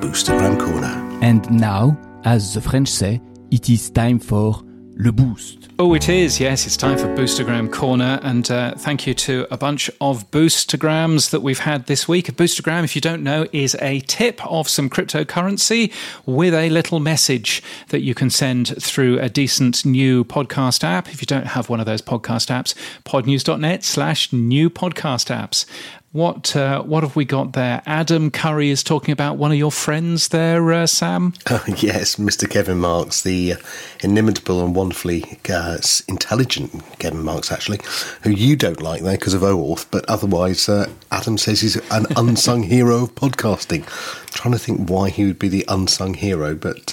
Boostergram 0.00 0.58
Corner. 0.58 0.96
And 1.22 1.50
now, 1.50 1.98
as 2.24 2.54
the 2.54 2.60
French 2.60 2.88
say, 2.88 3.20
it 3.50 3.68
is 3.68 3.90
time 3.90 4.18
for 4.18 4.62
Le 4.96 5.12
Boost. 5.12 5.59
Oh, 5.82 5.94
it 5.94 6.10
is. 6.10 6.38
Yes, 6.38 6.66
it's 6.66 6.76
time 6.76 6.98
for 6.98 7.06
Boostergram 7.06 7.72
Corner. 7.72 8.20
And 8.22 8.50
uh, 8.50 8.74
thank 8.74 9.06
you 9.06 9.14
to 9.14 9.46
a 9.50 9.56
bunch 9.56 9.90
of 9.98 10.30
Boostergrams 10.30 11.30
that 11.30 11.40
we've 11.40 11.60
had 11.60 11.86
this 11.86 12.06
week. 12.06 12.28
A 12.28 12.32
Boostergram, 12.32 12.84
if 12.84 12.94
you 12.94 13.00
don't 13.00 13.22
know, 13.22 13.46
is 13.50 13.74
a 13.80 14.00
tip 14.00 14.44
of 14.46 14.68
some 14.68 14.90
cryptocurrency 14.90 15.90
with 16.26 16.52
a 16.52 16.68
little 16.68 17.00
message 17.00 17.62
that 17.88 18.02
you 18.02 18.14
can 18.14 18.28
send 18.28 18.76
through 18.82 19.20
a 19.20 19.30
decent 19.30 19.86
new 19.86 20.22
podcast 20.22 20.84
app. 20.84 21.08
If 21.08 21.22
you 21.22 21.26
don't 21.26 21.46
have 21.46 21.70
one 21.70 21.80
of 21.80 21.86
those 21.86 22.02
podcast 22.02 22.50
apps, 22.50 22.74
podnews.net 23.04 23.82
slash 23.82 24.34
new 24.34 24.68
podcast 24.68 25.34
apps. 25.34 25.64
What 26.12 26.56
uh, 26.56 26.82
what 26.82 27.04
have 27.04 27.14
we 27.14 27.24
got 27.24 27.52
there? 27.52 27.82
Adam 27.86 28.32
Curry 28.32 28.70
is 28.70 28.82
talking 28.82 29.12
about 29.12 29.36
one 29.36 29.52
of 29.52 29.56
your 29.56 29.70
friends 29.70 30.26
there, 30.28 30.72
uh, 30.72 30.88
Sam. 30.88 31.34
Uh, 31.46 31.60
yes, 31.76 32.16
Mr. 32.16 32.50
Kevin 32.50 32.78
Marks, 32.78 33.22
the 33.22 33.52
uh, 33.52 33.56
inimitable 34.00 34.64
and 34.64 34.74
wonderfully 34.74 35.38
uh, 35.48 35.78
intelligent 36.08 36.72
Kevin 36.98 37.22
Marks, 37.22 37.52
actually, 37.52 37.78
who 38.22 38.30
you 38.30 38.56
don't 38.56 38.82
like 38.82 39.02
there 39.02 39.16
because 39.16 39.34
of 39.34 39.42
OAuth, 39.42 39.86
but 39.92 40.04
otherwise, 40.08 40.68
uh, 40.68 40.90
Adam 41.12 41.38
says 41.38 41.60
he's 41.60 41.76
an 41.92 42.06
unsung 42.16 42.64
hero 42.64 43.04
of 43.04 43.14
podcasting. 43.14 43.82
I'm 43.82 44.28
trying 44.30 44.52
to 44.52 44.58
think 44.58 44.90
why 44.90 45.10
he 45.10 45.26
would 45.26 45.38
be 45.38 45.48
the 45.48 45.64
unsung 45.68 46.14
hero, 46.14 46.56
but 46.56 46.92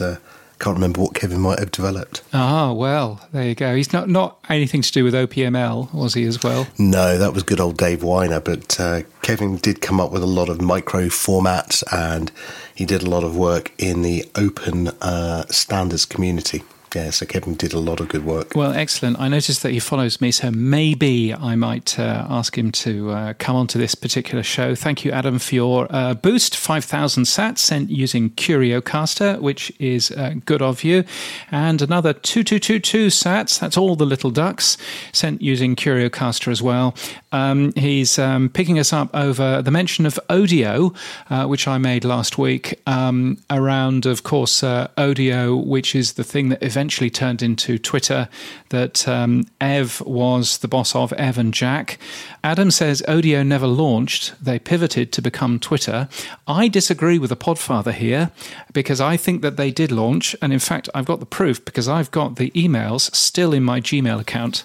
can't 0.60 0.76
remember 0.76 1.02
what 1.02 1.14
Kevin 1.14 1.40
might 1.40 1.60
have 1.60 1.72
developed. 1.72 2.22
Ah, 2.34 2.72
well, 2.72 3.22
there 3.32 3.48
you 3.48 3.56
go. 3.56 3.76
He's 3.76 3.94
not 3.94 4.10
not 4.10 4.40
anything 4.50 4.82
to 4.82 4.92
do 4.92 5.04
with 5.04 5.14
OPML, 5.14 5.94
was 5.94 6.14
he 6.14 6.24
as 6.26 6.42
well? 6.44 6.68
No, 6.78 7.18
that 7.18 7.34
was 7.34 7.44
good 7.44 7.60
old 7.60 7.78
Dave 7.78 8.00
Winer. 8.00 8.44
But 8.44 8.80
uh, 8.80 9.04
Kevin 9.22 9.58
did 9.58 9.82
come 9.82 10.00
up 10.00 10.12
with 10.12 10.24
a 10.24 10.28
lot 10.28 10.50
of 10.50 10.62
micro 10.62 11.08
formats, 11.08 11.84
and 11.92 12.32
he 12.74 12.86
did 12.86 13.04
a 13.04 13.10
lot 13.10 13.24
of 13.24 13.36
work 13.36 13.72
in 13.78 14.02
the 14.02 14.26
open 14.36 14.90
uh, 15.02 15.46
standards 15.48 16.06
community. 16.06 16.64
Yeah, 16.96 17.10
so 17.10 17.26
Kevin 17.26 17.56
did 17.56 17.74
a 17.74 17.80
lot 17.80 18.00
of 18.00 18.08
good 18.08 18.26
work. 18.26 18.54
Well, 18.56 18.72
excellent. 18.72 19.20
I 19.20 19.28
noticed 19.28 19.62
that 19.64 19.72
he 19.72 19.80
follows 19.80 20.22
me, 20.22 20.32
so 20.32 20.52
maybe 20.52 21.34
I 21.34 21.56
might 21.56 22.00
uh, 22.00 22.26
ask 22.30 22.58
him 22.58 22.72
to 22.72 23.12
uh, 23.12 23.34
come 23.38 23.56
onto 23.56 23.78
this 23.78 23.94
particular 23.94 24.44
show. 24.44 24.74
Thank 24.74 25.04
you, 25.04 25.12
Adam, 25.12 25.38
for 25.38 25.56
your 25.56 25.88
uh, 25.90 26.14
boost 26.14 26.56
5,000 26.56 27.24
sats 27.24 27.60
sent 27.60 27.90
using 27.90 28.30
CurioCaster, 28.32 29.40
which 29.42 29.72
is 29.80 30.12
uh, 30.12 30.36
good 30.46 30.62
of 30.62 30.84
you. 30.84 31.04
And 31.52 31.82
another 31.82 32.14
2222 32.14 33.08
sats, 33.08 33.60
that's 33.60 33.78
all 33.78 33.96
the 33.96 34.06
little 34.06 34.32
ducks, 34.32 34.78
sent 35.12 35.42
using 35.42 35.76
CurioCaster 35.76 36.52
as 36.52 36.62
well. 36.62 36.96
Um, 37.32 37.74
he's 37.74 38.18
um, 38.18 38.50
picking 38.50 38.80
us 38.80 38.94
up 38.94 39.10
over 39.14 39.62
the 39.62 39.72
mention 39.72 40.06
of 40.06 40.20
Odeo, 40.30 40.96
uh, 41.30 41.46
which 41.48 41.68
I 41.68 41.78
made 41.78 42.06
last 42.06 42.38
week, 42.38 42.80
um, 42.88 43.38
around, 43.50 44.06
of 44.06 44.24
course, 44.24 44.64
uh, 44.64 44.88
Odeo, 44.98 45.64
which 45.66 45.94
is 45.94 46.14
the 46.14 46.24
thing 46.24 46.50
that 46.50 46.64
eventually 46.64 46.78
turned 46.90 47.42
into 47.42 47.78
Twitter 47.78 48.30
that 48.70 49.08
um, 49.08 49.46
Ev 49.62 50.02
was 50.02 50.60
the 50.60 50.68
boss 50.68 50.96
of, 50.96 51.14
Ev 51.14 51.38
and 51.38 51.54
Jack. 51.54 51.98
Adam 52.44 52.72
says 52.72 53.04
Odeo 53.08 53.46
never 53.46 53.68
launched, 53.68 54.34
they 54.44 54.60
pivoted 54.60 55.12
to 55.14 55.22
become 55.22 55.60
Twitter. 55.60 56.08
I 56.48 56.68
disagree 56.68 57.20
with 57.20 57.30
the 57.30 57.36
Podfather 57.36 57.94
here 57.94 58.32
because 58.74 59.02
I 59.02 59.18
think 59.18 59.42
that 59.42 59.58
they 59.58 59.72
did 59.72 59.92
launch. 59.92 60.36
And 60.42 60.54
in 60.54 60.60
fact, 60.60 60.90
I've 60.94 61.06
got 61.06 61.20
the 61.20 61.26
proof 61.26 61.64
because 61.64 61.88
I've 61.88 62.12
got 62.12 62.36
the 62.38 62.52
emails 62.52 63.14
still 63.16 63.54
in 63.54 63.64
my 63.64 63.82
Gmail 63.82 64.20
account 64.20 64.64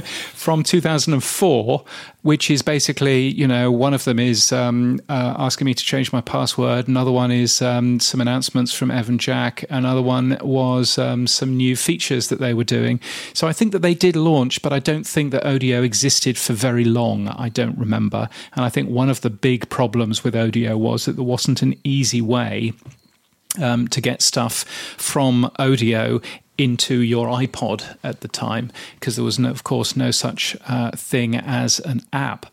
from 0.34 0.62
2004 0.62 1.84
which 2.22 2.50
is 2.50 2.62
basically, 2.62 3.28
you 3.28 3.46
know, 3.46 3.70
one 3.70 3.94
of 3.94 4.04
them 4.04 4.18
is 4.18 4.52
um, 4.52 5.00
uh, 5.08 5.34
asking 5.38 5.64
me 5.64 5.74
to 5.74 5.84
change 5.84 6.12
my 6.12 6.20
password. 6.20 6.86
Another 6.86 7.10
one 7.10 7.30
is 7.30 7.62
um, 7.62 7.98
some 7.98 8.20
announcements 8.20 8.72
from 8.72 8.90
Evan 8.90 9.18
Jack. 9.18 9.64
Another 9.70 10.02
one 10.02 10.36
was 10.42 10.98
um, 10.98 11.26
some 11.26 11.56
new 11.56 11.76
features 11.76 12.28
that 12.28 12.38
they 12.38 12.52
were 12.52 12.64
doing. 12.64 13.00
So 13.32 13.48
I 13.48 13.52
think 13.52 13.72
that 13.72 13.80
they 13.80 13.94
did 13.94 14.16
launch, 14.16 14.60
but 14.60 14.72
I 14.72 14.78
don't 14.78 15.06
think 15.06 15.32
that 15.32 15.44
Odeo 15.44 15.82
existed 15.82 16.36
for 16.36 16.52
very 16.52 16.84
long. 16.84 17.28
I 17.28 17.48
don't 17.48 17.78
remember. 17.78 18.28
And 18.54 18.64
I 18.64 18.68
think 18.68 18.90
one 18.90 19.08
of 19.08 19.22
the 19.22 19.30
big 19.30 19.70
problems 19.70 20.22
with 20.22 20.34
Odeo 20.34 20.76
was 20.78 21.06
that 21.06 21.16
there 21.16 21.24
wasn't 21.24 21.62
an 21.62 21.74
easy 21.84 22.20
way 22.20 22.74
um, 23.60 23.88
to 23.88 24.00
get 24.00 24.22
stuff 24.22 24.64
from 24.96 25.50
Odeo 25.58 26.22
into 26.60 27.00
your 27.00 27.28
iPod 27.28 27.96
at 28.04 28.20
the 28.20 28.28
time 28.28 28.70
because 28.94 29.16
there 29.16 29.24
was, 29.24 29.38
no, 29.38 29.50
of 29.50 29.64
course, 29.64 29.96
no 29.96 30.10
such 30.10 30.54
uh, 30.68 30.90
thing 30.90 31.34
as 31.34 31.80
an 31.80 32.02
app. 32.12 32.46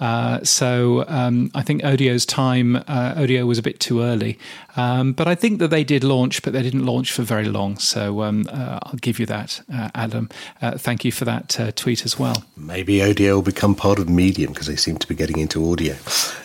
Uh, 0.00 0.42
so 0.42 1.04
um, 1.08 1.50
I 1.54 1.62
think 1.62 1.82
Odeo's 1.82 2.26
time, 2.26 2.76
uh, 2.76 3.14
Odeo 3.16 3.46
was 3.46 3.58
a 3.58 3.62
bit 3.62 3.80
too 3.80 4.02
early. 4.02 4.38
Um, 4.76 5.12
but 5.12 5.28
I 5.28 5.34
think 5.34 5.60
that 5.60 5.68
they 5.68 5.84
did 5.84 6.02
launch, 6.02 6.42
but 6.42 6.52
they 6.52 6.62
didn't 6.62 6.84
launch 6.84 7.12
for 7.12 7.22
very 7.22 7.44
long. 7.44 7.78
So 7.78 8.22
um, 8.22 8.46
uh, 8.50 8.80
I'll 8.82 8.98
give 9.00 9.18
you 9.18 9.26
that, 9.26 9.60
uh, 9.72 9.90
Adam. 9.94 10.28
Uh, 10.60 10.76
thank 10.76 11.04
you 11.04 11.12
for 11.12 11.24
that 11.24 11.74
tweet 11.76 12.04
as 12.04 12.18
well. 12.18 12.44
Maybe 12.56 12.98
Odeo 12.98 13.34
will 13.36 13.42
become 13.42 13.74
part 13.74 13.98
of 13.98 14.08
Medium 14.08 14.52
because 14.52 14.66
they 14.66 14.76
seem 14.76 14.96
to 14.98 15.06
be 15.06 15.14
getting 15.14 15.38
into 15.38 15.70
audio. 15.70 15.94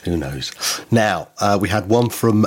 Who 0.03 0.15
knows? 0.15 0.51
Now, 0.91 1.29
we 1.59 1.69
had 1.69 1.89
one 1.89 2.09
from 2.09 2.45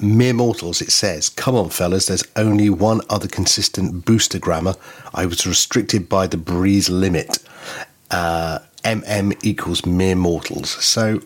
Mere 0.00 0.32
Mortals. 0.32 0.80
It 0.80 0.92
says, 0.92 1.28
Come 1.28 1.56
on, 1.56 1.70
fellas, 1.70 2.06
there's 2.06 2.24
only 2.36 2.70
one 2.70 3.00
other 3.10 3.28
consistent 3.28 4.04
booster 4.04 4.38
grammar. 4.38 4.74
I 5.12 5.26
was 5.26 5.46
restricted 5.46 6.08
by 6.08 6.26
the 6.26 6.36
breeze 6.36 6.88
limit. 6.88 7.38
Uh, 8.10 8.60
MM 8.86 9.36
equals 9.44 9.84
mere 9.84 10.14
mortals. 10.14 10.70
So, 10.84 11.20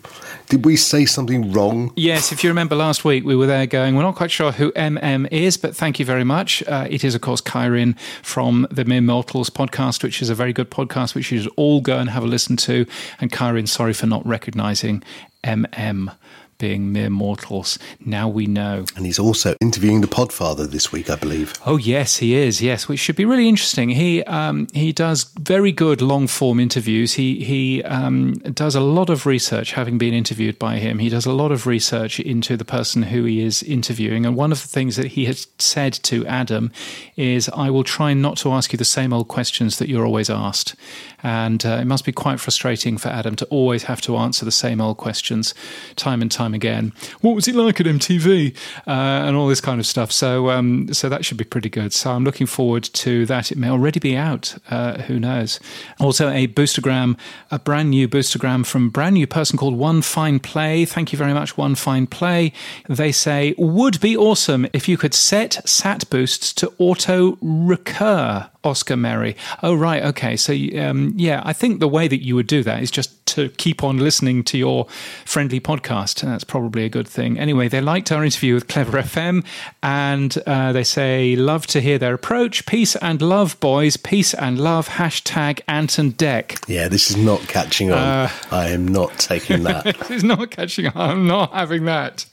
did 0.48 0.64
we 0.64 0.76
say 0.76 1.04
something 1.04 1.52
wrong? 1.52 1.92
Yes, 1.94 2.32
if 2.32 2.42
you 2.42 2.48
remember 2.48 2.74
last 2.74 3.04
week, 3.04 3.22
we 3.22 3.36
were 3.36 3.46
there 3.46 3.66
going, 3.66 3.96
we're 3.96 4.02
not 4.02 4.16
quite 4.16 4.30
sure 4.30 4.50
who 4.50 4.72
MM 4.72 5.30
is, 5.30 5.58
but 5.58 5.76
thank 5.76 5.98
you 5.98 6.06
very 6.06 6.24
much. 6.24 6.62
Uh, 6.66 6.86
it 6.88 7.04
is, 7.04 7.14
of 7.14 7.20
course, 7.20 7.42
Kyrin 7.42 7.98
from 8.22 8.66
the 8.70 8.86
Mere 8.86 9.02
Mortals 9.02 9.50
podcast, 9.50 10.02
which 10.02 10.22
is 10.22 10.30
a 10.30 10.34
very 10.34 10.54
good 10.54 10.70
podcast, 10.70 11.14
which 11.14 11.30
you 11.30 11.42
should 11.42 11.52
all 11.56 11.82
go 11.82 11.98
and 11.98 12.08
have 12.08 12.24
a 12.24 12.26
listen 12.26 12.56
to. 12.56 12.86
And 13.20 13.30
Kyrin, 13.30 13.68
sorry 13.68 13.92
for 13.92 14.06
not 14.06 14.26
recognizing 14.26 15.02
MM 15.44 16.14
being 16.60 16.92
mere 16.92 17.10
mortals. 17.10 17.78
Now 18.04 18.28
we 18.28 18.46
know. 18.46 18.84
And 18.94 19.04
he's 19.04 19.18
also 19.18 19.56
interviewing 19.60 20.00
the 20.02 20.06
Podfather 20.06 20.70
this 20.70 20.92
week, 20.92 21.10
I 21.10 21.16
believe. 21.16 21.54
Oh 21.66 21.76
yes, 21.76 22.18
he 22.18 22.34
is. 22.34 22.62
Yes, 22.62 22.86
which 22.86 23.00
should 23.00 23.16
be 23.16 23.24
really 23.24 23.48
interesting. 23.48 23.88
He 23.88 24.22
um, 24.24 24.68
he 24.72 24.92
does 24.92 25.24
very 25.40 25.72
good 25.72 26.00
long 26.00 26.28
form 26.28 26.60
interviews. 26.60 27.14
He 27.14 27.42
he 27.42 27.82
um, 27.82 28.34
does 28.34 28.76
a 28.76 28.80
lot 28.80 29.10
of 29.10 29.26
research, 29.26 29.72
having 29.72 29.98
been 29.98 30.14
interviewed 30.14 30.58
by 30.58 30.76
him. 30.76 31.00
He 31.00 31.08
does 31.08 31.26
a 31.26 31.32
lot 31.32 31.50
of 31.50 31.66
research 31.66 32.20
into 32.20 32.56
the 32.56 32.64
person 32.64 33.04
who 33.04 33.24
he 33.24 33.40
is 33.40 33.62
interviewing. 33.62 34.26
And 34.26 34.36
one 34.36 34.52
of 34.52 34.60
the 34.62 34.68
things 34.68 34.96
that 34.96 35.08
he 35.08 35.24
has 35.24 35.48
said 35.58 35.94
to 36.04 36.26
Adam 36.26 36.70
is, 37.16 37.48
"I 37.48 37.70
will 37.70 37.84
try 37.84 38.14
not 38.14 38.36
to 38.38 38.52
ask 38.52 38.72
you 38.72 38.76
the 38.76 38.84
same 38.84 39.12
old 39.12 39.28
questions 39.28 39.78
that 39.78 39.88
you're 39.88 40.06
always 40.06 40.30
asked." 40.30 40.76
And 41.22 41.64
uh, 41.64 41.78
it 41.80 41.86
must 41.86 42.04
be 42.04 42.12
quite 42.12 42.40
frustrating 42.40 42.98
for 42.98 43.08
Adam 43.08 43.36
to 43.36 43.46
always 43.46 43.84
have 43.84 44.00
to 44.02 44.16
answer 44.16 44.44
the 44.44 44.52
same 44.52 44.80
old 44.80 44.96
questions 44.96 45.54
time 45.96 46.22
and 46.22 46.30
time 46.30 46.54
again. 46.54 46.92
What 47.20 47.34
was 47.34 47.48
it 47.48 47.54
like 47.54 47.80
at 47.80 47.86
MTV? 47.86 48.56
Uh, 48.86 48.90
and 48.90 49.36
all 49.36 49.48
this 49.48 49.60
kind 49.60 49.80
of 49.80 49.86
stuff. 49.86 50.12
So, 50.12 50.50
um, 50.50 50.92
so 50.92 51.08
that 51.08 51.24
should 51.24 51.36
be 51.36 51.44
pretty 51.44 51.68
good. 51.68 51.92
So 51.92 52.12
I'm 52.12 52.24
looking 52.24 52.46
forward 52.46 52.84
to 52.84 53.26
that. 53.26 53.52
It 53.52 53.58
may 53.58 53.68
already 53.68 54.00
be 54.00 54.16
out. 54.16 54.56
Uh, 54.70 55.02
who 55.02 55.18
knows? 55.18 55.60
Also, 55.98 56.28
a 56.30 56.48
boostergram, 56.48 57.18
a 57.50 57.58
brand 57.58 57.90
new 57.90 58.08
boostergram 58.08 58.64
from 58.66 58.88
a 58.88 58.90
brand 58.90 59.14
new 59.14 59.26
person 59.26 59.58
called 59.58 59.76
One 59.76 60.02
Fine 60.02 60.40
Play. 60.40 60.84
Thank 60.84 61.12
you 61.12 61.18
very 61.18 61.34
much, 61.34 61.56
One 61.56 61.74
Fine 61.74 62.08
Play. 62.08 62.52
They 62.88 63.12
say, 63.12 63.54
would 63.58 64.00
be 64.00 64.16
awesome 64.16 64.66
if 64.72 64.88
you 64.88 64.96
could 64.96 65.14
set 65.14 65.68
sat 65.68 66.08
boosts 66.10 66.52
to 66.54 66.72
auto 66.78 67.38
recur. 67.40 68.48
Oscar 68.62 68.96
Merry. 68.96 69.36
Oh, 69.62 69.74
right. 69.74 70.02
Okay. 70.04 70.36
So, 70.36 70.52
um, 70.78 71.09
yeah, 71.16 71.42
I 71.44 71.52
think 71.52 71.80
the 71.80 71.88
way 71.88 72.08
that 72.08 72.24
you 72.24 72.34
would 72.34 72.46
do 72.46 72.62
that 72.62 72.82
is 72.82 72.90
just 72.90 73.20
to 73.26 73.48
keep 73.50 73.84
on 73.84 73.98
listening 73.98 74.42
to 74.44 74.58
your 74.58 74.86
friendly 75.24 75.60
podcast. 75.60 76.22
That's 76.22 76.44
probably 76.44 76.84
a 76.84 76.88
good 76.88 77.06
thing. 77.06 77.38
Anyway, 77.38 77.68
they 77.68 77.80
liked 77.80 78.10
our 78.10 78.24
interview 78.24 78.54
with 78.54 78.68
Clever 78.68 79.00
FM 79.02 79.44
and 79.82 80.36
uh, 80.46 80.72
they 80.72 80.84
say, 80.84 81.36
love 81.36 81.66
to 81.68 81.80
hear 81.80 81.98
their 81.98 82.14
approach. 82.14 82.66
Peace 82.66 82.96
and 82.96 83.22
love, 83.22 83.58
boys. 83.60 83.96
Peace 83.96 84.34
and 84.34 84.60
love. 84.60 84.88
Hashtag 84.88 85.60
Ant 85.68 85.98
and 85.98 86.16
Dec. 86.16 86.64
Yeah, 86.68 86.88
this 86.88 87.10
is 87.10 87.16
not 87.16 87.40
catching 87.46 87.92
on. 87.92 87.98
Uh, 87.98 88.30
I 88.50 88.68
am 88.68 88.88
not 88.88 89.16
taking 89.18 89.62
that. 89.62 89.84
this 89.98 90.10
is 90.10 90.24
not 90.24 90.50
catching 90.50 90.88
on. 90.88 91.10
I'm 91.10 91.26
not 91.26 91.52
having 91.52 91.84
that. 91.84 92.26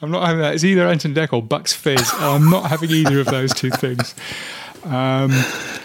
I'm 0.00 0.10
not 0.10 0.26
having 0.26 0.42
that. 0.42 0.54
It's 0.54 0.64
either 0.64 0.86
Ant 0.86 1.04
and 1.04 1.14
Dec 1.14 1.32
or 1.32 1.42
Bucks 1.42 1.72
Fizz. 1.72 2.10
I'm 2.14 2.50
not 2.50 2.68
having 2.68 2.90
either 2.90 3.20
of 3.20 3.26
those 3.26 3.54
two 3.54 3.70
things. 3.70 4.14
Um, 4.84 5.30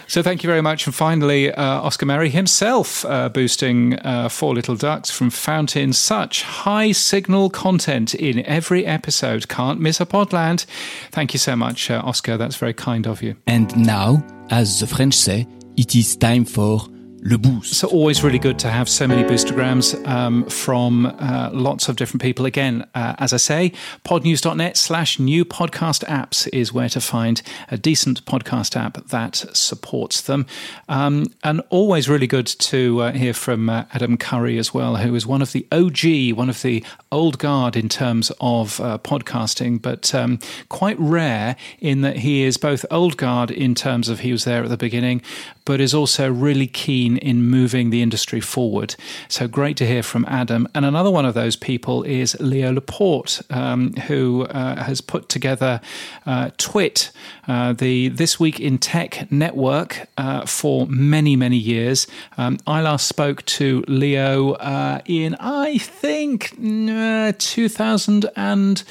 so 0.06 0.22
thank 0.22 0.42
you 0.42 0.48
very 0.48 0.62
much. 0.62 0.86
And 0.86 0.94
finally, 0.94 1.52
uh, 1.52 1.62
Oscar 1.82 2.06
Merry 2.06 2.30
himself 2.30 3.04
uh, 3.04 3.28
boosting 3.28 3.98
uh, 4.00 4.28
Four 4.28 4.54
Little 4.54 4.76
Ducks 4.76 5.10
from 5.10 5.30
Fountain. 5.30 5.92
Such 5.92 6.42
high 6.42 6.92
signal 6.92 7.50
content 7.50 8.14
in 8.14 8.44
every 8.46 8.86
episode. 8.86 9.48
Can't 9.48 9.80
miss 9.80 10.00
a 10.00 10.06
Podland. 10.06 10.66
Thank 11.10 11.32
you 11.32 11.38
so 11.38 11.56
much, 11.56 11.90
uh, 11.90 12.02
Oscar. 12.04 12.36
That's 12.36 12.56
very 12.56 12.74
kind 12.74 13.06
of 13.06 13.22
you. 13.22 13.36
And 13.46 13.74
now, 13.76 14.24
as 14.50 14.80
the 14.80 14.86
French 14.86 15.14
say, 15.14 15.46
it 15.76 15.94
is 15.94 16.16
time 16.16 16.44
for 16.44 16.80
Le 17.20 17.36
Boost. 17.36 17.74
So 17.74 17.88
always 17.88 18.22
really 18.22 18.38
good 18.38 18.58
to 18.60 18.68
have 18.68 18.88
so 18.88 19.06
many 19.06 19.24
boostergrams 19.24 20.06
um, 20.06 20.44
from 20.44 21.06
uh, 21.06 21.50
lots 21.52 21.88
of 21.88 21.96
different 21.96 22.22
people. 22.22 22.46
Again, 22.46 22.86
uh, 22.94 23.16
as 23.18 23.32
I 23.32 23.38
say, 23.38 23.72
podnews.net 24.04 24.76
slash 24.76 25.18
new 25.18 25.44
podcast 25.44 26.04
apps 26.04 26.48
is 26.52 26.72
where 26.72 26.88
to 26.90 27.00
find 27.00 27.42
a 27.70 27.76
decent 27.76 28.24
podcast 28.24 28.76
app 28.76 29.08
that 29.08 29.36
supports 29.52 30.20
them. 30.20 30.46
Um, 30.88 31.26
and 31.42 31.60
always 31.70 32.08
really 32.08 32.26
good 32.26 32.46
to 32.46 33.02
uh, 33.02 33.12
hear 33.12 33.34
from 33.34 33.68
uh, 33.68 33.84
Adam 33.92 34.16
Curry 34.16 34.56
as 34.58 34.72
well, 34.72 34.96
who 34.96 35.14
is 35.14 35.26
one 35.26 35.42
of 35.42 35.52
the 35.52 35.66
OG, 35.72 36.36
one 36.36 36.48
of 36.48 36.62
the 36.62 36.84
old 37.10 37.38
guard 37.38 37.76
in 37.76 37.88
terms 37.88 38.30
of 38.40 38.80
uh, 38.80 38.98
podcasting, 38.98 39.82
but 39.82 40.14
um, 40.14 40.38
quite 40.68 40.98
rare 41.00 41.56
in 41.80 42.02
that 42.02 42.18
he 42.18 42.42
is 42.42 42.56
both 42.56 42.86
old 42.90 43.16
guard 43.16 43.50
in 43.50 43.74
terms 43.74 44.08
of 44.08 44.20
he 44.20 44.30
was 44.30 44.44
there 44.44 44.62
at 44.62 44.68
the 44.68 44.76
beginning, 44.76 45.20
but 45.64 45.80
is 45.80 45.94
also 45.94 46.30
really 46.30 46.66
keen 46.66 47.07
in 47.16 47.44
moving 47.44 47.90
the 47.90 48.02
industry 48.02 48.40
forward. 48.40 48.94
So 49.28 49.48
great 49.48 49.76
to 49.78 49.86
hear 49.86 50.02
from 50.02 50.24
Adam. 50.28 50.68
And 50.74 50.84
another 50.84 51.10
one 51.10 51.24
of 51.24 51.34
those 51.34 51.56
people 51.56 52.02
is 52.02 52.38
Leo 52.40 52.72
Laporte, 52.72 53.40
um, 53.50 53.94
who 53.94 54.44
uh, 54.44 54.84
has 54.84 55.00
put 55.00 55.28
together 55.28 55.80
uh, 56.26 56.50
Twit, 56.58 57.10
uh, 57.46 57.72
the 57.72 58.08
This 58.08 58.38
Week 58.38 58.60
in 58.60 58.78
Tech 58.78 59.30
network, 59.30 60.08
uh, 60.16 60.46
for 60.46 60.86
many, 60.86 61.36
many 61.36 61.56
years. 61.56 62.06
Um, 62.36 62.58
I 62.66 62.82
last 62.82 63.06
spoke 63.06 63.44
to 63.46 63.84
Leo 63.88 64.52
uh, 64.52 65.00
in, 65.06 65.36
I 65.40 65.78
think, 65.78 66.54
uh, 66.60 67.32
2000 67.38 68.26
and 68.36 68.82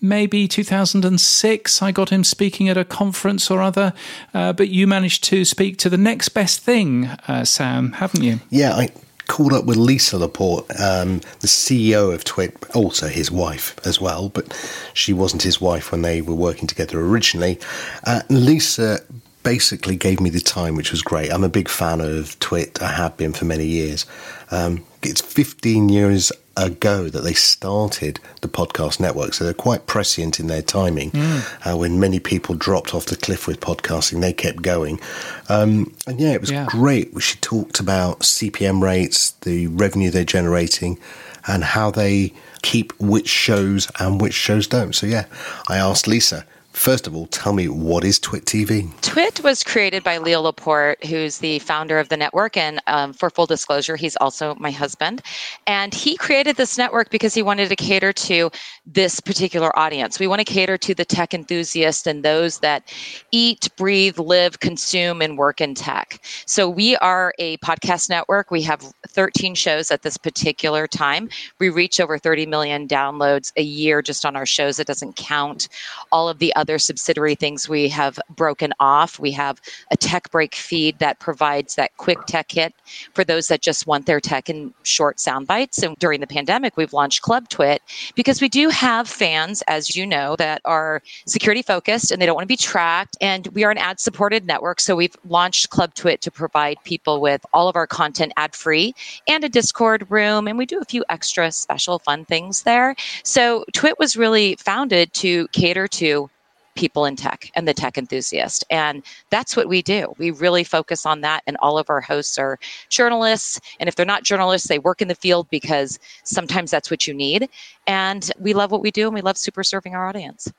maybe 0.00 0.48
2006. 0.48 1.82
I 1.82 1.92
got 1.92 2.10
him 2.10 2.24
speaking 2.24 2.68
at 2.68 2.76
a 2.76 2.84
conference 2.84 3.50
or 3.50 3.62
other. 3.62 3.92
Uh, 4.34 4.52
but 4.52 4.68
you 4.68 4.86
managed 4.86 5.24
to 5.24 5.44
speak 5.44 5.78
to 5.78 5.90
the 5.90 5.98
next 5.98 6.30
best 6.30 6.60
thing, 6.60 7.06
uh, 7.28 7.44
Sam, 7.44 7.92
haven't 7.92 8.22
you? 8.22 8.40
Yeah, 8.50 8.74
I 8.74 8.90
called 9.26 9.52
up 9.52 9.64
with 9.64 9.76
Lisa 9.76 10.18
Laporte, 10.18 10.70
um, 10.80 11.20
the 11.40 11.48
CEO 11.48 12.14
of 12.14 12.24
Twit, 12.24 12.56
also 12.74 13.08
his 13.08 13.30
wife 13.30 13.76
as 13.84 14.00
well, 14.00 14.28
but 14.28 14.56
she 14.94 15.12
wasn't 15.12 15.42
his 15.42 15.60
wife 15.60 15.90
when 15.90 16.02
they 16.02 16.22
were 16.22 16.34
working 16.34 16.66
together 16.66 17.00
originally. 17.00 17.58
Uh, 18.04 18.22
Lisa 18.28 19.00
basically 19.42 19.96
gave 19.96 20.20
me 20.20 20.30
the 20.30 20.40
time, 20.40 20.74
which 20.74 20.90
was 20.90 21.02
great. 21.02 21.32
I'm 21.32 21.44
a 21.44 21.48
big 21.48 21.68
fan 21.68 22.00
of 22.00 22.38
Twit. 22.40 22.82
I 22.82 22.92
have 22.92 23.16
been 23.16 23.32
for 23.32 23.44
many 23.44 23.66
years. 23.66 24.06
Um, 24.50 24.84
it's 25.02 25.20
15 25.20 25.88
years 25.88 26.32
ago 26.56 27.08
that 27.08 27.20
they 27.20 27.34
started 27.34 28.20
the 28.40 28.48
podcast 28.48 28.98
network, 29.00 29.34
so 29.34 29.44
they're 29.44 29.54
quite 29.54 29.86
prescient 29.86 30.40
in 30.40 30.46
their 30.46 30.62
timing. 30.62 31.10
Mm. 31.10 31.72
Uh, 31.72 31.76
when 31.76 32.00
many 32.00 32.18
people 32.18 32.54
dropped 32.54 32.94
off 32.94 33.06
the 33.06 33.16
cliff 33.16 33.46
with 33.46 33.60
podcasting, 33.60 34.20
they 34.20 34.32
kept 34.32 34.62
going. 34.62 35.00
Um, 35.48 35.94
and 36.06 36.18
yeah, 36.18 36.32
it 36.32 36.40
was 36.40 36.50
yeah. 36.50 36.66
great. 36.66 37.10
She 37.20 37.36
talked 37.38 37.80
about 37.80 38.20
CPM 38.20 38.82
rates, 38.82 39.32
the 39.42 39.66
revenue 39.68 40.10
they're 40.10 40.24
generating, 40.24 40.98
and 41.46 41.62
how 41.62 41.90
they 41.90 42.32
keep 42.62 42.92
which 42.98 43.28
shows 43.28 43.88
and 43.98 44.20
which 44.20 44.34
shows 44.34 44.66
don't. 44.66 44.94
So 44.94 45.06
yeah, 45.06 45.26
I 45.68 45.76
asked 45.78 46.08
Lisa 46.08 46.44
First 46.76 47.06
of 47.06 47.16
all, 47.16 47.26
tell 47.26 47.54
me 47.54 47.68
what 47.68 48.04
is 48.04 48.20
Twit 48.20 48.44
TV? 48.44 48.92
Twit 49.00 49.42
was 49.42 49.64
created 49.64 50.04
by 50.04 50.18
Leo 50.18 50.42
Laporte, 50.42 51.02
who's 51.06 51.38
the 51.38 51.58
founder 51.60 51.98
of 51.98 52.10
the 52.10 52.18
network. 52.18 52.56
And 52.56 52.80
um, 52.86 53.14
for 53.14 53.30
full 53.30 53.46
disclosure, 53.46 53.96
he's 53.96 54.14
also 54.16 54.54
my 54.56 54.70
husband. 54.70 55.22
And 55.66 55.94
he 55.94 56.16
created 56.16 56.56
this 56.56 56.76
network 56.76 57.08
because 57.08 57.32
he 57.32 57.42
wanted 57.42 57.70
to 57.70 57.76
cater 57.76 58.12
to 58.12 58.50
this 58.84 59.20
particular 59.20 59.76
audience. 59.76 60.20
We 60.20 60.26
want 60.26 60.40
to 60.40 60.44
cater 60.44 60.76
to 60.76 60.94
the 60.94 61.04
tech 61.04 61.32
enthusiast 61.32 62.06
and 62.06 62.22
those 62.22 62.58
that 62.58 62.92
eat, 63.32 63.68
breathe, 63.76 64.18
live, 64.18 64.60
consume, 64.60 65.22
and 65.22 65.38
work 65.38 65.62
in 65.62 65.74
tech. 65.74 66.20
So 66.44 66.68
we 66.68 66.94
are 66.98 67.32
a 67.38 67.56
podcast 67.58 68.10
network. 68.10 68.50
We 68.50 68.62
have 68.62 68.82
13 69.08 69.54
shows 69.54 69.90
at 69.90 70.02
this 70.02 70.18
particular 70.18 70.86
time. 70.86 71.30
We 71.58 71.70
reach 71.70 72.00
over 72.00 72.18
30 72.18 72.46
million 72.46 72.86
downloads 72.86 73.50
a 73.56 73.62
year 73.62 74.02
just 74.02 74.26
on 74.26 74.36
our 74.36 74.46
shows. 74.46 74.78
It 74.78 74.86
doesn't 74.86 75.16
count 75.16 75.68
all 76.12 76.28
of 76.28 76.38
the 76.38 76.54
other 76.54 76.65
other 76.66 76.78
subsidiary 76.80 77.36
things 77.36 77.68
we 77.68 77.88
have 77.88 78.18
broken 78.30 78.72
off. 78.80 79.20
We 79.20 79.30
have 79.30 79.60
a 79.92 79.96
tech 79.96 80.32
break 80.32 80.56
feed 80.56 80.98
that 80.98 81.20
provides 81.20 81.76
that 81.76 81.96
quick 81.96 82.18
tech 82.26 82.50
hit 82.50 82.74
for 83.14 83.22
those 83.22 83.46
that 83.46 83.62
just 83.62 83.86
want 83.86 84.06
their 84.06 84.18
tech 84.18 84.50
in 84.50 84.74
short 84.82 85.20
sound 85.20 85.46
bites. 85.46 85.80
And 85.80 85.96
during 85.98 86.20
the 86.20 86.26
pandemic, 86.26 86.76
we've 86.76 86.92
launched 86.92 87.22
Club 87.22 87.48
Twit 87.48 87.82
because 88.16 88.40
we 88.40 88.48
do 88.48 88.68
have 88.70 89.06
fans, 89.06 89.62
as 89.68 89.94
you 89.94 90.04
know, 90.04 90.34
that 90.36 90.60
are 90.64 91.02
security 91.26 91.62
focused 91.62 92.10
and 92.10 92.20
they 92.20 92.26
don't 92.26 92.34
want 92.34 92.42
to 92.42 92.48
be 92.48 92.56
tracked. 92.56 93.16
And 93.20 93.46
we 93.48 93.62
are 93.62 93.70
an 93.70 93.78
ad 93.78 94.00
supported 94.00 94.44
network. 94.44 94.80
So 94.80 94.96
we've 94.96 95.14
launched 95.28 95.70
Club 95.70 95.94
Twit 95.94 96.20
to 96.22 96.32
provide 96.32 96.78
people 96.82 97.20
with 97.20 97.46
all 97.52 97.68
of 97.68 97.76
our 97.76 97.86
content 97.86 98.32
ad 98.36 98.56
free 98.56 98.92
and 99.28 99.44
a 99.44 99.48
Discord 99.48 100.04
room. 100.10 100.48
And 100.48 100.58
we 100.58 100.66
do 100.66 100.80
a 100.80 100.84
few 100.84 101.04
extra 101.10 101.52
special 101.52 102.00
fun 102.00 102.24
things 102.24 102.64
there. 102.64 102.96
So 103.22 103.64
Twit 103.72 104.00
was 104.00 104.16
really 104.16 104.56
founded 104.56 105.12
to 105.12 105.46
cater 105.52 105.86
to 105.86 106.28
people 106.76 107.04
in 107.04 107.16
tech 107.16 107.50
and 107.54 107.66
the 107.66 107.74
tech 107.74 107.98
enthusiast. 107.98 108.64
And 108.70 109.02
that's 109.30 109.56
what 109.56 109.68
we 109.68 109.82
do. 109.82 110.14
We 110.18 110.30
really 110.30 110.64
focus 110.64 111.04
on 111.06 111.22
that. 111.22 111.42
And 111.46 111.56
all 111.58 111.78
of 111.78 111.90
our 111.90 112.00
hosts 112.00 112.38
are 112.38 112.58
journalists. 112.88 113.60
And 113.80 113.88
if 113.88 113.96
they're 113.96 114.06
not 114.06 114.22
journalists, 114.22 114.68
they 114.68 114.78
work 114.78 115.02
in 115.02 115.08
the 115.08 115.14
field 115.14 115.48
because 115.50 115.98
sometimes 116.24 116.70
that's 116.70 116.90
what 116.90 117.06
you 117.06 117.14
need. 117.14 117.48
And 117.86 118.30
we 118.38 118.54
love 118.54 118.70
what 118.70 118.82
we 118.82 118.90
do 118.90 119.06
and 119.06 119.14
we 119.14 119.22
love 119.22 119.38
super 119.38 119.64
serving 119.64 119.94
our 119.94 120.06
audience. 120.06 120.52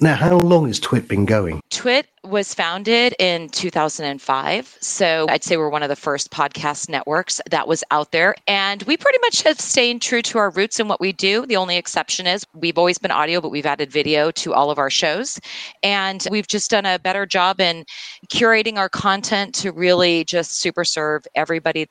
Now, 0.00 0.14
how 0.14 0.36
long 0.38 0.68
has 0.68 0.78
Twit 0.78 1.08
been 1.08 1.24
going? 1.24 1.60
Twit 1.70 2.06
was 2.28 2.54
founded 2.54 3.14
in 3.18 3.48
2005. 3.50 4.76
So 4.80 5.26
I'd 5.28 5.44
say 5.44 5.56
we're 5.56 5.68
one 5.68 5.82
of 5.82 5.88
the 5.88 5.96
first 5.96 6.30
podcast 6.30 6.88
networks 6.88 7.40
that 7.50 7.68
was 7.68 7.82
out 7.90 8.12
there. 8.12 8.34
And 8.46 8.82
we 8.84 8.96
pretty 8.96 9.18
much 9.22 9.42
have 9.42 9.60
stayed 9.60 10.02
true 10.02 10.22
to 10.22 10.38
our 10.38 10.50
roots 10.50 10.80
in 10.80 10.88
what 10.88 11.00
we 11.00 11.12
do. 11.12 11.46
The 11.46 11.56
only 11.56 11.76
exception 11.76 12.26
is 12.26 12.44
we've 12.54 12.78
always 12.78 12.98
been 12.98 13.10
audio, 13.10 13.40
but 13.40 13.50
we've 13.50 13.66
added 13.66 13.90
video 13.90 14.30
to 14.32 14.54
all 14.54 14.70
of 14.70 14.78
our 14.78 14.90
shows. 14.90 15.38
And 15.82 16.26
we've 16.30 16.46
just 16.46 16.70
done 16.70 16.86
a 16.86 16.98
better 16.98 17.26
job 17.26 17.60
in 17.60 17.84
curating 18.28 18.76
our 18.76 18.88
content 18.88 19.54
to 19.56 19.72
really 19.72 20.24
just 20.24 20.60
super 20.60 20.84
serve 20.84 21.26
everybody. 21.34 21.88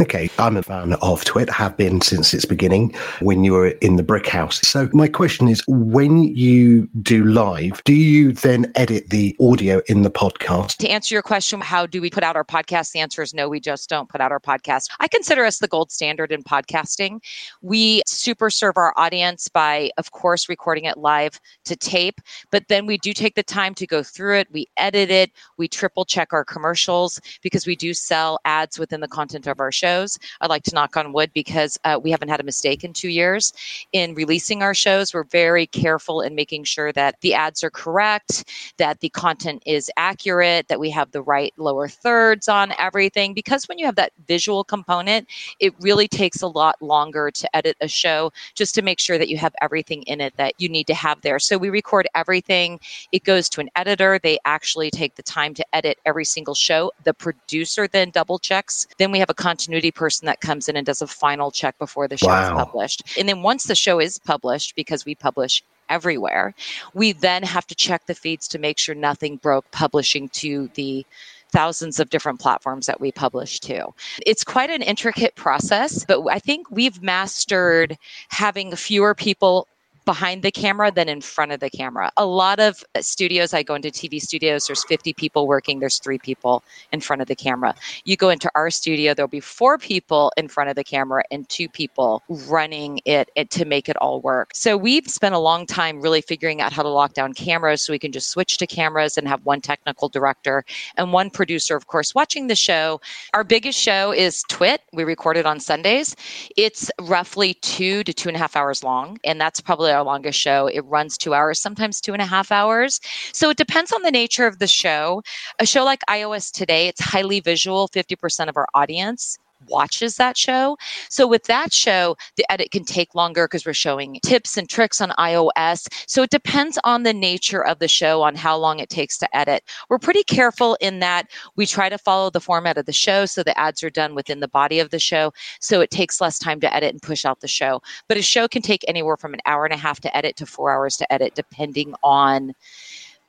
Okay, 0.00 0.30
I'm 0.38 0.56
a 0.56 0.62
fan 0.62 0.94
of 0.94 1.24
Twit, 1.24 1.50
have 1.50 1.76
been 1.76 2.00
since 2.00 2.34
its 2.34 2.44
beginning 2.44 2.94
when 3.20 3.44
you 3.44 3.52
were 3.52 3.68
in 3.68 3.96
the 3.96 4.02
brick 4.02 4.26
house. 4.26 4.60
So 4.62 4.88
my 4.92 5.08
question 5.08 5.48
is 5.48 5.62
when 5.66 6.34
you 6.34 6.88
do 7.02 7.24
live, 7.24 7.82
do 7.84 7.94
you 7.94 8.32
then 8.32 8.70
edit 8.74 9.10
the 9.10 9.36
audio? 9.40 9.73
In 9.88 10.02
the 10.02 10.10
podcast. 10.10 10.76
To 10.78 10.88
answer 10.88 11.14
your 11.14 11.22
question, 11.22 11.60
how 11.60 11.86
do 11.86 12.00
we 12.00 12.10
put 12.10 12.22
out 12.22 12.36
our 12.36 12.44
podcast? 12.44 12.92
The 12.92 13.00
answer 13.00 13.22
is 13.22 13.34
no, 13.34 13.48
we 13.48 13.60
just 13.60 13.88
don't 13.88 14.08
put 14.08 14.20
out 14.20 14.32
our 14.32 14.40
podcast. 14.40 14.90
I 15.00 15.08
consider 15.08 15.44
us 15.44 15.58
the 15.58 15.68
gold 15.68 15.90
standard 15.90 16.32
in 16.32 16.42
podcasting. 16.42 17.20
We 17.62 18.02
super 18.06 18.50
serve 18.50 18.76
our 18.76 18.92
audience 18.96 19.48
by, 19.48 19.90
of 19.98 20.10
course, 20.10 20.48
recording 20.48 20.84
it 20.84 20.98
live 20.98 21.40
to 21.64 21.76
tape, 21.76 22.20
but 22.50 22.68
then 22.68 22.86
we 22.86 22.98
do 22.98 23.12
take 23.12 23.34
the 23.34 23.42
time 23.42 23.74
to 23.74 23.86
go 23.86 24.02
through 24.02 24.36
it. 24.38 24.48
We 24.52 24.66
edit 24.76 25.10
it. 25.10 25.30
We 25.56 25.68
triple 25.68 26.04
check 26.04 26.32
our 26.32 26.44
commercials 26.44 27.20
because 27.42 27.66
we 27.66 27.76
do 27.76 27.94
sell 27.94 28.38
ads 28.44 28.78
within 28.78 29.00
the 29.00 29.08
content 29.08 29.46
of 29.46 29.60
our 29.60 29.72
shows. 29.72 30.18
I'd 30.40 30.50
like 30.50 30.62
to 30.64 30.74
knock 30.74 30.96
on 30.96 31.12
wood 31.12 31.30
because 31.34 31.78
uh, 31.84 32.00
we 32.02 32.10
haven't 32.10 32.28
had 32.28 32.40
a 32.40 32.44
mistake 32.44 32.84
in 32.84 32.92
two 32.92 33.08
years 33.08 33.52
in 33.92 34.14
releasing 34.14 34.62
our 34.62 34.74
shows. 34.74 35.14
We're 35.14 35.24
very 35.24 35.66
careful 35.66 36.20
in 36.20 36.34
making 36.34 36.64
sure 36.64 36.92
that 36.92 37.20
the 37.20 37.34
ads 37.34 37.62
are 37.62 37.70
correct, 37.70 38.50
that 38.78 39.00
the 39.00 39.08
content 39.10 39.53
is 39.66 39.90
accurate, 39.96 40.68
that 40.68 40.80
we 40.80 40.90
have 40.90 41.10
the 41.12 41.22
right 41.22 41.52
lower 41.56 41.88
thirds 41.88 42.48
on 42.48 42.72
everything. 42.78 43.34
Because 43.34 43.68
when 43.68 43.78
you 43.78 43.86
have 43.86 43.96
that 43.96 44.12
visual 44.26 44.64
component, 44.64 45.28
it 45.60 45.74
really 45.80 46.08
takes 46.08 46.42
a 46.42 46.46
lot 46.46 46.80
longer 46.80 47.30
to 47.30 47.56
edit 47.56 47.76
a 47.80 47.88
show 47.88 48.32
just 48.54 48.74
to 48.74 48.82
make 48.82 48.98
sure 48.98 49.18
that 49.18 49.28
you 49.28 49.36
have 49.36 49.54
everything 49.60 50.02
in 50.04 50.20
it 50.20 50.36
that 50.36 50.54
you 50.58 50.68
need 50.68 50.86
to 50.86 50.94
have 50.94 51.20
there. 51.22 51.38
So 51.38 51.58
we 51.58 51.70
record 51.70 52.06
everything. 52.14 52.80
It 53.12 53.24
goes 53.24 53.48
to 53.50 53.60
an 53.60 53.70
editor. 53.76 54.18
They 54.22 54.38
actually 54.44 54.90
take 54.90 55.14
the 55.14 55.22
time 55.22 55.54
to 55.54 55.64
edit 55.74 55.98
every 56.04 56.24
single 56.24 56.54
show. 56.54 56.92
The 57.04 57.14
producer 57.14 57.88
then 57.88 58.10
double 58.10 58.38
checks. 58.38 58.86
Then 58.98 59.12
we 59.12 59.18
have 59.18 59.30
a 59.30 59.34
continuity 59.34 59.90
person 59.90 60.26
that 60.26 60.40
comes 60.40 60.68
in 60.68 60.76
and 60.76 60.86
does 60.86 61.02
a 61.02 61.06
final 61.06 61.50
check 61.50 61.78
before 61.78 62.08
the 62.08 62.16
show 62.16 62.28
wow. 62.28 62.44
is 62.44 62.64
published. 62.64 63.02
And 63.18 63.28
then 63.28 63.42
once 63.42 63.64
the 63.64 63.74
show 63.74 64.00
is 64.00 64.18
published, 64.18 64.74
because 64.74 65.04
we 65.04 65.14
publish 65.14 65.62
everywhere. 65.88 66.54
We 66.94 67.12
then 67.12 67.42
have 67.42 67.66
to 67.68 67.74
check 67.74 68.06
the 68.06 68.14
feeds 68.14 68.48
to 68.48 68.58
make 68.58 68.78
sure 68.78 68.94
nothing 68.94 69.36
broke 69.36 69.70
publishing 69.70 70.28
to 70.30 70.70
the 70.74 71.06
thousands 71.54 72.00
of 72.00 72.10
different 72.10 72.40
platforms 72.40 72.86
that 72.86 73.00
we 73.00 73.12
publish 73.12 73.60
to. 73.60 73.86
It's 74.26 74.42
quite 74.42 74.70
an 74.70 74.82
intricate 74.82 75.36
process, 75.36 76.04
but 76.04 76.26
I 76.28 76.40
think 76.40 76.68
we've 76.68 77.00
mastered 77.00 77.96
having 78.28 78.74
fewer 78.74 79.14
people 79.14 79.68
behind 80.04 80.42
the 80.42 80.50
camera 80.50 80.90
than 80.90 81.08
in 81.08 81.20
front 81.20 81.52
of 81.52 81.60
the 81.60 81.70
camera. 81.70 82.10
A 82.16 82.26
lot 82.26 82.60
of 82.60 82.84
studios, 83.00 83.54
I 83.54 83.62
go 83.62 83.74
into 83.74 83.88
TV 83.88 84.20
studios, 84.20 84.66
there's 84.66 84.84
50 84.84 85.12
people 85.14 85.46
working, 85.46 85.80
there's 85.80 85.98
three 85.98 86.18
people 86.18 86.62
in 86.92 87.00
front 87.00 87.22
of 87.22 87.28
the 87.28 87.34
camera. 87.34 87.74
You 88.04 88.16
go 88.16 88.30
into 88.30 88.50
our 88.54 88.70
studio, 88.70 89.14
there'll 89.14 89.28
be 89.28 89.40
four 89.40 89.78
people 89.78 90.32
in 90.36 90.48
front 90.48 90.70
of 90.70 90.76
the 90.76 90.84
camera 90.84 91.22
and 91.30 91.48
two 91.48 91.68
people 91.68 92.22
running 92.48 93.00
it, 93.04 93.30
it 93.36 93.50
to 93.50 93.64
make 93.64 93.88
it 93.88 93.96
all 93.98 94.20
work. 94.20 94.50
So 94.54 94.76
we've 94.76 95.08
spent 95.08 95.34
a 95.34 95.38
long 95.38 95.66
time 95.66 96.00
really 96.00 96.20
figuring 96.20 96.60
out 96.60 96.72
how 96.72 96.82
to 96.82 96.88
lock 96.88 97.14
down 97.14 97.32
cameras 97.32 97.82
so 97.82 97.92
we 97.92 97.98
can 97.98 98.12
just 98.12 98.30
switch 98.30 98.58
to 98.58 98.66
cameras 98.66 99.16
and 99.16 99.26
have 99.28 99.44
one 99.44 99.60
technical 99.60 100.08
director 100.08 100.64
and 100.96 101.12
one 101.12 101.30
producer, 101.30 101.76
of 101.76 101.86
course, 101.86 102.14
watching 102.14 102.46
the 102.48 102.54
show. 102.54 103.00
Our 103.32 103.44
biggest 103.44 103.78
show 103.78 104.12
is 104.12 104.42
Twit. 104.48 104.82
We 104.92 105.04
record 105.04 105.36
it 105.36 105.46
on 105.46 105.60
Sundays. 105.60 106.16
It's 106.56 106.90
roughly 107.00 107.54
two 107.54 108.04
to 108.04 108.12
two 108.12 108.28
and 108.28 108.36
a 108.36 108.38
half 108.38 108.56
hours 108.56 108.84
long, 108.84 109.18
and 109.24 109.40
that's 109.40 109.60
probably 109.60 109.93
our 109.94 110.04
longest 110.04 110.38
show. 110.38 110.66
It 110.66 110.84
runs 110.84 111.16
two 111.16 111.32
hours, 111.32 111.60
sometimes 111.60 112.00
two 112.00 112.12
and 112.12 112.20
a 112.20 112.26
half 112.26 112.52
hours. 112.52 113.00
So 113.32 113.50
it 113.50 113.56
depends 113.56 113.92
on 113.92 114.02
the 114.02 114.10
nature 114.10 114.46
of 114.46 114.58
the 114.58 114.66
show. 114.66 115.22
A 115.58 115.66
show 115.66 115.84
like 115.84 116.00
iOS 116.10 116.52
Today, 116.52 116.88
it's 116.88 117.00
highly 117.00 117.40
visual. 117.40 117.88
50% 117.88 118.48
of 118.48 118.56
our 118.56 118.68
audience 118.74 119.38
watches 119.68 120.16
that 120.16 120.36
show. 120.36 120.76
So 121.08 121.26
with 121.26 121.44
that 121.44 121.72
show, 121.72 122.16
the 122.36 122.50
edit 122.50 122.70
can 122.70 122.84
take 122.84 123.14
longer 123.14 123.46
because 123.46 123.66
we're 123.66 123.72
showing 123.72 124.18
tips 124.24 124.56
and 124.56 124.68
tricks 124.68 125.00
on 125.00 125.10
iOS. 125.18 125.88
So 126.06 126.22
it 126.22 126.30
depends 126.30 126.78
on 126.84 127.02
the 127.02 127.12
nature 127.12 127.64
of 127.64 127.78
the 127.78 127.88
show 127.88 128.22
on 128.22 128.34
how 128.34 128.56
long 128.56 128.78
it 128.78 128.90
takes 128.90 129.18
to 129.18 129.36
edit. 129.36 129.62
We're 129.88 129.98
pretty 129.98 130.22
careful 130.24 130.76
in 130.80 131.00
that 131.00 131.30
we 131.56 131.66
try 131.66 131.88
to 131.88 131.98
follow 131.98 132.30
the 132.30 132.40
format 132.40 132.78
of 132.78 132.86
the 132.86 132.92
show 132.92 133.26
so 133.26 133.42
the 133.42 133.58
ads 133.58 133.82
are 133.82 133.90
done 133.90 134.14
within 134.14 134.40
the 134.40 134.48
body 134.48 134.80
of 134.80 134.90
the 134.90 134.98
show 134.98 135.32
so 135.60 135.80
it 135.80 135.90
takes 135.90 136.20
less 136.20 136.38
time 136.38 136.60
to 136.60 136.74
edit 136.74 136.92
and 136.92 137.02
push 137.02 137.24
out 137.24 137.40
the 137.40 137.48
show. 137.48 137.80
But 138.08 138.16
a 138.16 138.22
show 138.22 138.48
can 138.48 138.62
take 138.62 138.84
anywhere 138.88 139.16
from 139.16 139.34
an 139.34 139.40
hour 139.46 139.64
and 139.64 139.74
a 139.74 139.78
half 139.78 140.00
to 140.00 140.16
edit 140.16 140.36
to 140.36 140.46
4 140.46 140.72
hours 140.72 140.96
to 140.98 141.12
edit 141.12 141.34
depending 141.34 141.94
on 142.02 142.52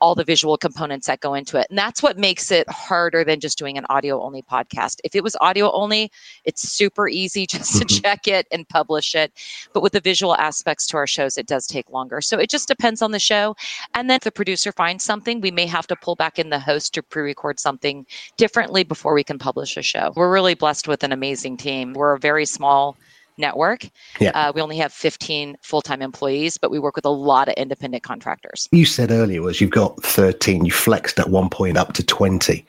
all 0.01 0.15
the 0.15 0.23
visual 0.23 0.57
components 0.57 1.07
that 1.07 1.19
go 1.19 1.33
into 1.33 1.57
it. 1.57 1.67
And 1.69 1.77
that's 1.77 2.03
what 2.03 2.17
makes 2.17 2.51
it 2.51 2.69
harder 2.69 3.23
than 3.23 3.39
just 3.39 3.57
doing 3.57 3.77
an 3.77 3.85
audio 3.89 4.21
only 4.21 4.41
podcast. 4.41 4.99
If 5.03 5.15
it 5.15 5.23
was 5.23 5.35
audio 5.41 5.71
only, 5.71 6.11
it's 6.43 6.61
super 6.61 7.07
easy 7.07 7.47
just 7.47 7.77
to 7.77 7.85
mm-hmm. 7.85 8.01
check 8.01 8.27
it 8.27 8.47
and 8.51 8.67
publish 8.67 9.15
it. 9.15 9.31
But 9.73 9.83
with 9.83 9.93
the 9.93 10.01
visual 10.01 10.35
aspects 10.35 10.87
to 10.87 10.97
our 10.97 11.07
shows, 11.07 11.37
it 11.37 11.47
does 11.47 11.67
take 11.67 11.89
longer. 11.89 12.21
So 12.21 12.37
it 12.37 12.49
just 12.49 12.67
depends 12.67 13.01
on 13.01 13.11
the 13.11 13.19
show. 13.19 13.55
And 13.93 14.09
then 14.09 14.17
if 14.17 14.23
the 14.23 14.31
producer 14.31 14.71
finds 14.71 15.03
something, 15.03 15.41
we 15.41 15.51
may 15.51 15.65
have 15.65 15.87
to 15.87 15.95
pull 15.95 16.15
back 16.15 16.39
in 16.39 16.49
the 16.49 16.59
host 16.59 16.93
to 16.95 17.03
pre 17.03 17.23
record 17.23 17.59
something 17.59 18.05
differently 18.37 18.83
before 18.83 19.13
we 19.13 19.23
can 19.23 19.39
publish 19.39 19.77
a 19.77 19.81
show. 19.81 20.13
We're 20.15 20.31
really 20.31 20.55
blessed 20.55 20.87
with 20.87 21.03
an 21.03 21.11
amazing 21.11 21.57
team. 21.57 21.93
We're 21.93 22.13
a 22.13 22.19
very 22.19 22.45
small 22.45 22.97
network. 23.37 23.89
Yeah. 24.19 24.31
Uh, 24.31 24.51
we 24.53 24.61
only 24.61 24.77
have 24.77 24.93
15 24.93 25.57
full 25.61 25.81
time 25.81 26.01
employees, 26.01 26.57
but 26.57 26.71
we 26.71 26.79
work 26.79 26.95
with 26.95 27.05
a 27.05 27.09
lot 27.09 27.47
of 27.47 27.53
independent 27.55 28.03
contractors. 28.03 28.67
You 28.71 28.85
said 28.85 29.11
earlier 29.11 29.41
was 29.41 29.61
you've 29.61 29.71
got 29.71 30.01
13, 30.03 30.65
you 30.65 30.71
flexed 30.71 31.19
at 31.19 31.29
one 31.29 31.49
point 31.49 31.77
up 31.77 31.93
to 31.93 32.03
20. 32.03 32.65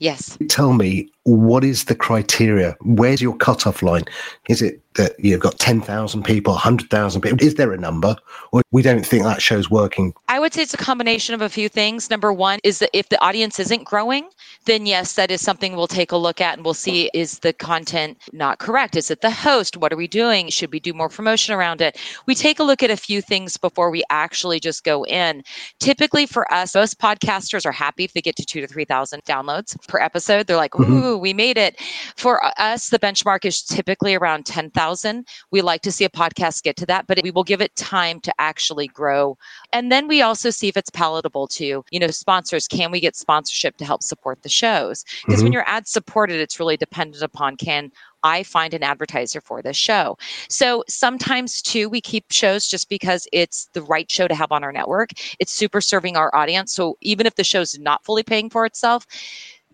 Yes. 0.00 0.38
Tell 0.48 0.72
me, 0.72 1.10
what 1.36 1.64
is 1.64 1.84
the 1.84 1.94
criteria? 1.94 2.76
Where's 2.82 3.20
your 3.20 3.36
cutoff 3.36 3.82
line? 3.82 4.04
Is 4.48 4.62
it 4.62 4.80
that 4.94 5.12
you've 5.18 5.40
got 5.40 5.58
10,000 5.58 6.24
people, 6.24 6.54
100,000 6.54 7.20
people? 7.20 7.38
Is 7.40 7.54
there 7.54 7.72
a 7.72 7.78
number? 7.78 8.16
Or 8.50 8.62
we 8.72 8.82
don't 8.82 9.06
think 9.06 9.22
that 9.24 9.40
show's 9.40 9.70
working? 9.70 10.12
I 10.28 10.40
would 10.40 10.52
say 10.54 10.62
it's 10.62 10.74
a 10.74 10.78
combination 10.78 11.34
of 11.34 11.42
a 11.42 11.48
few 11.48 11.68
things. 11.68 12.10
Number 12.10 12.32
one 12.32 12.58
is 12.64 12.78
that 12.80 12.90
if 12.92 13.08
the 13.10 13.20
audience 13.22 13.60
isn't 13.60 13.84
growing, 13.84 14.28
then 14.64 14.86
yes, 14.86 15.12
that 15.14 15.30
is 15.30 15.40
something 15.40 15.76
we'll 15.76 15.86
take 15.86 16.10
a 16.10 16.16
look 16.16 16.40
at 16.40 16.54
and 16.56 16.64
we'll 16.64 16.74
see 16.74 17.10
is 17.14 17.40
the 17.40 17.52
content 17.52 18.18
not 18.32 18.58
correct? 18.58 18.96
Is 18.96 19.10
it 19.10 19.20
the 19.20 19.30
host? 19.30 19.76
What 19.76 19.92
are 19.92 19.96
we 19.96 20.08
doing? 20.08 20.48
Should 20.48 20.72
we 20.72 20.80
do 20.80 20.92
more 20.92 21.08
promotion 21.08 21.54
around 21.54 21.80
it? 21.80 21.96
We 22.26 22.34
take 22.34 22.58
a 22.58 22.64
look 22.64 22.82
at 22.82 22.90
a 22.90 22.96
few 22.96 23.20
things 23.20 23.56
before 23.56 23.90
we 23.90 24.02
actually 24.10 24.58
just 24.58 24.82
go 24.82 25.04
in. 25.04 25.42
Typically 25.78 26.26
for 26.26 26.52
us, 26.52 26.74
most 26.74 26.98
podcasters 26.98 27.64
are 27.66 27.72
happy 27.72 28.04
if 28.04 28.14
they 28.14 28.20
get 28.20 28.34
to 28.36 28.44
two 28.44 28.60
to 28.62 28.66
3,000 28.66 29.22
downloads 29.24 29.76
per 29.86 30.00
episode. 30.00 30.46
They're 30.46 30.56
like, 30.56 30.72
Mhm. 30.72 31.04
ooh, 31.04 31.17
we 31.18 31.32
made 31.32 31.58
it. 31.58 31.80
For 32.16 32.40
us, 32.58 32.88
the 32.88 32.98
benchmark 32.98 33.44
is 33.44 33.62
typically 33.62 34.14
around 34.14 34.46
10,000. 34.46 35.26
We 35.50 35.62
like 35.62 35.82
to 35.82 35.92
see 35.92 36.04
a 36.04 36.10
podcast 36.10 36.62
get 36.62 36.76
to 36.76 36.86
that, 36.86 37.06
but 37.06 37.20
we 37.22 37.30
will 37.30 37.44
give 37.44 37.60
it 37.60 37.74
time 37.76 38.20
to 38.20 38.32
actually 38.38 38.88
grow. 38.88 39.36
And 39.72 39.90
then 39.92 40.08
we 40.08 40.22
also 40.22 40.50
see 40.50 40.68
if 40.68 40.76
it's 40.76 40.90
palatable 40.90 41.48
to, 41.48 41.84
you 41.90 42.00
know, 42.00 42.08
sponsors. 42.08 42.66
Can 42.68 42.90
we 42.90 43.00
get 43.00 43.16
sponsorship 43.16 43.76
to 43.78 43.84
help 43.84 44.02
support 44.02 44.42
the 44.42 44.48
shows? 44.48 45.04
Because 45.26 45.42
when 45.42 45.48
mm-hmm. 45.48 45.54
you're 45.54 45.68
ad 45.68 45.86
supported, 45.86 46.40
it's 46.40 46.58
really 46.58 46.76
dependent 46.76 47.22
upon 47.22 47.56
can 47.56 47.90
I 48.22 48.42
find 48.42 48.74
an 48.74 48.82
advertiser 48.82 49.40
for 49.40 49.62
this 49.62 49.76
show. 49.76 50.18
So 50.48 50.84
sometimes 50.88 51.62
too, 51.62 51.88
we 51.88 52.00
keep 52.00 52.24
shows 52.30 52.66
just 52.66 52.88
because 52.88 53.28
it's 53.32 53.68
the 53.72 53.82
right 53.82 54.10
show 54.10 54.28
to 54.28 54.34
have 54.34 54.52
on 54.52 54.64
our 54.64 54.72
network. 54.72 55.10
It's 55.38 55.52
super 55.52 55.80
serving 55.80 56.16
our 56.16 56.34
audience. 56.34 56.72
So 56.72 56.96
even 57.00 57.26
if 57.26 57.36
the 57.36 57.44
show's 57.44 57.78
not 57.78 58.04
fully 58.04 58.22
paying 58.22 58.50
for 58.50 58.66
itself, 58.66 59.06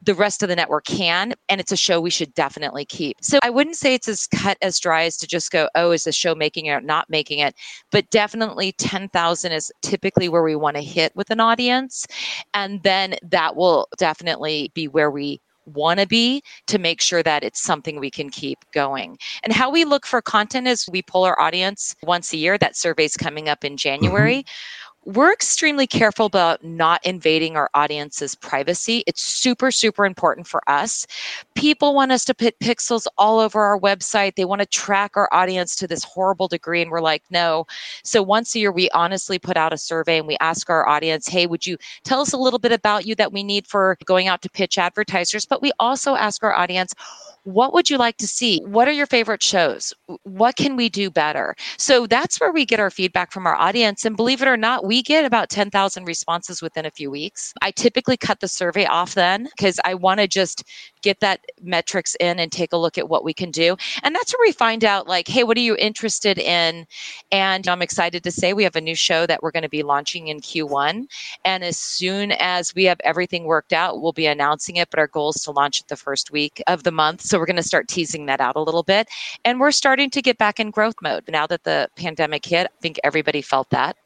the 0.04 0.14
rest 0.14 0.42
of 0.42 0.48
the 0.48 0.56
network 0.56 0.84
can, 0.84 1.34
and 1.48 1.60
it's 1.60 1.72
a 1.72 1.76
show 1.76 2.00
we 2.00 2.10
should 2.10 2.34
definitely 2.34 2.84
keep. 2.84 3.16
So 3.22 3.38
I 3.42 3.50
wouldn't 3.50 3.76
say 3.76 3.94
it's 3.94 4.08
as 4.08 4.26
cut 4.26 4.58
as 4.60 4.78
dry 4.78 5.04
as 5.04 5.16
to 5.18 5.26
just 5.26 5.50
go, 5.50 5.68
oh, 5.74 5.92
is 5.92 6.04
the 6.04 6.12
show 6.12 6.34
making 6.34 6.66
it 6.66 6.72
or 6.72 6.80
not 6.80 7.08
making 7.08 7.38
it? 7.38 7.54
But 7.90 8.08
definitely 8.10 8.72
10,000 8.72 9.52
is 9.52 9.72
typically 9.82 10.28
where 10.28 10.42
we 10.42 10.56
want 10.56 10.76
to 10.76 10.82
hit 10.82 11.14
with 11.16 11.30
an 11.30 11.40
audience. 11.40 12.06
And 12.52 12.82
then 12.82 13.16
that 13.22 13.56
will 13.56 13.88
definitely 13.96 14.70
be 14.74 14.88
where 14.88 15.10
we 15.10 15.40
want 15.66 16.00
to 16.00 16.06
be 16.06 16.42
to 16.66 16.78
make 16.78 17.00
sure 17.00 17.22
that 17.22 17.42
it's 17.42 17.62
something 17.62 17.98
we 17.98 18.10
can 18.10 18.30
keep 18.30 18.58
going. 18.72 19.18
And 19.42 19.52
how 19.52 19.70
we 19.70 19.84
look 19.84 20.06
for 20.06 20.20
content 20.20 20.66
is 20.66 20.86
we 20.90 21.02
pull 21.02 21.24
our 21.24 21.40
audience 21.40 21.94
once 22.02 22.32
a 22.32 22.36
year. 22.36 22.58
That 22.58 22.76
survey's 22.76 23.16
coming 23.16 23.48
up 23.48 23.64
in 23.64 23.72
mm-hmm. 23.72 23.76
January. 23.76 24.44
We're 25.06 25.32
extremely 25.32 25.86
careful 25.86 26.24
about 26.24 26.64
not 26.64 27.04
invading 27.04 27.56
our 27.56 27.68
audience's 27.74 28.34
privacy. 28.34 29.04
It's 29.06 29.20
super, 29.20 29.70
super 29.70 30.06
important 30.06 30.46
for 30.46 30.62
us. 30.66 31.06
People 31.54 31.94
want 31.94 32.10
us 32.10 32.24
to 32.24 32.34
put 32.34 32.58
pixels 32.58 33.06
all 33.18 33.38
over 33.38 33.60
our 33.60 33.78
website. 33.78 34.34
They 34.34 34.46
want 34.46 34.62
to 34.62 34.66
track 34.66 35.12
our 35.16 35.28
audience 35.30 35.76
to 35.76 35.86
this 35.86 36.04
horrible 36.04 36.48
degree. 36.48 36.80
And 36.80 36.90
we're 36.90 37.02
like, 37.02 37.22
no. 37.30 37.66
So 38.02 38.22
once 38.22 38.54
a 38.54 38.60
year, 38.60 38.72
we 38.72 38.88
honestly 38.90 39.38
put 39.38 39.58
out 39.58 39.74
a 39.74 39.78
survey 39.78 40.18
and 40.18 40.26
we 40.26 40.38
ask 40.40 40.70
our 40.70 40.88
audience, 40.88 41.28
hey, 41.28 41.46
would 41.46 41.66
you 41.66 41.76
tell 42.04 42.20
us 42.20 42.32
a 42.32 42.38
little 42.38 42.58
bit 42.58 42.72
about 42.72 43.04
you 43.06 43.14
that 43.16 43.32
we 43.32 43.42
need 43.42 43.66
for 43.66 43.98
going 44.06 44.28
out 44.28 44.40
to 44.42 44.48
pitch 44.48 44.78
advertisers? 44.78 45.44
But 45.44 45.60
we 45.60 45.70
also 45.78 46.14
ask 46.14 46.42
our 46.42 46.54
audience, 46.54 46.94
what 47.44 47.74
would 47.74 47.90
you 47.90 47.98
like 47.98 48.16
to 48.16 48.26
see? 48.26 48.60
What 48.64 48.88
are 48.88 48.92
your 48.92 49.06
favorite 49.06 49.42
shows? 49.42 49.92
What 50.22 50.56
can 50.56 50.76
we 50.76 50.88
do 50.88 51.10
better? 51.10 51.54
So 51.76 52.06
that's 52.06 52.40
where 52.40 52.52
we 52.52 52.64
get 52.64 52.80
our 52.80 52.90
feedback 52.90 53.32
from 53.32 53.46
our 53.46 53.54
audience. 53.54 54.06
And 54.06 54.16
believe 54.16 54.40
it 54.40 54.48
or 54.48 54.56
not, 54.56 54.86
we 54.86 54.93
get 55.02 55.24
about 55.24 55.50
10,000 55.50 56.04
responses 56.04 56.62
within 56.62 56.86
a 56.86 56.90
few 56.90 57.10
weeks. 57.10 57.52
I 57.62 57.70
typically 57.70 58.16
cut 58.16 58.40
the 58.40 58.48
survey 58.48 58.86
off 58.86 59.14
then 59.14 59.44
because 59.56 59.80
I 59.84 59.94
want 59.94 60.20
to 60.20 60.26
just 60.28 60.64
get 61.02 61.20
that 61.20 61.40
metrics 61.62 62.14
in 62.20 62.38
and 62.38 62.50
take 62.50 62.72
a 62.72 62.76
look 62.76 62.96
at 62.98 63.08
what 63.08 63.24
we 63.24 63.34
can 63.34 63.50
do. 63.50 63.76
And 64.02 64.14
that's 64.14 64.32
where 64.32 64.46
we 64.46 64.52
find 64.52 64.84
out, 64.84 65.06
like, 65.06 65.28
hey, 65.28 65.44
what 65.44 65.56
are 65.56 65.60
you 65.60 65.76
interested 65.76 66.38
in? 66.38 66.86
And 67.32 67.66
I'm 67.68 67.82
excited 67.82 68.22
to 68.24 68.30
say 68.30 68.52
we 68.52 68.64
have 68.64 68.76
a 68.76 68.80
new 68.80 68.94
show 68.94 69.26
that 69.26 69.42
we're 69.42 69.50
going 69.50 69.62
to 69.62 69.68
be 69.68 69.82
launching 69.82 70.28
in 70.28 70.40
Q1. 70.40 71.04
And 71.44 71.64
as 71.64 71.78
soon 71.78 72.32
as 72.32 72.74
we 72.74 72.84
have 72.84 73.00
everything 73.04 73.44
worked 73.44 73.72
out, 73.72 74.00
we'll 74.00 74.12
be 74.12 74.26
announcing 74.26 74.76
it. 74.76 74.88
But 74.90 74.98
our 74.98 75.06
goal 75.08 75.30
is 75.30 75.42
to 75.42 75.50
launch 75.50 75.80
it 75.80 75.88
the 75.88 75.96
first 75.96 76.30
week 76.30 76.62
of 76.66 76.82
the 76.82 76.90
month. 76.92 77.20
So 77.22 77.38
we're 77.38 77.46
going 77.46 77.56
to 77.56 77.62
start 77.62 77.88
teasing 77.88 78.26
that 78.26 78.40
out 78.40 78.56
a 78.56 78.60
little 78.60 78.82
bit. 78.82 79.08
And 79.44 79.60
we're 79.60 79.72
starting 79.72 80.10
to 80.10 80.22
get 80.22 80.38
back 80.38 80.58
in 80.60 80.70
growth 80.70 80.96
mode. 81.02 81.24
Now 81.28 81.46
that 81.46 81.64
the 81.64 81.88
pandemic 81.96 82.44
hit, 82.44 82.66
I 82.66 82.80
think 82.80 82.98
everybody 83.04 83.42
felt 83.42 83.68
that, 83.70 83.96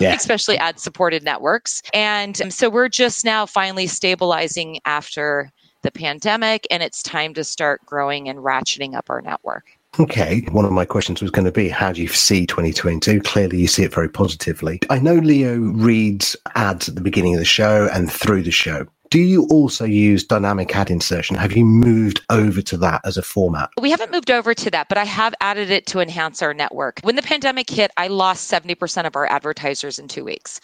Yeah. 0.00 0.14
especially 0.14 0.37
ad 0.58 0.78
supported 0.78 1.24
networks. 1.24 1.82
And 1.92 2.52
so 2.52 2.70
we're 2.70 2.88
just 2.88 3.24
now 3.24 3.46
finally 3.46 3.86
stabilizing 3.86 4.80
after 4.84 5.50
the 5.82 5.90
pandemic, 5.90 6.66
and 6.70 6.82
it's 6.82 7.02
time 7.02 7.34
to 7.34 7.44
start 7.44 7.84
growing 7.86 8.28
and 8.28 8.40
ratcheting 8.40 8.94
up 8.94 9.10
our 9.10 9.20
network. 9.20 9.66
Okay. 9.98 10.44
One 10.52 10.64
of 10.64 10.72
my 10.72 10.84
questions 10.84 11.22
was 11.22 11.30
going 11.30 11.46
to 11.46 11.52
be 11.52 11.68
how 11.68 11.92
do 11.92 12.02
you 12.02 12.08
see 12.08 12.46
2022? 12.46 13.20
Clearly, 13.22 13.60
you 13.60 13.66
see 13.66 13.84
it 13.84 13.94
very 13.94 14.08
positively. 14.08 14.80
I 14.90 14.98
know 14.98 15.14
Leo 15.14 15.56
reads 15.56 16.36
ads 16.54 16.88
at 16.88 16.94
the 16.94 17.00
beginning 17.00 17.34
of 17.34 17.40
the 17.40 17.46
show 17.46 17.88
and 17.92 18.10
through 18.12 18.42
the 18.42 18.50
show. 18.50 18.86
Do 19.10 19.20
you 19.20 19.46
also 19.46 19.86
use 19.86 20.22
dynamic 20.22 20.76
ad 20.76 20.90
insertion? 20.90 21.36
Have 21.36 21.56
you 21.56 21.64
moved 21.64 22.20
over 22.28 22.60
to 22.60 22.76
that 22.78 23.00
as 23.04 23.16
a 23.16 23.22
format? 23.22 23.70
We 23.80 23.90
haven't 23.90 24.12
moved 24.12 24.30
over 24.30 24.52
to 24.52 24.70
that, 24.70 24.90
but 24.90 24.98
I 24.98 25.04
have 25.04 25.34
added 25.40 25.70
it 25.70 25.86
to 25.86 26.00
enhance 26.00 26.42
our 26.42 26.52
network. 26.52 27.00
When 27.00 27.16
the 27.16 27.22
pandemic 27.22 27.70
hit, 27.70 27.90
I 27.96 28.08
lost 28.08 28.50
70% 28.50 29.06
of 29.06 29.16
our 29.16 29.24
advertisers 29.24 29.98
in 29.98 30.08
two 30.08 30.24
weeks. 30.24 30.60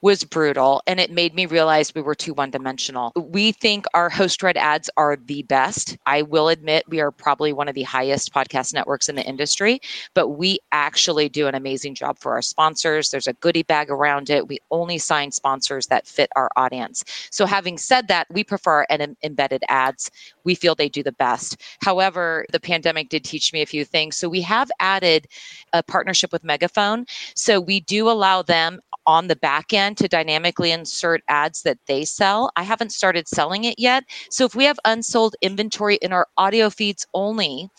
Was 0.00 0.22
brutal 0.22 0.80
and 0.86 1.00
it 1.00 1.10
made 1.10 1.34
me 1.34 1.46
realize 1.46 1.92
we 1.92 2.02
were 2.02 2.14
too 2.14 2.32
one 2.32 2.52
dimensional. 2.52 3.10
We 3.16 3.50
think 3.50 3.84
our 3.94 4.08
host 4.08 4.44
read 4.44 4.56
ads 4.56 4.88
are 4.96 5.16
the 5.16 5.42
best. 5.42 5.98
I 6.06 6.22
will 6.22 6.48
admit 6.48 6.88
we 6.88 7.00
are 7.00 7.10
probably 7.10 7.52
one 7.52 7.66
of 7.66 7.74
the 7.74 7.82
highest 7.82 8.32
podcast 8.32 8.72
networks 8.72 9.08
in 9.08 9.16
the 9.16 9.26
industry, 9.26 9.80
but 10.14 10.28
we 10.28 10.60
actually 10.70 11.28
do 11.28 11.48
an 11.48 11.56
amazing 11.56 11.96
job 11.96 12.16
for 12.16 12.34
our 12.34 12.42
sponsors. 12.42 13.10
There's 13.10 13.26
a 13.26 13.32
goodie 13.32 13.64
bag 13.64 13.90
around 13.90 14.30
it. 14.30 14.46
We 14.46 14.60
only 14.70 14.98
sign 14.98 15.32
sponsors 15.32 15.88
that 15.88 16.06
fit 16.06 16.30
our 16.36 16.48
audience. 16.54 17.04
So, 17.32 17.44
having 17.44 17.76
said 17.76 18.06
that, 18.06 18.28
we 18.30 18.44
prefer 18.44 18.86
an 18.90 19.16
embedded 19.24 19.64
ads. 19.68 20.12
We 20.44 20.54
feel 20.54 20.76
they 20.76 20.88
do 20.88 21.02
the 21.02 21.10
best. 21.10 21.60
However, 21.82 22.46
the 22.52 22.60
pandemic 22.60 23.08
did 23.08 23.24
teach 23.24 23.52
me 23.52 23.62
a 23.62 23.66
few 23.66 23.84
things. 23.84 24.16
So, 24.16 24.28
we 24.28 24.42
have 24.42 24.70
added 24.78 25.26
a 25.72 25.82
partnership 25.82 26.32
with 26.32 26.44
Megaphone. 26.44 27.06
So, 27.34 27.60
we 27.60 27.80
do 27.80 28.08
allow 28.08 28.42
them 28.42 28.80
on 29.08 29.26
the 29.26 29.34
back 29.36 29.72
end 29.72 29.96
to 29.96 30.06
dynamically 30.06 30.70
insert 30.70 31.22
ads 31.28 31.62
that 31.62 31.78
they 31.86 32.04
sell. 32.04 32.50
I 32.56 32.62
haven't 32.62 32.92
started 32.92 33.26
selling 33.26 33.64
it 33.64 33.78
yet. 33.78 34.04
So 34.28 34.44
if 34.44 34.54
we 34.54 34.64
have 34.64 34.78
unsold 34.84 35.34
inventory 35.40 35.96
in 35.96 36.12
our 36.12 36.28
audio 36.36 36.68
feeds 36.68 37.06
only, 37.14 37.70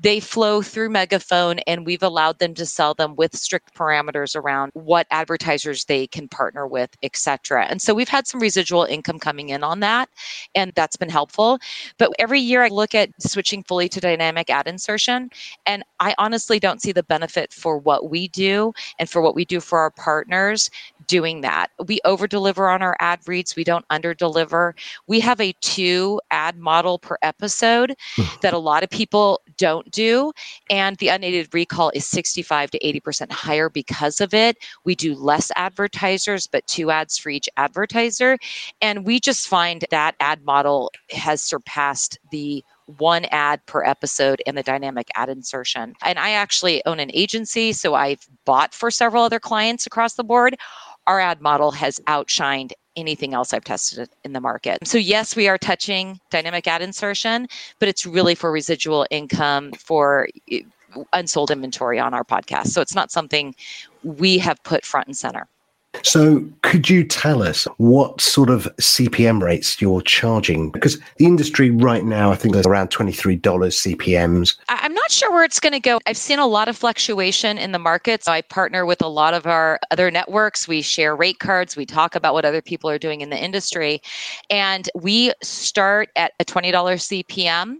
they 0.00 0.20
flow 0.20 0.62
through 0.62 0.90
Megaphone 0.90 1.58
and 1.66 1.84
we've 1.84 2.04
allowed 2.04 2.38
them 2.38 2.54
to 2.54 2.64
sell 2.64 2.94
them 2.94 3.16
with 3.16 3.34
strict 3.36 3.74
parameters 3.74 4.36
around 4.36 4.70
what 4.74 5.08
advertisers 5.10 5.86
they 5.86 6.06
can 6.06 6.28
partner 6.28 6.68
with, 6.68 6.96
etc. 7.02 7.66
And 7.68 7.82
so 7.82 7.92
we've 7.92 8.08
had 8.08 8.28
some 8.28 8.40
residual 8.40 8.84
income 8.84 9.18
coming 9.18 9.48
in 9.48 9.64
on 9.64 9.80
that 9.80 10.08
and 10.54 10.70
that's 10.76 10.96
been 10.96 11.10
helpful. 11.10 11.58
But 11.98 12.12
every 12.20 12.38
year 12.40 12.62
I 12.62 12.68
look 12.68 12.94
at 12.94 13.10
switching 13.20 13.64
fully 13.64 13.88
to 13.88 13.98
dynamic 13.98 14.50
ad 14.50 14.68
insertion 14.68 15.30
and 15.66 15.82
I 15.98 16.14
honestly 16.16 16.60
don't 16.60 16.80
see 16.80 16.92
the 16.92 17.02
benefit 17.02 17.52
for 17.52 17.76
what 17.76 18.08
we 18.08 18.28
do 18.28 18.72
and 19.00 19.10
for 19.10 19.20
what 19.20 19.34
we 19.34 19.44
do 19.44 19.58
for 19.58 19.80
our 19.80 19.90
partners 19.90 20.70
doing 21.06 21.40
that. 21.42 21.70
We 21.86 22.00
over 22.04 22.26
deliver 22.26 22.68
on 22.68 22.82
our 22.82 22.96
ad 23.00 23.20
reads, 23.26 23.56
we 23.56 23.64
don't 23.64 23.84
under 23.90 24.14
deliver. 24.14 24.74
We 25.06 25.20
have 25.20 25.40
a 25.40 25.52
two 25.60 26.20
ad 26.30 26.58
model 26.58 26.98
per 26.98 27.16
episode 27.22 27.94
hmm. 28.16 28.24
that 28.42 28.54
a 28.54 28.58
lot 28.58 28.82
of 28.82 28.90
people 28.90 29.40
don't 29.56 29.90
do. 29.90 30.32
And 30.70 30.96
the 30.96 31.08
unaided 31.08 31.52
recall 31.54 31.90
is 31.94 32.06
65 32.06 32.70
to 32.72 32.78
80% 32.78 33.30
higher 33.30 33.68
because 33.68 34.20
of 34.20 34.34
it. 34.34 34.58
We 34.84 34.94
do 34.94 35.14
less 35.14 35.50
advertisers, 35.56 36.46
but 36.46 36.66
two 36.66 36.90
ads 36.90 37.18
for 37.18 37.30
each 37.30 37.48
advertiser. 37.56 38.38
And 38.80 39.06
we 39.06 39.20
just 39.20 39.48
find 39.48 39.84
that 39.90 40.14
ad 40.20 40.44
model 40.44 40.90
has 41.10 41.42
surpassed 41.42 42.18
the 42.30 42.64
one 42.86 43.24
ad 43.26 43.64
per 43.66 43.84
episode 43.84 44.42
and 44.46 44.56
the 44.56 44.62
dynamic 44.62 45.08
ad 45.14 45.28
insertion. 45.28 45.94
And 46.02 46.18
I 46.18 46.30
actually 46.30 46.84
own 46.86 47.00
an 47.00 47.10
agency, 47.12 47.72
so 47.72 47.94
I've 47.94 48.26
bought 48.44 48.74
for 48.74 48.90
several 48.90 49.24
other 49.24 49.40
clients 49.40 49.86
across 49.86 50.14
the 50.14 50.24
board. 50.24 50.56
Our 51.06 51.20
ad 51.20 51.40
model 51.40 51.70
has 51.72 52.00
outshined 52.06 52.72
anything 52.96 53.34
else 53.34 53.52
I've 53.52 53.64
tested 53.64 54.08
in 54.24 54.32
the 54.32 54.40
market. 54.40 54.86
So, 54.86 54.98
yes, 54.98 55.36
we 55.36 55.48
are 55.48 55.58
touching 55.58 56.18
dynamic 56.30 56.66
ad 56.66 56.82
insertion, 56.82 57.46
but 57.78 57.88
it's 57.88 58.06
really 58.06 58.34
for 58.34 58.50
residual 58.50 59.06
income 59.10 59.72
for 59.72 60.28
eh, 60.50 60.62
unsold 61.12 61.50
inventory 61.50 61.98
on 61.98 62.14
our 62.14 62.24
podcast. 62.24 62.68
So, 62.68 62.80
it's 62.80 62.94
not 62.94 63.10
something 63.10 63.54
we 64.02 64.38
have 64.38 64.62
put 64.64 64.84
front 64.84 65.08
and 65.08 65.16
center. 65.16 65.48
So, 66.02 66.44
could 66.62 66.88
you 66.88 67.04
tell 67.04 67.42
us 67.42 67.66
what 67.78 68.20
sort 68.20 68.50
of 68.50 68.64
CPM 68.78 69.42
rates 69.42 69.80
you're 69.80 70.02
charging? 70.02 70.70
Because 70.70 70.98
the 71.16 71.26
industry 71.26 71.70
right 71.70 72.04
now, 72.04 72.30
I 72.30 72.36
think 72.36 72.54
there's 72.54 72.66
around 72.66 72.90
$23 72.90 73.40
CPMs. 73.40 74.56
I'm 74.68 74.94
not 74.94 75.10
sure 75.10 75.30
where 75.32 75.44
it's 75.44 75.60
going 75.60 75.72
to 75.72 75.80
go. 75.80 75.98
I've 76.06 76.16
seen 76.16 76.38
a 76.38 76.46
lot 76.46 76.68
of 76.68 76.76
fluctuation 76.76 77.58
in 77.58 77.72
the 77.72 77.78
markets. 77.78 78.28
I 78.28 78.42
partner 78.42 78.86
with 78.86 79.02
a 79.02 79.08
lot 79.08 79.34
of 79.34 79.46
our 79.46 79.78
other 79.90 80.10
networks. 80.10 80.68
We 80.68 80.82
share 80.82 81.14
rate 81.16 81.38
cards, 81.38 81.76
we 81.76 81.86
talk 81.86 82.14
about 82.14 82.34
what 82.34 82.44
other 82.44 82.62
people 82.62 82.90
are 82.90 82.98
doing 82.98 83.20
in 83.20 83.30
the 83.30 83.42
industry. 83.42 84.00
And 84.50 84.88
we 84.94 85.32
start 85.42 86.10
at 86.16 86.32
a 86.40 86.44
$20 86.44 86.72
CPM, 86.72 87.76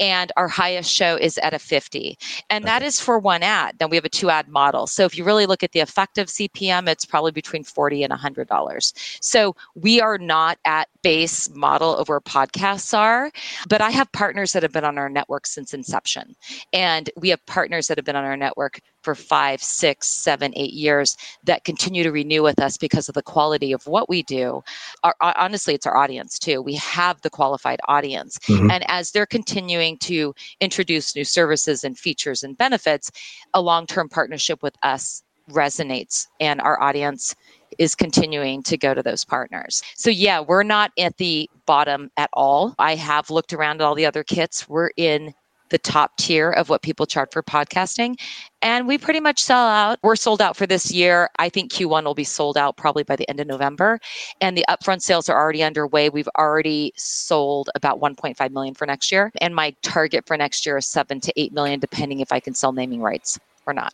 and 0.00 0.32
our 0.36 0.48
highest 0.48 0.92
show 0.92 1.16
is 1.16 1.38
at 1.38 1.54
a 1.54 1.58
50. 1.58 2.18
And 2.50 2.64
that 2.64 2.82
is 2.82 3.00
for 3.00 3.18
one 3.18 3.42
ad. 3.42 3.76
Then 3.78 3.90
we 3.90 3.96
have 3.96 4.04
a 4.04 4.08
two 4.08 4.30
ad 4.30 4.48
model. 4.48 4.86
So 4.86 5.04
if 5.04 5.16
you 5.16 5.24
really 5.24 5.46
look 5.46 5.62
at 5.62 5.72
the 5.72 5.80
effective 5.80 6.28
CPM, 6.28 6.88
it's 6.88 7.04
probably 7.04 7.32
between 7.32 7.57
40 7.64 8.04
and 8.04 8.12
$100. 8.12 8.92
So 9.20 9.54
we 9.74 10.00
are 10.00 10.18
not 10.18 10.58
at 10.64 10.88
base 11.02 11.48
model 11.54 11.96
of 11.96 12.08
where 12.08 12.20
podcasts 12.20 12.96
are, 12.96 13.30
but 13.68 13.80
I 13.80 13.90
have 13.90 14.10
partners 14.12 14.52
that 14.52 14.62
have 14.62 14.72
been 14.72 14.84
on 14.84 14.98
our 14.98 15.08
network 15.08 15.46
since 15.46 15.72
inception. 15.72 16.34
And 16.72 17.10
we 17.16 17.28
have 17.30 17.44
partners 17.46 17.86
that 17.86 17.98
have 17.98 18.04
been 18.04 18.16
on 18.16 18.24
our 18.24 18.36
network 18.36 18.80
for 19.02 19.14
five, 19.14 19.62
six, 19.62 20.06
seven, 20.08 20.52
eight 20.56 20.72
years 20.72 21.16
that 21.44 21.64
continue 21.64 22.02
to 22.02 22.12
renew 22.12 22.42
with 22.42 22.60
us 22.60 22.76
because 22.76 23.08
of 23.08 23.14
the 23.14 23.22
quality 23.22 23.72
of 23.72 23.86
what 23.86 24.08
we 24.08 24.22
do. 24.22 24.62
Our, 25.02 25.14
honestly, 25.20 25.74
it's 25.74 25.86
our 25.86 25.96
audience 25.96 26.38
too. 26.38 26.60
We 26.60 26.74
have 26.74 27.20
the 27.22 27.30
qualified 27.30 27.80
audience. 27.88 28.38
Mm-hmm. 28.40 28.70
And 28.70 28.84
as 28.88 29.10
they're 29.10 29.26
continuing 29.26 29.98
to 29.98 30.34
introduce 30.60 31.14
new 31.14 31.24
services 31.24 31.84
and 31.84 31.98
features 31.98 32.42
and 32.42 32.56
benefits, 32.58 33.10
a 33.54 33.60
long 33.60 33.86
term 33.86 34.08
partnership 34.08 34.62
with 34.62 34.76
us 34.82 35.22
resonates 35.50 36.26
and 36.40 36.60
our 36.60 36.80
audience 36.82 37.34
is 37.78 37.94
continuing 37.94 38.62
to 38.62 38.76
go 38.76 38.94
to 38.94 39.02
those 39.02 39.24
partners. 39.24 39.82
So 39.94 40.10
yeah, 40.10 40.40
we're 40.40 40.62
not 40.62 40.92
at 40.98 41.16
the 41.18 41.48
bottom 41.66 42.10
at 42.16 42.30
all. 42.32 42.74
I 42.78 42.94
have 42.94 43.30
looked 43.30 43.52
around 43.52 43.80
at 43.80 43.84
all 43.84 43.94
the 43.94 44.06
other 44.06 44.24
kits. 44.24 44.68
We're 44.68 44.90
in 44.96 45.34
the 45.70 45.78
top 45.78 46.16
tier 46.16 46.50
of 46.50 46.68
what 46.68 46.82
people 46.82 47.06
chart 47.06 47.32
for 47.32 47.42
podcasting. 47.42 48.18
And 48.62 48.88
we 48.88 48.98
pretty 48.98 49.20
much 49.20 49.42
sell 49.42 49.66
out. 49.66 49.98
We're 50.02 50.16
sold 50.16 50.40
out 50.40 50.56
for 50.56 50.66
this 50.66 50.90
year. 50.90 51.28
I 51.38 51.48
think 51.48 51.72
Q1 51.72 52.04
will 52.04 52.14
be 52.14 52.24
sold 52.24 52.56
out 52.56 52.76
probably 52.76 53.02
by 53.02 53.16
the 53.16 53.28
end 53.28 53.40
of 53.40 53.46
November. 53.46 54.00
And 54.40 54.56
the 54.56 54.64
upfront 54.68 55.02
sales 55.02 55.28
are 55.28 55.38
already 55.38 55.62
underway. 55.62 56.08
We've 56.08 56.28
already 56.38 56.92
sold 56.96 57.70
about 57.74 58.00
1.5 58.00 58.50
million 58.50 58.74
for 58.74 58.86
next 58.86 59.12
year. 59.12 59.30
And 59.40 59.54
my 59.54 59.74
target 59.82 60.26
for 60.26 60.36
next 60.36 60.66
year 60.66 60.78
is 60.78 60.88
seven 60.88 61.20
to 61.20 61.32
eight 61.36 61.52
million, 61.52 61.80
depending 61.80 62.20
if 62.20 62.32
I 62.32 62.40
can 62.40 62.54
sell 62.54 62.72
naming 62.72 63.02
rights 63.02 63.38
or 63.68 63.74
not. 63.74 63.92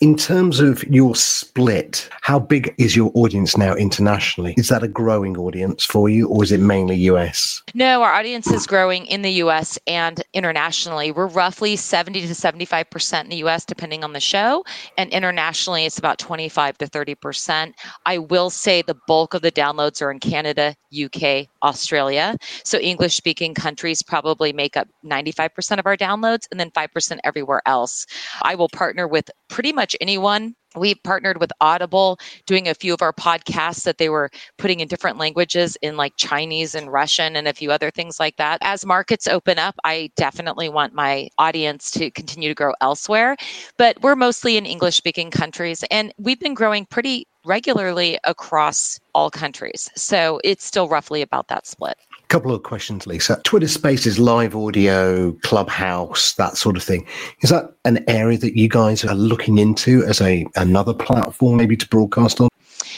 In 0.00 0.16
terms 0.16 0.60
of 0.60 0.84
your 0.84 1.14
split, 1.16 2.08
how 2.22 2.38
big 2.38 2.72
is 2.78 2.94
your 2.94 3.10
audience 3.14 3.56
now 3.56 3.74
internationally? 3.74 4.54
Is 4.56 4.68
that 4.68 4.82
a 4.82 4.88
growing 4.88 5.36
audience 5.36 5.84
for 5.84 6.08
you 6.08 6.28
or 6.28 6.44
is 6.44 6.52
it 6.52 6.60
mainly 6.60 6.96
US? 6.96 7.62
No, 7.74 8.02
our 8.02 8.12
audience 8.12 8.46
is 8.50 8.66
growing 8.66 9.06
in 9.06 9.22
the 9.22 9.32
US 9.44 9.78
and 9.86 10.22
internationally. 10.34 11.10
We're 11.10 11.26
roughly 11.26 11.74
70 11.74 12.26
to 12.26 12.32
75% 12.32 13.24
in 13.24 13.30
the 13.30 13.36
US, 13.48 13.64
depending 13.64 14.04
on 14.04 14.12
the 14.12 14.20
show. 14.20 14.64
And 14.96 15.10
internationally, 15.10 15.84
it's 15.84 15.98
about 15.98 16.18
25 16.18 16.78
to 16.78 16.86
30%. 16.86 17.72
I 18.06 18.18
will 18.18 18.50
say 18.50 18.82
the 18.82 18.96
bulk 19.08 19.34
of 19.34 19.42
the 19.42 19.50
downloads 19.50 20.00
are 20.00 20.10
in 20.12 20.20
Canada, 20.20 20.76
UK, 20.92 21.48
Australia. 21.62 22.36
So 22.64 22.78
English 22.78 23.16
speaking 23.16 23.54
countries 23.54 24.02
probably 24.02 24.52
make 24.52 24.76
up 24.76 24.86
95% 25.04 25.78
of 25.78 25.86
our 25.86 25.96
downloads 25.96 26.46
and 26.50 26.60
then 26.60 26.70
5% 26.70 27.18
everywhere 27.24 27.62
else. 27.66 28.06
I 28.42 28.54
will 28.54 28.68
partner 28.68 29.07
with 29.08 29.30
pretty 29.48 29.72
much 29.72 29.96
anyone 30.00 30.54
we 30.76 30.94
partnered 30.94 31.40
with 31.40 31.50
Audible 31.60 32.18
doing 32.46 32.68
a 32.68 32.74
few 32.74 32.92
of 32.92 33.02
our 33.02 33.12
podcasts 33.12 33.84
that 33.84 33.98
they 33.98 34.08
were 34.08 34.30
putting 34.58 34.80
in 34.80 34.88
different 34.88 35.16
languages 35.16 35.76
in 35.82 35.96
like 35.96 36.12
Chinese 36.16 36.74
and 36.74 36.92
Russian 36.92 37.36
and 37.36 37.48
a 37.48 37.54
few 37.54 37.72
other 37.72 37.90
things 37.90 38.20
like 38.20 38.36
that. 38.36 38.58
As 38.60 38.84
markets 38.84 39.26
open 39.26 39.58
up, 39.58 39.74
I 39.84 40.10
definitely 40.16 40.68
want 40.68 40.94
my 40.94 41.28
audience 41.38 41.90
to 41.92 42.10
continue 42.10 42.48
to 42.48 42.54
grow 42.54 42.74
elsewhere, 42.80 43.36
but 43.76 44.00
we're 44.02 44.16
mostly 44.16 44.56
in 44.56 44.66
English 44.66 44.96
speaking 44.96 45.30
countries 45.30 45.84
and 45.90 46.12
we've 46.18 46.40
been 46.40 46.54
growing 46.54 46.86
pretty 46.86 47.26
regularly 47.44 48.18
across 48.24 49.00
all 49.14 49.30
countries. 49.30 49.88
So 49.96 50.40
it's 50.44 50.64
still 50.64 50.88
roughly 50.88 51.22
about 51.22 51.48
that 51.48 51.66
split 51.66 51.96
couple 52.28 52.54
of 52.54 52.62
questions, 52.62 53.06
Lisa. 53.06 53.40
Twitter 53.44 53.68
Spaces, 53.68 54.18
live 54.18 54.54
audio, 54.54 55.32
Clubhouse, 55.42 56.34
that 56.34 56.56
sort 56.56 56.76
of 56.76 56.82
thing. 56.82 57.06
Is 57.40 57.50
that 57.50 57.72
an 57.84 58.04
area 58.08 58.38
that 58.38 58.56
you 58.56 58.68
guys 58.68 59.04
are 59.04 59.14
looking 59.14 59.58
into 59.58 60.04
as 60.04 60.20
a 60.20 60.46
another 60.56 60.94
platform, 60.94 61.56
maybe 61.56 61.76
to 61.76 61.88
broadcast 61.88 62.40
on? 62.40 62.48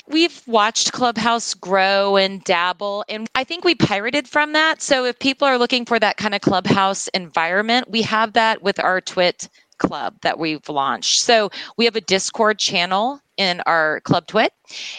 We've 0.09 0.43
watched 0.47 0.93
Clubhouse 0.93 1.55
grow 1.55 2.17
and 2.17 2.43
dabble, 2.45 3.05
and 3.09 3.29
I 3.35 3.45
think 3.45 3.65
we 3.65 3.75
pirated 3.75 4.27
from 4.27 4.53
that. 4.53 4.83
So 4.83 5.05
if 5.05 5.19
people 5.19 5.47
are 5.47 5.59
looking 5.59 5.85
for 5.85 5.99
that 5.99 6.17
kind 6.17 6.35
of 6.35 6.41
Clubhouse 6.41 7.07
environment, 7.09 7.91
we 7.91 8.03
have 8.03 8.33
that 8.33 8.63
with 8.63 8.81
our 8.81 9.01
Twit 9.01 9.49
club 9.79 10.15
that 10.23 10.39
we've 10.39 10.69
launched. 10.69 11.23
So 11.23 11.51
we 11.77 11.85
have 11.85 11.97
a 11.97 12.01
Discord 12.01 12.59
channel 12.59 13.21
in 13.41 13.63
our 13.65 14.03
Club 14.03 14.27
Twit. 14.27 14.53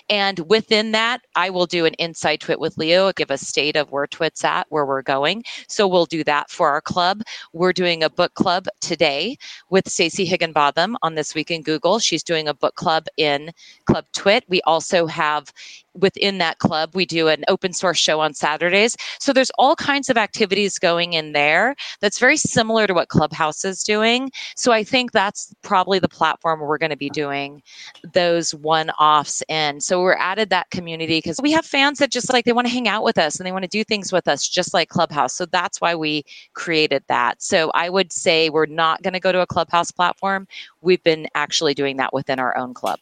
And 0.10 0.40
within 0.50 0.92
that, 0.94 1.22
I 1.36 1.52
will 1.52 1.68
do 1.68 1.86
an 1.86 1.94
inside 2.00 2.42
twit 2.42 2.60
with 2.60 2.76
Leo, 2.76 3.14
give 3.14 3.30
a 3.30 3.38
state 3.38 3.76
of 3.76 3.92
where 3.92 4.08
Twit's 4.08 4.44
at, 4.44 4.66
where 4.70 4.86
we're 4.86 5.04
going. 5.04 5.44
So 5.68 5.88
we'll 5.88 6.08
do 6.08 6.24
that 6.24 6.50
for 6.50 6.70
our 6.70 6.82
club. 6.82 7.22
We're 7.54 7.72
doing 7.72 8.04
a 8.04 8.10
book 8.10 8.34
club 8.34 8.66
today 8.82 9.38
with 9.70 9.88
Stacey 9.88 10.26
Higginbotham 10.26 10.98
on 11.04 11.14
This 11.14 11.36
Week 11.36 11.52
in 11.52 11.62
Google. 11.62 12.00
She's 12.00 12.24
doing 12.24 12.48
a 12.48 12.54
book 12.56 12.74
club 12.76 13.06
in 13.16 13.52
Club 13.86 14.06
Twit. 14.12 14.44
We 14.50 14.60
also 14.64 15.06
have 15.06 15.54
within 15.94 16.38
that 16.38 16.60
club, 16.60 16.92
we 16.96 17.06
do 17.06 17.28
an 17.28 17.44
open 17.48 17.74
source 17.74 17.98
show 17.98 18.20
on 18.22 18.34
Saturdays. 18.34 18.96
So 19.20 19.34
there's 19.34 19.52
all 19.58 19.76
kinds 19.76 20.10
of 20.10 20.18
activities 20.18 20.80
going 20.80 21.14
in 21.14 21.34
there 21.34 21.76
that's 22.00 22.20
very 22.20 22.38
similar 22.38 22.88
to 22.88 22.94
what 22.94 23.10
Clubhouse 23.10 23.66
is 23.66 23.84
doing. 23.84 24.32
So 24.56 24.72
I 24.72 24.84
think 24.84 25.12
that's 25.12 25.54
probably 25.62 26.00
the 26.00 26.10
platform 26.10 26.62
we're 26.62 26.78
going 26.78 26.92
to 26.92 26.98
be 26.98 27.10
doing 27.10 27.62
those 28.32 28.56
one 28.56 28.90
offs 28.92 29.44
in. 29.50 29.82
So 29.82 30.02
we're 30.02 30.16
added 30.16 30.50
that 30.52 30.70
community 30.70 31.18
because 31.18 31.40
we 31.42 31.52
have 31.52 31.66
fans 31.66 32.00
that 32.00 32.12
just 32.12 32.32
like 32.32 32.46
they 32.46 32.54
want 32.54 32.68
to 32.68 32.74
hang 32.74 32.88
out 32.88 33.04
with 33.04 33.18
us 33.18 33.40
and 33.40 33.46
they 33.46 33.52
want 33.52 33.64
to 33.64 33.68
do 33.70 33.84
things 33.84 34.14
with 34.14 34.28
us, 34.28 34.48
just 34.48 34.74
like 34.74 34.88
Clubhouse. 34.88 35.34
So 35.34 35.46
that's 35.46 35.82
why 35.82 35.96
we 35.96 36.24
created 36.54 37.04
that. 37.08 37.42
So 37.42 37.72
I 37.74 37.90
would 37.90 38.14
say 38.14 38.50
we're 38.50 38.68
not 38.68 39.02
going 39.02 39.14
to 39.14 39.20
go 39.20 39.34
to 39.34 39.42
a 39.42 39.48
Clubhouse 39.48 39.92
platform. 39.92 40.48
We've 40.82 41.04
been 41.04 41.28
actually 41.36 41.74
doing 41.74 41.98
that 41.98 42.14
within 42.14 42.40
our 42.40 42.58
own 42.58 42.74
club. 42.74 43.00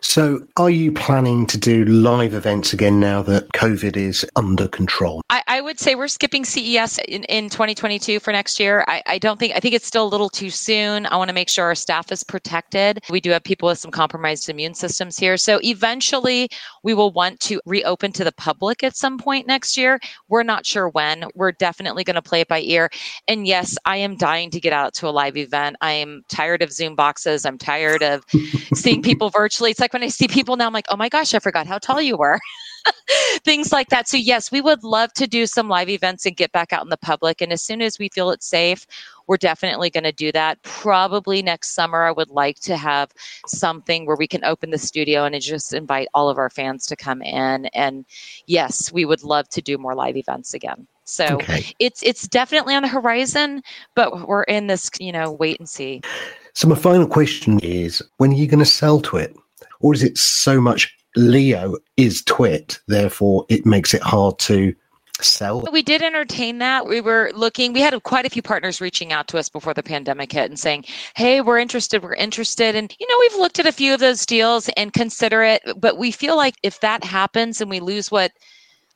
So 0.00 0.46
are 0.56 0.70
you 0.70 0.92
planning 0.92 1.46
to 1.46 1.58
do 1.58 1.84
live 1.84 2.34
events 2.34 2.72
again 2.72 3.00
now 3.00 3.22
that 3.22 3.48
COVID 3.52 3.96
is 3.96 4.24
under 4.36 4.68
control? 4.68 5.22
I, 5.30 5.42
I 5.48 5.60
would 5.60 5.78
say 5.78 5.94
we're 5.94 6.08
skipping 6.08 6.44
CES 6.44 6.98
in, 7.08 7.24
in 7.24 7.50
2022 7.50 8.20
for 8.20 8.32
next 8.32 8.60
year. 8.60 8.84
I, 8.88 9.02
I 9.06 9.18
don't 9.18 9.38
think, 9.38 9.54
I 9.54 9.60
think 9.60 9.74
it's 9.74 9.86
still 9.86 10.06
a 10.06 10.08
little 10.08 10.30
too 10.30 10.50
soon. 10.50 11.06
I 11.06 11.16
want 11.16 11.28
to 11.28 11.34
make 11.34 11.48
sure 11.48 11.64
our 11.64 11.74
staff 11.74 12.10
is 12.12 12.22
protected. 12.22 13.04
We 13.10 13.20
do 13.20 13.30
have 13.30 13.42
people 13.42 13.68
with 13.68 13.78
some 13.78 13.90
compromised 13.90 14.48
immune 14.48 14.74
systems 14.74 15.18
here. 15.18 15.36
So 15.36 15.60
eventually 15.62 16.48
we 16.82 16.94
will 16.94 17.10
want 17.10 17.40
to 17.40 17.60
reopen 17.66 18.12
to 18.12 18.24
the 18.24 18.32
public 18.32 18.82
at 18.82 18.96
some 18.96 19.18
point 19.18 19.46
next 19.46 19.76
year. 19.76 19.98
We're 20.28 20.42
not 20.42 20.64
sure 20.64 20.88
when. 20.88 21.24
We're 21.34 21.52
definitely 21.52 22.04
going 22.04 22.14
to 22.14 22.22
play 22.22 22.40
it 22.40 22.48
by 22.48 22.60
ear. 22.60 22.90
And 23.26 23.46
yes, 23.46 23.76
I 23.84 23.96
am 23.96 24.16
dying 24.16 24.50
to 24.50 24.60
get 24.60 24.72
out 24.72 24.94
to 24.94 25.08
a 25.08 25.10
live 25.10 25.36
event. 25.36 25.76
I 25.80 25.92
am 25.92 26.22
tired 26.28 26.62
of 26.62 26.72
Zoom 26.72 26.94
boxes. 27.08 27.46
I'm 27.46 27.56
tired 27.56 28.02
of 28.02 28.24
seeing 28.74 29.02
people 29.02 29.30
virtually. 29.30 29.70
It's 29.70 29.80
like 29.80 29.94
when 29.94 30.02
I 30.02 30.08
see 30.08 30.28
people 30.28 30.56
now, 30.56 30.66
I'm 30.66 30.74
like, 30.74 30.86
oh 30.90 30.96
my 30.96 31.08
gosh, 31.08 31.32
I 31.34 31.38
forgot 31.38 31.66
how 31.66 31.78
tall 31.78 32.02
you 32.02 32.18
were. 32.18 32.38
things 33.44 33.72
like 33.72 33.88
that. 33.88 34.08
So, 34.08 34.16
yes, 34.16 34.52
we 34.52 34.60
would 34.60 34.84
love 34.84 35.12
to 35.14 35.26
do 35.26 35.46
some 35.46 35.68
live 35.68 35.88
events 35.88 36.26
and 36.26 36.36
get 36.36 36.52
back 36.52 36.72
out 36.72 36.82
in 36.82 36.90
the 36.90 36.98
public. 36.98 37.40
And 37.40 37.52
as 37.52 37.62
soon 37.62 37.80
as 37.80 37.98
we 37.98 38.08
feel 38.10 38.30
it's 38.30 38.46
safe, 38.46 38.86
we're 39.26 39.38
definitely 39.38 39.90
going 39.90 40.04
to 40.04 40.12
do 40.12 40.32
that. 40.32 40.62
Probably 40.62 41.42
next 41.42 41.74
summer, 41.74 42.04
I 42.04 42.12
would 42.12 42.30
like 42.30 42.60
to 42.60 42.76
have 42.76 43.10
something 43.46 44.06
where 44.06 44.16
we 44.16 44.26
can 44.26 44.44
open 44.44 44.70
the 44.70 44.78
studio 44.78 45.24
and 45.24 45.40
just 45.40 45.72
invite 45.72 46.08
all 46.14 46.28
of 46.28 46.38
our 46.38 46.50
fans 46.50 46.86
to 46.86 46.96
come 46.96 47.22
in. 47.22 47.66
And 47.66 48.04
yes, 48.46 48.92
we 48.92 49.04
would 49.04 49.22
love 49.22 49.48
to 49.50 49.62
do 49.62 49.78
more 49.78 49.94
live 49.94 50.16
events 50.16 50.54
again. 50.54 50.86
So 51.04 51.24
okay. 51.36 51.64
it's 51.78 52.02
it's 52.02 52.28
definitely 52.28 52.74
on 52.74 52.82
the 52.82 52.88
horizon, 52.88 53.62
but 53.94 54.28
we're 54.28 54.42
in 54.42 54.66
this, 54.66 54.90
you 55.00 55.10
know, 55.10 55.32
wait 55.32 55.58
and 55.58 55.66
see. 55.66 56.02
So 56.54 56.68
my 56.68 56.76
final 56.76 57.06
question 57.06 57.58
is 57.60 58.02
when 58.16 58.30
are 58.30 58.34
you 58.36 58.46
going 58.46 58.58
to 58.58 58.64
sell 58.64 59.00
to 59.02 59.16
it? 59.16 59.36
Or 59.80 59.94
is 59.94 60.02
it 60.02 60.18
so 60.18 60.60
much 60.60 60.92
Leo 61.16 61.76
is 61.96 62.22
Twit, 62.22 62.78
therefore 62.86 63.44
it 63.48 63.66
makes 63.66 63.94
it 63.94 64.02
hard 64.02 64.38
to 64.40 64.74
sell. 65.20 65.64
We 65.72 65.82
did 65.82 66.02
entertain 66.02 66.58
that. 66.58 66.86
We 66.86 67.00
were 67.00 67.32
looking, 67.34 67.72
we 67.72 67.80
had 67.80 68.00
quite 68.04 68.24
a 68.24 68.30
few 68.30 68.42
partners 68.42 68.80
reaching 68.80 69.12
out 69.12 69.26
to 69.28 69.38
us 69.38 69.48
before 69.48 69.74
the 69.74 69.82
pandemic 69.82 70.30
hit 70.30 70.48
and 70.48 70.58
saying, 70.58 70.84
hey, 71.16 71.40
we're 71.40 71.58
interested, 71.58 72.02
we're 72.02 72.14
interested. 72.14 72.76
And, 72.76 72.94
you 73.00 73.06
know, 73.08 73.16
we've 73.20 73.40
looked 73.40 73.58
at 73.58 73.66
a 73.66 73.72
few 73.72 73.94
of 73.94 74.00
those 74.00 74.24
deals 74.24 74.68
and 74.76 74.92
consider 74.92 75.42
it, 75.42 75.62
but 75.76 75.98
we 75.98 76.12
feel 76.12 76.36
like 76.36 76.54
if 76.62 76.80
that 76.80 77.02
happens 77.02 77.60
and 77.60 77.68
we 77.68 77.80
lose 77.80 78.12
what 78.12 78.30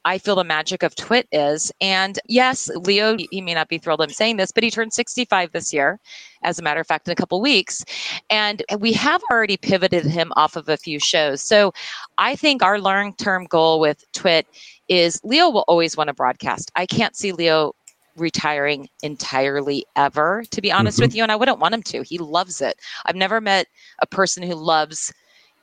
I 0.05 0.19
feel 0.19 0.37
the 0.37 0.45
magic 0.45 0.83
of 0.83 0.95
Twit 0.95 1.29
is. 1.33 1.73
And 1.81 2.19
yes, 2.27 2.69
Leo, 2.69 3.17
he 3.31 3.41
may 3.41 3.55
not 3.55 3.69
be 3.69 3.79
thrilled 3.79 4.01
I'm 4.01 4.11
saying 4.11 4.37
this, 4.37 4.53
but 4.53 4.65
he 4.65 4.71
turned 4.71 4.93
65 4.93 5.53
this 5.53 5.73
year, 5.73 6.01
as 6.43 6.59
a 6.59 6.63
matter 6.63 6.81
of 6.81 6.87
fact, 6.87 7.07
in 7.07 7.13
a 7.13 7.17
couple 7.17 7.41
weeks. 7.41 7.85
And 8.31 8.63
we 8.79 8.93
have 8.95 9.23
already 9.31 9.57
pivoted 9.57 10.05
him 10.05 10.33
off 10.37 10.57
of 10.57 10.69
a 10.69 10.77
few 10.77 10.99
shows. 10.99 11.43
So 11.43 11.73
I 12.19 12.35
think 12.37 12.63
our 12.63 12.81
long 12.81 13.15
term 13.15 13.45
goal 13.45 13.81
with 13.81 14.05
Twit 14.13 14.47
is 14.89 15.21
Leo 15.23 15.51
will 15.51 15.65
always 15.69 15.97
want 15.97 16.09
to 16.09 16.15
broadcast. 16.15 16.71
I 16.77 16.87
can't 16.87 17.17
see 17.17 17.33
Leo 17.33 17.75
retiring 18.17 18.89
entirely 19.03 19.87
ever, 19.97 20.45
to 20.51 20.61
be 20.61 20.71
honest 20.71 20.99
mm-hmm. 20.99 21.05
with 21.05 21.15
you. 21.15 21.23
And 21.23 21.33
I 21.33 21.37
wouldn't 21.37 21.61
want 21.61 21.75
him 21.75 21.83
to. 21.85 22.03
He 22.03 22.19
loves 22.19 22.61
it. 22.61 22.79
I've 23.07 23.17
never 23.17 23.41
met 23.41 23.69
a 24.01 24.07
person 24.07 24.43
who 24.43 24.55
loves 24.55 25.13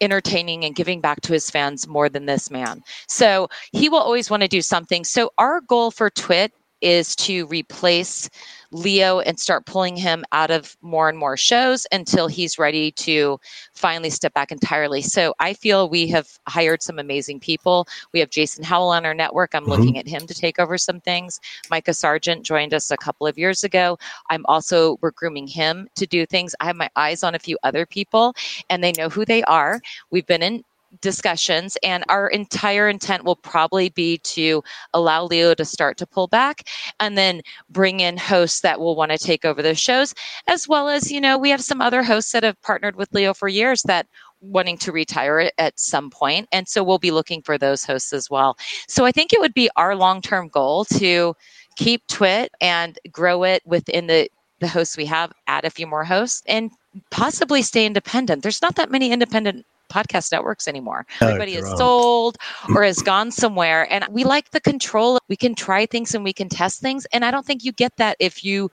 entertaining 0.01 0.65
and 0.65 0.75
giving 0.75 1.01
back 1.01 1.21
to 1.21 1.33
his 1.33 1.49
fans 1.49 1.87
more 1.87 2.09
than 2.09 2.25
this 2.25 2.49
man. 2.49 2.83
So 3.07 3.49
he 3.71 3.89
will 3.89 3.99
always 3.99 4.29
want 4.29 4.41
to 4.43 4.47
do 4.47 4.61
something. 4.61 5.03
So 5.03 5.31
our 5.37 5.61
goal 5.61 5.91
for 5.91 6.09
Twit 6.09 6.53
is 6.81 7.15
to 7.17 7.45
replace 7.47 8.29
Leo 8.71 9.19
and 9.19 9.39
start 9.39 9.65
pulling 9.65 9.95
him 9.95 10.23
out 10.31 10.51
of 10.51 10.77
more 10.81 11.09
and 11.09 11.17
more 11.17 11.35
shows 11.35 11.87
until 11.91 12.27
he's 12.27 12.59
ready 12.59 12.91
to 12.91 13.39
finally 13.73 14.09
step 14.09 14.33
back 14.33 14.51
entirely. 14.51 15.01
So 15.01 15.33
I 15.39 15.53
feel 15.53 15.89
we 15.89 16.07
have 16.07 16.27
hired 16.47 16.83
some 16.83 16.99
amazing 16.99 17.39
people. 17.39 17.87
We 18.13 18.19
have 18.19 18.29
Jason 18.29 18.63
Howell 18.63 18.89
on 18.89 19.05
our 19.05 19.13
network. 19.13 19.55
I'm 19.55 19.63
mm-hmm. 19.63 19.71
looking 19.71 19.97
at 19.97 20.07
him 20.07 20.27
to 20.27 20.33
take 20.33 20.59
over 20.59 20.77
some 20.77 21.01
things. 21.01 21.39
Micah 21.71 21.93
Sargent 21.93 22.45
joined 22.45 22.73
us 22.73 22.91
a 22.91 22.97
couple 22.97 23.25
of 23.25 23.37
years 23.37 23.63
ago. 23.63 23.97
I'm 24.29 24.45
also 24.45 24.97
we're 25.01 25.11
grooming 25.11 25.47
him 25.47 25.87
to 25.95 26.05
do 26.05 26.25
things. 26.25 26.55
I 26.59 26.65
have 26.65 26.75
my 26.75 26.89
eyes 26.95 27.23
on 27.23 27.35
a 27.35 27.39
few 27.39 27.57
other 27.63 27.85
people 27.85 28.35
and 28.69 28.83
they 28.83 28.91
know 28.93 29.09
who 29.09 29.25
they 29.25 29.43
are. 29.43 29.81
We've 30.11 30.27
been 30.27 30.43
in 30.43 30.63
discussions 31.01 31.77
and 31.83 32.03
our 32.09 32.27
entire 32.27 32.89
intent 32.89 33.23
will 33.23 33.35
probably 33.35 33.89
be 33.89 34.17
to 34.19 34.63
allow 34.93 35.25
leo 35.25 35.53
to 35.53 35.65
start 35.65 35.97
to 35.97 36.07
pull 36.07 36.27
back 36.27 36.67
and 36.99 37.17
then 37.17 37.41
bring 37.69 37.99
in 37.99 38.17
hosts 38.17 38.61
that 38.61 38.79
will 38.79 38.95
want 38.95 39.11
to 39.11 39.17
take 39.17 39.45
over 39.45 39.61
those 39.61 39.79
shows 39.79 40.13
as 40.47 40.67
well 40.67 40.89
as 40.89 41.11
you 41.11 41.21
know 41.21 41.37
we 41.37 41.49
have 41.49 41.61
some 41.61 41.81
other 41.81 42.03
hosts 42.03 42.31
that 42.31 42.43
have 42.43 42.59
partnered 42.61 42.95
with 42.95 43.13
leo 43.13 43.33
for 43.33 43.47
years 43.47 43.81
that 43.83 44.07
wanting 44.41 44.77
to 44.77 44.91
retire 44.91 45.51
at 45.57 45.79
some 45.79 46.09
point 46.09 46.47
and 46.51 46.67
so 46.67 46.83
we'll 46.83 46.97
be 46.97 47.11
looking 47.11 47.41
for 47.41 47.57
those 47.57 47.83
hosts 47.83 48.13
as 48.13 48.29
well. 48.29 48.57
So 48.87 49.05
i 49.05 49.11
think 49.11 49.33
it 49.33 49.39
would 49.39 49.53
be 49.53 49.69
our 49.75 49.95
long-term 49.95 50.47
goal 50.49 50.85
to 50.85 51.35
keep 51.75 52.05
twit 52.07 52.51
and 52.61 52.97
grow 53.11 53.43
it 53.43 53.61
within 53.65 54.07
the 54.07 54.29
the 54.59 54.67
hosts 54.67 54.97
we 54.97 55.05
have 55.05 55.31
add 55.47 55.65
a 55.65 55.69
few 55.69 55.87
more 55.87 56.03
hosts 56.03 56.43
and 56.45 56.71
possibly 57.11 57.61
stay 57.61 57.85
independent. 57.85 58.43
There's 58.43 58.61
not 58.61 58.75
that 58.75 58.91
many 58.91 59.11
independent 59.11 59.65
podcast 59.89 60.31
networks 60.31 60.67
anymore. 60.67 61.05
Everybody 61.21 61.55
is 61.55 61.67
sold 61.77 62.37
or 62.75 62.83
has 62.83 63.01
gone 63.01 63.31
somewhere. 63.31 63.91
And 63.91 64.05
we 64.09 64.23
like 64.23 64.51
the 64.51 64.61
control. 64.61 65.19
We 65.27 65.35
can 65.35 65.55
try 65.55 65.85
things 65.85 66.15
and 66.15 66.23
we 66.23 66.33
can 66.33 66.49
test 66.49 66.79
things. 66.79 67.05
And 67.11 67.25
I 67.25 67.31
don't 67.31 67.45
think 67.45 67.63
you 67.63 67.71
get 67.71 67.95
that 67.97 68.15
if 68.19 68.43
you 68.43 68.71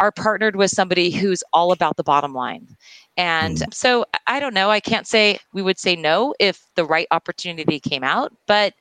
are 0.00 0.10
partnered 0.10 0.56
with 0.56 0.70
somebody 0.70 1.10
who's 1.10 1.42
all 1.52 1.72
about 1.72 1.96
the 1.96 2.04
bottom 2.04 2.34
line. 2.34 2.66
And 3.16 3.58
mm. 3.58 3.74
so 3.74 4.04
I 4.26 4.40
don't 4.40 4.54
know. 4.54 4.70
I 4.70 4.80
can't 4.80 5.06
say 5.06 5.38
we 5.52 5.62
would 5.62 5.78
say 5.78 5.96
no 5.96 6.34
if 6.40 6.64
the 6.74 6.84
right 6.84 7.06
opportunity 7.10 7.78
came 7.78 8.02
out, 8.02 8.32
but 8.46 8.74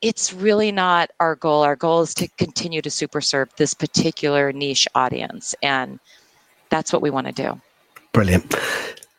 it's 0.00 0.32
really 0.32 0.72
not 0.72 1.10
our 1.20 1.36
goal. 1.36 1.62
Our 1.62 1.76
goal 1.76 2.02
is 2.02 2.14
to 2.14 2.28
continue 2.38 2.80
to 2.82 2.90
super 2.90 3.20
serve 3.20 3.50
this 3.56 3.74
particular 3.74 4.52
niche 4.52 4.88
audience. 4.94 5.54
And 5.62 6.00
that's 6.70 6.92
what 6.92 7.02
we 7.02 7.10
want 7.10 7.26
to 7.26 7.32
do. 7.32 7.60
Brilliant. 8.12 8.54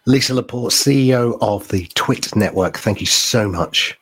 Lisa 0.05 0.33
Laporte, 0.33 0.73
CEO 0.73 1.37
of 1.41 1.67
the 1.67 1.87
Twit 1.93 2.35
Network, 2.35 2.77
thank 2.77 2.99
you 2.99 3.07
so 3.07 3.47
much. 3.47 3.97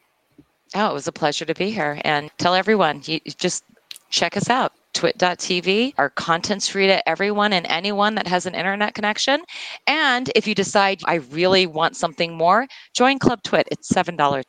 Oh, 0.75 0.89
it 0.89 0.93
was 0.93 1.07
a 1.07 1.11
pleasure 1.11 1.45
to 1.45 1.53
be 1.53 1.71
here. 1.71 1.99
And 2.05 2.29
tell 2.37 2.55
everyone, 2.55 3.01
you 3.05 3.19
just 3.37 3.63
check 4.09 4.37
us 4.37 4.49
out 4.49 4.71
twit.tv. 4.93 5.93
Our 5.97 6.09
content's 6.09 6.67
free 6.67 6.87
to 6.87 7.07
everyone 7.07 7.53
and 7.53 7.65
anyone 7.67 8.15
that 8.15 8.27
has 8.27 8.45
an 8.45 8.55
internet 8.55 8.95
connection. 8.95 9.43
And 9.87 10.31
if 10.35 10.47
you 10.47 10.55
decide 10.55 11.01
I 11.05 11.15
really 11.15 11.65
want 11.67 11.95
something 11.95 12.35
more, 12.35 12.67
join 12.93 13.19
Club 13.19 13.43
Twit. 13.43 13.67
It's 13.71 13.91
$7. 13.91 14.43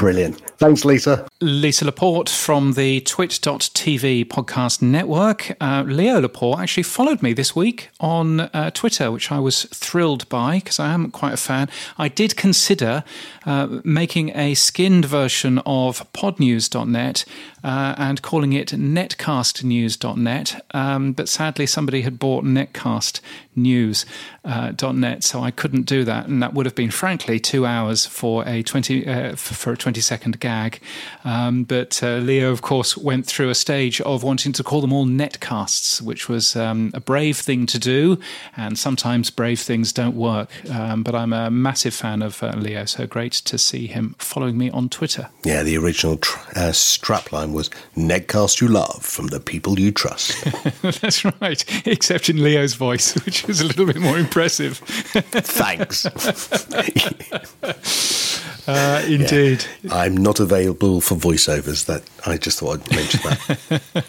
Brilliant. 0.00 0.40
Thanks, 0.56 0.86
Lisa. 0.86 1.28
Lisa 1.42 1.84
Laporte 1.84 2.30
from 2.30 2.72
the 2.72 3.02
twit.tv 3.02 4.24
podcast 4.28 4.80
network. 4.80 5.54
Uh, 5.60 5.84
Leo 5.86 6.22
Laporte 6.22 6.58
actually 6.58 6.84
followed 6.84 7.22
me 7.22 7.34
this 7.34 7.54
week 7.54 7.90
on 8.00 8.40
uh, 8.40 8.70
Twitter, 8.70 9.12
which 9.12 9.30
I 9.30 9.38
was 9.38 9.64
thrilled 9.64 10.26
by 10.30 10.60
because 10.60 10.80
I 10.80 10.94
am 10.94 11.10
quite 11.10 11.34
a 11.34 11.36
fan. 11.36 11.68
I 11.98 12.08
did 12.08 12.34
consider 12.36 13.04
uh, 13.46 13.80
making 13.84 14.36
a 14.36 14.54
skinned 14.54 15.04
version 15.04 15.58
of 15.60 16.12
podnews.net 16.12 17.24
uh, 17.62 17.94
and 17.96 18.22
calling 18.22 18.52
it 18.52 18.68
netcastnews.net. 18.68 20.66
Um, 20.72 21.12
but 21.12 21.28
sadly, 21.28 21.66
somebody 21.66 22.02
had 22.02 22.18
bought 22.18 22.44
netcastnews.net, 22.44 25.16
uh, 25.16 25.20
so 25.20 25.40
I 25.40 25.50
couldn't 25.50 25.82
do 25.82 26.04
that. 26.04 26.26
And 26.26 26.42
that 26.42 26.54
would 26.54 26.66
have 26.66 26.74
been, 26.74 26.90
frankly, 26.90 27.38
two 27.38 27.66
hours 27.66 28.06
for 28.06 28.46
a 28.46 28.62
20, 28.62 29.06
uh, 29.06 29.36
for 29.36 29.72
a 29.72 29.76
20 29.76 30.00
second 30.00 30.40
gag. 30.40 30.80
Um, 31.24 31.64
but 31.64 32.00
Leo, 32.02 32.50
of 32.50 32.62
course, 32.62 32.96
went 32.96 33.26
through 33.26 33.50
a 33.50 33.54
stage 33.54 34.00
of 34.02 34.22
wanting 34.22 34.52
to 34.52 34.62
call 34.62 34.80
them 34.80 34.92
all 34.92 35.06
netcasts, 35.06 36.00
which 36.02 36.28
was 36.28 36.56
um, 36.56 36.90
a 36.94 37.00
brave 37.00 37.38
thing 37.38 37.66
to 37.66 37.78
do. 37.78 38.18
And 38.56 38.78
sometimes 38.78 39.30
brave 39.30 39.60
things 39.60 39.92
don't 39.92 40.16
work. 40.16 40.50
Um, 40.70 41.02
but 41.02 41.14
I'm 41.14 41.32
a 41.32 41.50
massive 41.50 41.94
fan 41.94 42.22
of 42.22 42.42
uh, 42.42 42.52
Leo, 42.56 42.84
so 42.84 43.06
great 43.06 43.39
to 43.42 43.58
see 43.58 43.86
him 43.86 44.14
following 44.18 44.58
me 44.58 44.70
on 44.70 44.88
Twitter. 44.88 45.28
Yeah, 45.44 45.62
the 45.62 45.76
original 45.76 46.16
tr- 46.16 46.38
uh, 46.50 46.72
strapline 46.72 47.52
was 47.52 47.70
Netcast 47.96 48.60
You 48.60 48.68
Love 48.68 49.04
from 49.04 49.28
the 49.28 49.40
people 49.40 49.78
you 49.78 49.92
trust. 49.92 50.42
That's 51.00 51.24
right, 51.40 51.64
except 51.86 52.28
in 52.28 52.42
Leo's 52.42 52.74
voice, 52.74 53.14
which 53.24 53.46
was 53.46 53.60
a 53.60 53.66
little 53.66 53.86
bit 53.86 53.96
more 53.96 54.18
impressive. 54.18 54.78
Thanks. 54.78 56.06
uh, 58.66 59.04
indeed. 59.06 59.64
Yeah, 59.82 59.94
I'm 59.94 60.16
not 60.16 60.40
available 60.40 61.00
for 61.00 61.14
voiceovers. 61.14 61.86
That 61.86 62.02
I 62.26 62.36
just 62.36 62.58
thought 62.58 62.80
I'd 62.80 62.90
mention 62.94 63.20
that. 63.22 64.04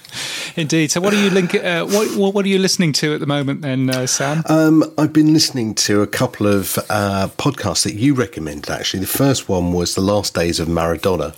Indeed. 0.56 0.91
So, 0.91 1.02
what 1.02 1.14
are 1.14 1.22
you 1.22 1.30
link? 1.30 1.56
Uh, 1.56 1.86
what, 1.86 2.34
what 2.34 2.45
are 2.45 2.49
you 2.49 2.60
listening 2.60 2.93
to 2.93 3.14
at 3.14 3.20
the 3.20 3.26
moment, 3.26 3.62
then, 3.62 3.89
uh, 3.89 4.08
Sam? 4.08 4.43
Um, 4.47 4.84
I've 4.97 5.14
been 5.14 5.34
listening 5.34 5.76
to 5.76 6.02
a 6.02 6.08
couple 6.08 6.47
of 6.47 6.78
uh, 6.89 7.30
podcasts 7.38 7.84
that 7.84 7.93
you 7.93 8.14
recommended. 8.14 8.70
Actually, 8.70 9.02
the 9.02 9.08
first 9.08 9.49
one 9.49 9.74
was 9.74 9.95
the 9.95 10.02
last 10.02 10.34
days 10.34 10.60
of 10.60 10.68
Maradona, 10.68 11.36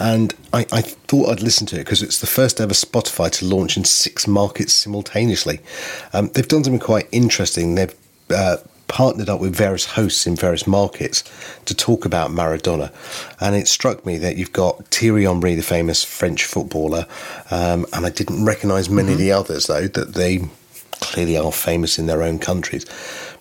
and 0.00 0.34
I, 0.52 0.66
I 0.72 0.82
thought 0.82 1.30
I'd 1.30 1.42
listen 1.42 1.66
to 1.68 1.76
it 1.76 1.84
because 1.84 2.02
it's 2.02 2.20
the 2.20 2.26
first 2.26 2.60
ever 2.60 2.74
Spotify 2.74 3.30
to 3.32 3.46
launch 3.46 3.76
in 3.76 3.84
six 3.84 4.26
markets 4.26 4.72
simultaneously. 4.72 5.60
Um, 6.12 6.30
they've 6.34 6.48
done 6.48 6.64
something 6.64 6.80
quite 6.80 7.08
interesting. 7.12 7.74
They've 7.74 7.94
uh, 8.30 8.58
partnered 8.88 9.28
up 9.28 9.40
with 9.40 9.54
various 9.54 9.84
hosts 9.84 10.26
in 10.26 10.34
various 10.34 10.66
markets 10.66 11.22
to 11.66 11.74
talk 11.74 12.04
about 12.04 12.30
Maradona. 12.30 12.92
And 13.40 13.54
it 13.54 13.68
struck 13.68 14.04
me 14.04 14.18
that 14.18 14.36
you've 14.36 14.52
got 14.52 14.86
Thierry 14.88 15.24
Henry, 15.24 15.54
the 15.54 15.62
famous 15.62 16.02
French 16.02 16.44
footballer, 16.44 17.06
um, 17.50 17.86
and 17.92 18.04
I 18.04 18.10
didn't 18.10 18.44
recognise 18.44 18.90
many 18.90 19.08
mm-hmm. 19.08 19.12
of 19.12 19.18
the 19.18 19.32
others, 19.32 19.66
though, 19.66 19.86
that 19.86 20.14
they 20.14 20.40
clearly 21.00 21.36
are 21.36 21.52
famous 21.52 21.98
in 21.98 22.06
their 22.06 22.22
own 22.22 22.38
countries. 22.38 22.84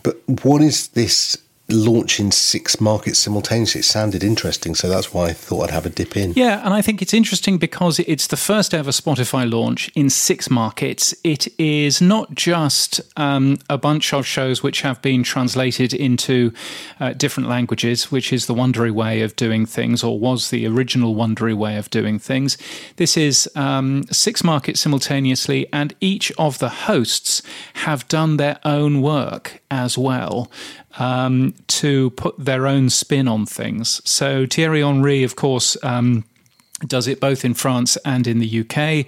But 0.03 0.17
what 0.43 0.61
is 0.61 0.89
this 0.89 1.37
launch 1.69 2.19
in 2.19 2.31
six 2.31 2.79
markets 2.79 3.19
simultaneously. 3.19 3.79
It 3.79 3.83
sounded 3.83 4.23
interesting, 4.23 4.73
so 4.73 4.87
that's 4.87 5.13
why 5.13 5.27
I 5.27 5.33
thought 5.33 5.65
I'd 5.65 5.71
have 5.71 5.85
a 5.85 5.89
dip 5.89 6.15
in. 6.15 6.33
Yeah, 6.33 6.61
and 6.63 6.73
I 6.73 6.81
think 6.81 7.01
it's 7.01 7.13
interesting 7.13 7.57
because 7.57 7.99
it's 7.99 8.27
the 8.27 8.37
first 8.37 8.73
ever 8.73 8.91
Spotify 8.91 9.51
launch 9.51 9.89
in 9.89 10.09
six 10.09 10.49
markets. 10.49 11.13
It 11.23 11.47
is 11.59 12.01
not 12.01 12.33
just 12.33 13.01
um, 13.17 13.57
a 13.69 13.77
bunch 13.77 14.13
of 14.13 14.25
shows 14.25 14.63
which 14.63 14.81
have 14.81 15.01
been 15.01 15.23
translated 15.23 15.93
into 15.93 16.53
uh, 16.99 17.13
different 17.13 17.49
languages, 17.49 18.11
which 18.11 18.31
is 18.31 18.45
the 18.45 18.53
Wondery 18.53 18.91
way 18.91 19.21
of 19.21 19.35
doing 19.35 19.65
things, 19.65 20.03
or 20.03 20.17
was 20.17 20.49
the 20.49 20.65
original 20.67 21.15
Wondery 21.15 21.55
way 21.55 21.75
of 21.75 21.89
doing 21.89 22.17
things. 22.17 22.57
This 22.95 23.17
is 23.17 23.49
um, 23.55 24.03
six 24.09 24.43
markets 24.43 24.79
simultaneously, 24.79 25.67
and 25.73 25.93
each 25.99 26.31
of 26.37 26.59
the 26.59 26.69
hosts 26.69 27.41
have 27.73 28.07
done 28.07 28.37
their 28.37 28.59
own 28.63 29.01
work 29.01 29.61
as 29.69 29.97
well 29.97 30.49
um, 30.97 31.53
to 31.67 32.09
put 32.11 32.37
their 32.37 32.67
own 32.67 32.89
spin 32.89 33.27
on 33.27 33.45
things. 33.45 34.01
So 34.09 34.45
Thierry 34.45 34.81
Henry, 34.81 35.23
of 35.23 35.35
course, 35.35 35.77
um, 35.83 36.25
does 36.85 37.07
it 37.07 37.19
both 37.19 37.43
in 37.43 37.55
France 37.55 37.97
and 38.05 38.27
in 38.27 38.37
the 38.37 38.59
UK 38.61 39.05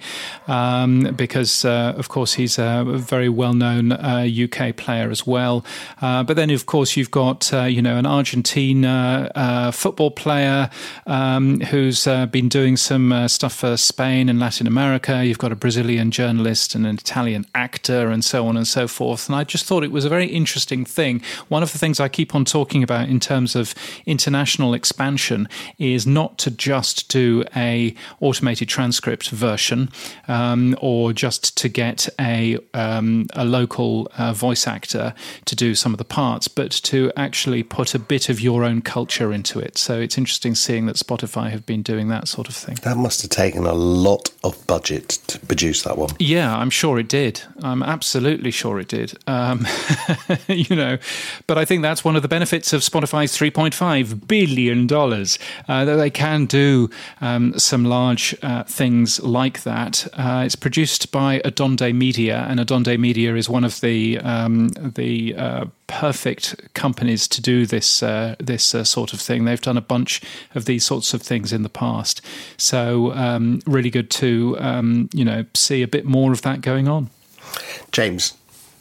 um, 0.48 1.14
because, 1.14 1.64
uh, 1.64 1.94
of 1.96 2.08
course, 2.08 2.34
he's 2.34 2.58
a 2.58 2.84
very 2.84 3.28
well-known 3.28 3.92
uh, 3.92 4.26
UK 4.28 4.76
player 4.76 5.10
as 5.10 5.24
well. 5.24 5.64
Uh, 6.02 6.24
but 6.24 6.34
then, 6.34 6.50
of 6.50 6.66
course, 6.66 6.96
you've 6.96 7.12
got 7.12 7.52
uh, 7.54 7.62
you 7.62 7.80
know 7.80 7.96
an 7.96 8.06
Argentina 8.06 9.30
uh, 9.34 9.70
football 9.70 10.10
player 10.10 10.68
um, 11.06 11.60
who's 11.60 12.06
uh, 12.06 12.26
been 12.26 12.48
doing 12.48 12.76
some 12.76 13.28
stuff 13.28 13.54
for 13.54 13.76
Spain 13.76 14.28
and 14.28 14.40
Latin 14.40 14.66
America. 14.66 15.24
You've 15.24 15.38
got 15.38 15.52
a 15.52 15.56
Brazilian 15.56 16.10
journalist 16.10 16.74
and 16.74 16.86
an 16.86 16.96
Italian 16.96 17.46
actor, 17.54 18.08
and 18.08 18.24
so 18.24 18.48
on 18.48 18.56
and 18.56 18.66
so 18.66 18.88
forth. 18.88 19.28
And 19.28 19.36
I 19.36 19.44
just 19.44 19.64
thought 19.66 19.84
it 19.84 19.92
was 19.92 20.04
a 20.04 20.08
very 20.08 20.26
interesting 20.26 20.84
thing. 20.84 21.22
One 21.48 21.62
of 21.62 21.70
the 21.70 21.78
things 21.78 22.00
I 22.00 22.08
keep 22.08 22.34
on 22.34 22.44
talking 22.44 22.82
about 22.82 23.08
in 23.08 23.20
terms 23.20 23.54
of 23.54 23.74
international 24.06 24.74
expansion 24.74 25.48
is 25.78 26.06
not 26.06 26.36
to 26.38 26.50
just 26.50 27.08
do 27.08 27.44
a 27.60 27.94
automated 28.20 28.68
transcript 28.68 29.30
version, 29.30 29.90
um, 30.28 30.76
or 30.80 31.12
just 31.12 31.56
to 31.58 31.68
get 31.68 32.08
a 32.18 32.58
um, 32.74 33.26
a 33.34 33.44
local 33.44 34.10
uh, 34.16 34.32
voice 34.32 34.66
actor 34.66 35.14
to 35.44 35.54
do 35.54 35.74
some 35.74 35.92
of 35.92 35.98
the 35.98 36.04
parts, 36.04 36.48
but 36.48 36.70
to 36.70 37.12
actually 37.16 37.62
put 37.62 37.94
a 37.94 37.98
bit 37.98 38.28
of 38.28 38.40
your 38.40 38.64
own 38.64 38.80
culture 38.80 39.32
into 39.32 39.58
it. 39.60 39.76
So 39.76 40.00
it's 40.00 40.16
interesting 40.16 40.54
seeing 40.54 40.86
that 40.86 40.96
Spotify 40.96 41.50
have 41.50 41.66
been 41.66 41.82
doing 41.82 42.08
that 42.08 42.28
sort 42.28 42.48
of 42.48 42.54
thing. 42.54 42.76
That 42.82 42.96
must 42.96 43.22
have 43.22 43.30
taken 43.30 43.66
a 43.66 43.74
lot 43.74 44.30
of 44.42 44.66
budget 44.66 45.08
to 45.28 45.38
produce 45.40 45.82
that 45.82 45.98
one. 45.98 46.10
Yeah, 46.18 46.56
I'm 46.56 46.70
sure 46.70 46.98
it 46.98 47.08
did. 47.08 47.42
I'm 47.62 47.82
absolutely 47.82 48.50
sure 48.50 48.80
it 48.80 48.88
did. 48.88 49.18
Um, 49.26 49.66
you 50.48 50.74
know, 50.74 50.98
but 51.46 51.58
I 51.58 51.64
think 51.64 51.82
that's 51.82 52.04
one 52.04 52.16
of 52.16 52.22
the 52.22 52.28
benefits 52.28 52.72
of 52.72 52.80
Spotify's 52.80 53.36
3.5 53.36 54.26
billion 54.26 54.86
dollars 54.86 55.38
uh, 55.68 55.84
that 55.84 55.96
they 55.96 56.10
can 56.10 56.46
do 56.46 56.90
um, 57.20 57.49
some 57.58 57.84
large 57.84 58.36
uh, 58.42 58.64
things 58.64 59.20
like 59.22 59.62
that. 59.62 60.06
Uh, 60.14 60.42
it's 60.44 60.56
produced 60.56 61.12
by 61.12 61.40
Adonde 61.44 61.94
Media, 61.94 62.46
and 62.48 62.60
Adonde 62.60 62.98
Media 62.98 63.34
is 63.34 63.48
one 63.48 63.64
of 63.64 63.80
the 63.80 64.18
um, 64.18 64.68
the 64.68 65.34
uh, 65.36 65.64
perfect 65.86 66.72
companies 66.74 67.26
to 67.28 67.42
do 67.42 67.66
this 67.66 68.02
uh, 68.02 68.36
this 68.38 68.74
uh, 68.74 68.84
sort 68.84 69.12
of 69.12 69.20
thing. 69.20 69.44
They've 69.44 69.60
done 69.60 69.76
a 69.76 69.82
bunch 69.82 70.22
of 70.54 70.64
these 70.64 70.84
sorts 70.84 71.14
of 71.14 71.22
things 71.22 71.52
in 71.52 71.62
the 71.62 71.68
past, 71.68 72.22
so 72.56 73.12
um, 73.12 73.60
really 73.66 73.90
good 73.90 74.10
to 74.10 74.56
um, 74.60 75.08
you 75.12 75.24
know 75.24 75.44
see 75.54 75.82
a 75.82 75.88
bit 75.88 76.04
more 76.04 76.32
of 76.32 76.42
that 76.42 76.60
going 76.60 76.88
on. 76.88 77.10
James, 77.92 78.34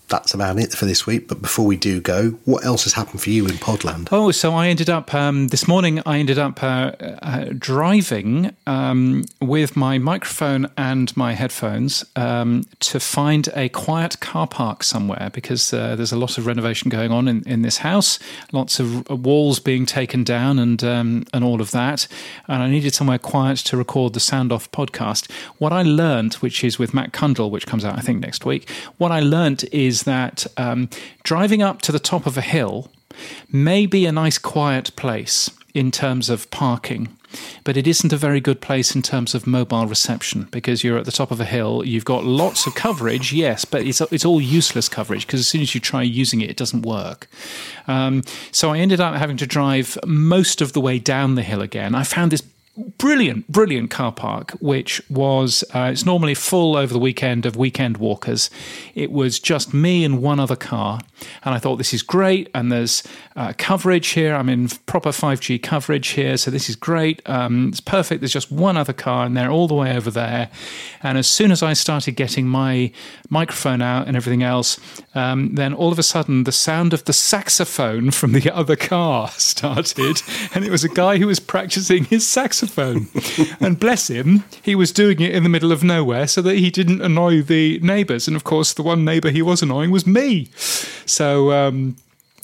that's 0.10 0.34
about 0.34 0.60
it 0.60 0.74
for 0.74 0.86
this 0.86 1.06
week. 1.06 1.28
But 1.28 1.42
before 1.42 1.66
we 1.66 1.78
do 1.78 2.02
go, 2.02 2.32
what 2.46 2.66
else 2.66 2.84
has 2.84 2.94
happened 2.94 3.22
for 3.22 3.30
you 3.30 3.46
in 3.46 3.56
Podland? 3.56 4.10
Oh, 4.12 4.32
so 4.32 4.54
I 4.54 4.68
ended 4.68 4.90
up 4.90 5.14
um, 5.14 5.48
this 5.48 5.68
morning. 5.68 6.02
I 6.06 6.18
ended 6.18 6.38
up 6.38 6.62
uh, 6.62 6.92
uh, 7.22 7.46
driving 7.58 8.56
um, 8.68 9.26
with 9.42 9.76
my 9.76 9.98
microphone 9.98 10.70
and 10.78 11.16
my 11.16 11.34
headphones 11.34 12.04
um, 12.16 12.64
to 12.80 13.00
find 13.00 13.50
a 13.56 13.70
quiet 13.70 14.20
car 14.20 14.48
park 14.48 14.84
somewhere 14.84 15.30
because 15.34 15.74
uh, 15.74 15.96
there's 15.96 16.12
a 16.12 16.18
lot 16.18 16.38
of 16.38 16.46
renovation 16.46 16.90
going 16.90 17.12
on 17.12 17.28
in, 17.28 17.48
in 17.48 17.62
this 17.62 17.78
house. 17.78 18.20
Lots 18.52 18.80
of 18.80 19.08
walls 19.10 19.60
being 19.60 19.86
taken 19.86 20.24
down 20.24 20.60
and 20.60 20.84
um, 20.84 21.26
and 21.34 21.44
all 21.44 21.62
of 21.62 21.72
that. 21.72 22.08
And 22.48 22.64
I 22.64 22.70
needed 22.70 22.94
somewhere 22.94 23.20
quiet 23.20 23.60
to 23.60 23.78
record 23.78 24.14
the 24.14 24.20
Sound 24.20 24.52
Off 24.52 24.72
podcast. 24.72 25.32
What 25.58 25.72
I 25.72 25.84
learned, 25.84 26.36
which 26.36 26.64
is 26.64 26.80
with 26.80 26.94
Matt 26.94 27.12
Cundill, 27.12 27.52
which 27.52 27.68
comes 27.68 27.86
out 27.86 27.98
I 27.98 28.02
think 28.02 28.22
next 28.22 28.46
week. 28.46 28.70
What 28.98 29.12
I 29.12 29.20
learned 29.20 29.66
is 29.72 29.99
that 30.04 30.46
um, 30.58 30.90
driving 31.24 31.62
up 31.62 31.82
to 31.84 31.92
the 31.92 32.00
top 32.00 32.26
of 32.26 32.38
a 32.38 32.42
hill 32.42 32.92
may 33.52 33.86
be 33.86 34.06
a 34.06 34.12
nice 34.12 34.38
quiet 34.38 34.96
place 34.96 35.50
in 35.74 35.92
terms 35.92 36.30
of 36.30 36.50
parking. 36.52 37.16
But 37.64 37.78
it 37.78 37.86
isn't 37.86 38.12
a 38.12 38.18
very 38.18 38.42
good 38.42 38.60
place 38.60 38.96
in 38.96 39.04
terms 39.04 39.36
of 39.36 39.46
mobile 39.46 39.86
reception 39.86 40.48
because 40.50 40.84
you're 40.84 40.98
at 40.98 41.06
the 41.06 41.12
top 41.12 41.30
of 41.30 41.40
a 41.40 41.46
hill. 41.46 41.86
You've 41.86 42.06
got 42.06 42.24
lots 42.24 42.66
of 42.66 42.74
coverage, 42.74 43.32
yes, 43.32 43.66
but 43.66 43.86
it's 43.86 44.02
it's 44.02 44.26
all 44.26 44.42
useless 44.42 44.90
coverage 44.90 45.28
because 45.28 45.40
as 45.40 45.48
soon 45.48 45.62
as 45.62 45.76
you 45.76 45.82
try 45.82 46.02
using 46.02 46.42
it, 46.42 46.50
it 46.50 46.58
doesn't 46.58 46.82
work. 46.82 47.28
Um, 47.88 48.24
so 48.52 48.72
I 48.72 48.80
ended 48.80 49.00
up 49.00 49.16
having 49.16 49.38
to 49.38 49.46
drive 49.46 49.96
most 50.08 50.60
of 50.60 50.74
the 50.74 50.82
way 50.82 50.98
down 50.98 51.36
the 51.36 51.44
hill 51.44 51.62
again. 51.62 51.94
I 51.94 52.04
found 52.04 52.32
this 52.32 52.42
brilliant, 52.98 53.48
brilliant 53.48 53.90
car 53.90 54.12
park, 54.12 54.52
which 54.60 55.02
was 55.10 55.64
uh, 55.74 55.90
it's 55.92 56.06
normally 56.06 56.36
full 56.36 56.76
over 56.76 56.94
the 56.94 57.00
weekend 57.00 57.46
of 57.46 57.56
weekend 57.56 57.98
walkers. 57.98 58.50
It 58.96 59.12
was 59.12 59.40
just 59.40 59.74
me 59.74 60.04
and 60.04 60.22
one 60.22 60.40
other 60.40 60.56
car, 60.56 61.02
and 61.44 61.56
I 61.56 61.60
thought 61.60 61.78
this 61.78 61.94
is 61.94 62.02
great. 62.02 62.50
And 62.54 62.72
there's 62.72 63.04
uh, 63.36 63.54
coverage 63.58 64.10
here. 64.10 64.36
I'm 64.36 64.50
in 64.50 64.68
proper 64.86 65.10
5G 65.10 65.62
coverage 65.62 66.10
here, 66.10 66.38
so 66.38 66.52
this 66.52 66.70
is 66.70 66.76
great. 66.76 67.22
Um, 67.28 67.70
it's 67.70 67.80
perfect. 67.80 68.22
There's 68.22 68.34
just 68.34 68.52
one 68.52 68.78
other 68.78 68.94
car, 68.94 69.26
and 69.26 69.36
they're 69.36 69.52
all 69.52 69.68
the 69.68 69.76
way 69.76 69.96
over 69.96 70.12
there. 70.12 70.50
And 71.02 71.18
as 71.18 71.28
soon 71.28 71.52
as 71.52 71.64
I 71.64 71.74
started 71.74 72.14
getting 72.14 72.48
my 72.48 72.92
microphone 73.30 73.82
out 73.82 74.08
and 74.08 74.18
everything 74.18 74.44
else, 74.44 74.80
um, 75.16 75.56
then 75.56 75.74
all 75.74 75.92
of 75.92 76.00
a 76.00 76.04
sudden 76.04 76.44
the 76.44 76.52
sound 76.52 76.94
of 76.94 77.06
the 77.06 77.14
saxophone 77.14 78.12
from 78.20 78.34
the 78.34 78.52
other 78.52 78.76
car 78.76 79.28
started, 79.38 80.22
and 80.54 80.66
it 80.66 80.72
was 80.72 80.84
a 80.84 80.90
guy 80.90 81.18
who 81.18 81.28
was 81.28 81.40
practicing 81.40 82.06
his 82.06 82.28
saxophone 82.28 82.50
saxophone. 82.50 83.08
and 83.60 83.80
bless 83.80 84.10
him, 84.10 84.44
he 84.62 84.76
was 84.76 84.92
doing 84.92 85.20
it 85.22 85.34
in 85.34 85.44
the 85.44 85.50
middle 85.50 85.72
of 85.72 85.84
nowhere 85.84 86.28
so 86.28 86.42
that 86.42 86.58
he 86.58 86.70
didn't 86.70 87.02
annoy 87.02 87.42
the 87.42 87.80
neighbours. 87.80 88.28
And 88.28 88.36
of 88.36 88.44
course, 88.44 88.74
the 88.74 88.84
one 88.84 89.06
neighbour 89.06 89.30
he 89.30 89.42
was 89.42 89.62
annoying 89.62 89.92
was 89.92 90.08
me. 90.08 90.50
So, 91.10 91.52
um, 91.52 91.96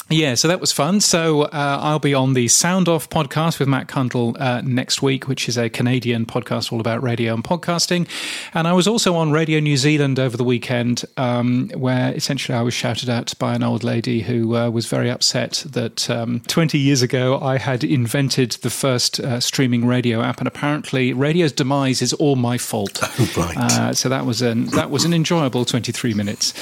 yeah, 0.09 0.35
so 0.35 0.47
that 0.47 0.61
was 0.61 0.71
fun. 0.71 1.01
So 1.01 1.43
uh, 1.43 1.79
I'll 1.81 1.97
be 1.97 2.13
on 2.13 2.33
the 2.33 2.47
Sound 2.47 2.87
Off 2.87 3.09
podcast 3.09 3.57
with 3.57 3.67
Matt 3.67 3.87
Cundill 3.87 4.39
uh, 4.39 4.61
next 4.61 5.01
week, 5.01 5.27
which 5.27 5.49
is 5.49 5.57
a 5.57 5.67
Canadian 5.67 6.27
podcast 6.27 6.71
all 6.71 6.79
about 6.79 7.01
radio 7.01 7.33
and 7.33 7.43
podcasting. 7.43 8.07
And 8.53 8.67
I 8.67 8.73
was 8.73 8.87
also 8.87 9.15
on 9.15 9.31
Radio 9.31 9.59
New 9.59 9.77
Zealand 9.77 10.19
over 10.19 10.37
the 10.37 10.43
weekend, 10.43 11.05
um, 11.17 11.71
where 11.73 12.13
essentially 12.13 12.55
I 12.55 12.61
was 12.61 12.75
shouted 12.75 13.09
at 13.09 13.33
by 13.39 13.55
an 13.55 13.63
old 13.63 13.83
lady 13.83 14.21
who 14.21 14.55
uh, 14.55 14.69
was 14.69 14.85
very 14.85 15.09
upset 15.09 15.65
that 15.71 16.07
um, 16.07 16.41
20 16.41 16.77
years 16.77 17.01
ago 17.01 17.39
I 17.41 17.57
had 17.57 17.83
invented 17.83 18.51
the 18.61 18.69
first 18.69 19.19
uh, 19.19 19.39
streaming 19.39 19.87
radio 19.87 20.21
app, 20.21 20.37
and 20.37 20.47
apparently 20.47 21.13
radio's 21.13 21.51
demise 21.51 22.03
is 22.03 22.13
all 22.13 22.35
my 22.35 22.57
fault. 22.57 23.01
Oh, 23.17 23.31
right. 23.37 23.57
Uh, 23.57 23.93
so 23.93 24.09
that 24.09 24.25
was 24.25 24.41
an 24.41 24.65
that 24.71 24.89
was 24.91 25.05
an 25.05 25.13
enjoyable 25.13 25.63
23 25.63 26.13
minutes. 26.13 26.53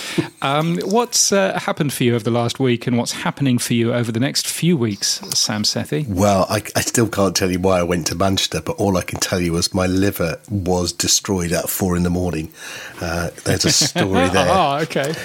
Um, 0.44 0.78
what's 0.84 1.32
uh, 1.32 1.58
happened 1.60 1.92
for 1.94 2.04
you 2.04 2.14
over 2.14 2.24
the 2.24 2.30
last 2.32 2.60
week, 2.60 2.86
and 2.86 2.96
what's 2.98 3.12
happened 3.12 3.33
happening 3.34 3.58
for 3.58 3.74
you 3.74 3.92
over 3.92 4.12
the 4.12 4.20
next 4.20 4.48
few 4.48 4.78
weeks, 4.78 5.20
Sam 5.34 5.64
Sethi? 5.64 6.08
Well, 6.08 6.46
I, 6.52 6.62
I, 6.76 6.82
still 6.82 7.08
can't 7.08 7.36
tell 7.36 7.50
you 7.50 7.60
why 7.60 7.80
I 7.80 7.84
went 7.84 8.06
to 8.08 8.16
Manchester, 8.16 8.62
but 8.62 8.74
all 8.74 8.96
I 8.96 9.02
can 9.02 9.20
tell 9.20 9.42
you 9.42 9.58
is 9.58 9.74
my 9.74 9.88
liver 9.88 10.40
was 10.52 10.94
destroyed 10.94 11.52
at 11.52 11.68
four 11.68 11.98
in 11.98 12.04
the 12.04 12.12
morning. 12.12 12.54
Uh, 13.02 13.32
there's 13.44 13.66
a 13.66 13.72
story 13.72 14.30
there. 14.30 14.46
oh, 14.52 14.78
okay. 14.84 15.16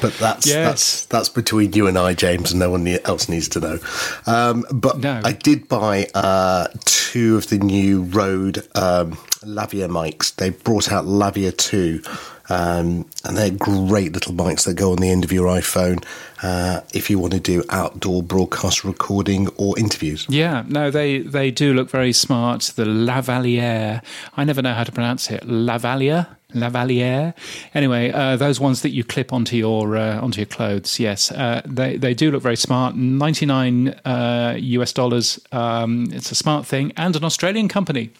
But 0.00 0.14
that's 0.18 0.46
yes. 0.46 0.68
that's 0.68 1.06
that's 1.06 1.28
between 1.28 1.72
you 1.72 1.88
and 1.88 1.98
I, 1.98 2.14
James, 2.14 2.52
and 2.52 2.60
no 2.60 2.70
one 2.70 2.86
else 2.86 3.28
needs 3.28 3.48
to 3.48 3.60
know. 3.60 3.78
Um, 4.26 4.64
but 4.70 4.98
no. 4.98 5.20
I 5.24 5.32
did 5.32 5.68
buy 5.68 6.06
uh, 6.14 6.68
two 6.84 7.36
of 7.36 7.48
the 7.48 7.58
new 7.58 8.02
Rode 8.02 8.58
um, 8.76 9.12
Lavia 9.42 9.88
mics. 9.88 10.36
They 10.36 10.50
brought 10.50 10.92
out 10.92 11.06
Lavia 11.06 11.56
two 11.56 12.02
um, 12.48 13.06
and 13.24 13.36
they're 13.36 13.50
great 13.50 14.12
little 14.12 14.32
mics 14.32 14.64
that 14.64 14.74
go 14.74 14.92
on 14.92 14.98
the 14.98 15.10
end 15.10 15.24
of 15.24 15.32
your 15.32 15.46
iPhone 15.46 16.04
uh, 16.42 16.80
if 16.92 17.10
you 17.10 17.18
want 17.18 17.32
to 17.32 17.40
do 17.40 17.62
outdoor 17.70 18.22
broadcast 18.22 18.84
recording 18.84 19.48
or 19.56 19.78
interviews. 19.78 20.26
Yeah, 20.28 20.64
no, 20.68 20.90
they, 20.90 21.18
they 21.18 21.50
do 21.50 21.74
look 21.74 21.90
very 21.90 22.12
smart. 22.12 22.72
The 22.76 22.84
Lavalier, 22.84 24.02
I 24.36 24.44
never 24.44 24.62
know 24.62 24.74
how 24.74 24.84
to 24.84 24.92
pronounce 24.92 25.30
it. 25.30 25.42
Lavalier? 25.42 26.26
Lavalier. 26.54 27.34
Anyway, 27.74 28.10
uh, 28.12 28.36
those 28.36 28.60
ones 28.60 28.82
that 28.82 28.90
you 28.90 29.04
clip 29.04 29.32
onto 29.32 29.56
your 29.56 29.96
uh, 29.96 30.20
onto 30.20 30.38
your 30.38 30.46
clothes, 30.46 30.98
yes, 30.98 31.32
uh, 31.32 31.60
they 31.66 31.96
they 31.96 32.14
do 32.14 32.30
look 32.30 32.42
very 32.42 32.56
smart. 32.56 32.94
Ninety 32.94 33.46
nine 33.46 33.88
US 34.06 34.92
uh, 34.92 34.94
dollars. 34.94 35.40
Um, 35.52 36.06
it's 36.12 36.30
a 36.30 36.36
smart 36.36 36.64
thing, 36.64 36.92
and 36.96 37.16
an 37.16 37.24
Australian 37.24 37.68
company. 37.68 38.10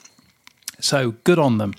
So 0.86 1.10
good 1.24 1.40
on 1.40 1.58
them. 1.58 1.74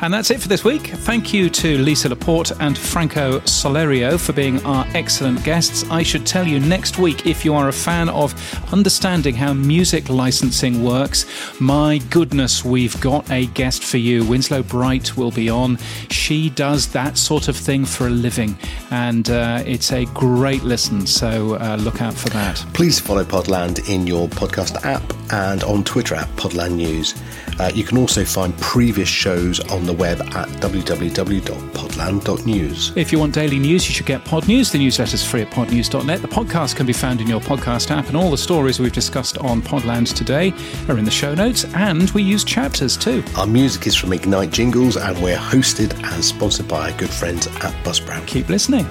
And 0.00 0.12
that's 0.12 0.32
it 0.32 0.40
for 0.40 0.48
this 0.48 0.64
week. 0.64 0.88
Thank 0.88 1.32
you 1.32 1.48
to 1.48 1.78
Lisa 1.78 2.08
Laporte 2.08 2.50
and 2.60 2.76
Franco 2.76 3.38
Solerio 3.40 4.18
for 4.18 4.32
being 4.32 4.60
our 4.66 4.84
excellent 4.94 5.44
guests. 5.44 5.88
I 5.90 6.02
should 6.02 6.26
tell 6.26 6.44
you 6.44 6.58
next 6.58 6.98
week, 6.98 7.24
if 7.24 7.44
you 7.44 7.54
are 7.54 7.68
a 7.68 7.72
fan 7.72 8.08
of 8.08 8.34
understanding 8.72 9.36
how 9.36 9.52
music 9.52 10.08
licensing 10.08 10.82
works, 10.82 11.24
my 11.60 11.98
goodness, 12.10 12.64
we've 12.64 13.00
got 13.00 13.30
a 13.30 13.46
guest 13.46 13.84
for 13.84 13.98
you. 13.98 14.24
Winslow 14.24 14.64
Bright 14.64 15.16
will 15.16 15.30
be 15.30 15.48
on. 15.48 15.78
She 16.10 16.50
does 16.50 16.88
that 16.88 17.16
sort 17.16 17.46
of 17.46 17.56
thing 17.56 17.84
for 17.84 18.08
a 18.08 18.10
living, 18.10 18.58
and 18.90 19.30
uh, 19.30 19.62
it's 19.66 19.92
a 19.92 20.04
great 20.06 20.64
listen. 20.64 21.06
So 21.06 21.54
uh, 21.54 21.76
look 21.76 22.02
out 22.02 22.14
for 22.14 22.28
that. 22.30 22.56
Please 22.74 22.98
follow 22.98 23.22
Podland 23.22 23.88
in 23.88 24.04
your 24.04 24.26
podcast 24.26 24.84
app 24.84 25.04
and 25.32 25.62
on 25.62 25.84
Twitter 25.84 26.16
at 26.16 26.26
Podland 26.30 26.74
News. 26.74 27.14
Uh, 27.58 27.70
you 27.74 27.84
can 27.84 27.98
also 27.98 28.24
find 28.24 28.56
previous 28.58 29.08
shows 29.08 29.60
on 29.70 29.84
the 29.84 29.92
web 29.92 30.20
at 30.20 30.48
www.podland.news. 30.60 32.92
If 32.96 33.12
you 33.12 33.18
want 33.18 33.34
daily 33.34 33.58
news, 33.58 33.88
you 33.88 33.94
should 33.94 34.06
get 34.06 34.24
Pod 34.24 34.46
News. 34.48 34.70
The 34.70 34.78
newsletter's 34.78 35.24
free 35.24 35.42
at 35.42 35.50
podnews.net. 35.50 36.22
The 36.22 36.28
podcast 36.28 36.76
can 36.76 36.86
be 36.86 36.92
found 36.92 37.20
in 37.20 37.26
your 37.26 37.40
podcast 37.40 37.90
app, 37.90 38.06
and 38.08 38.16
all 38.16 38.30
the 38.30 38.38
stories 38.38 38.78
we've 38.80 38.92
discussed 38.92 39.38
on 39.38 39.60
Podland 39.60 40.14
today 40.14 40.52
are 40.88 40.98
in 40.98 41.04
the 41.04 41.10
show 41.10 41.34
notes, 41.34 41.64
and 41.74 42.08
we 42.10 42.22
use 42.22 42.44
chapters 42.44 42.96
too. 42.96 43.22
Our 43.36 43.46
music 43.46 43.86
is 43.86 43.96
from 43.96 44.12
Ignite 44.12 44.50
Jingles, 44.50 44.96
and 44.96 45.20
we're 45.22 45.36
hosted 45.36 45.94
and 46.12 46.24
sponsored 46.24 46.68
by 46.68 46.90
our 46.90 46.98
good 46.98 47.10
friends 47.10 47.46
at 47.46 47.72
Buzzsprout. 47.84 48.26
Keep 48.26 48.48
listening. 48.48 48.86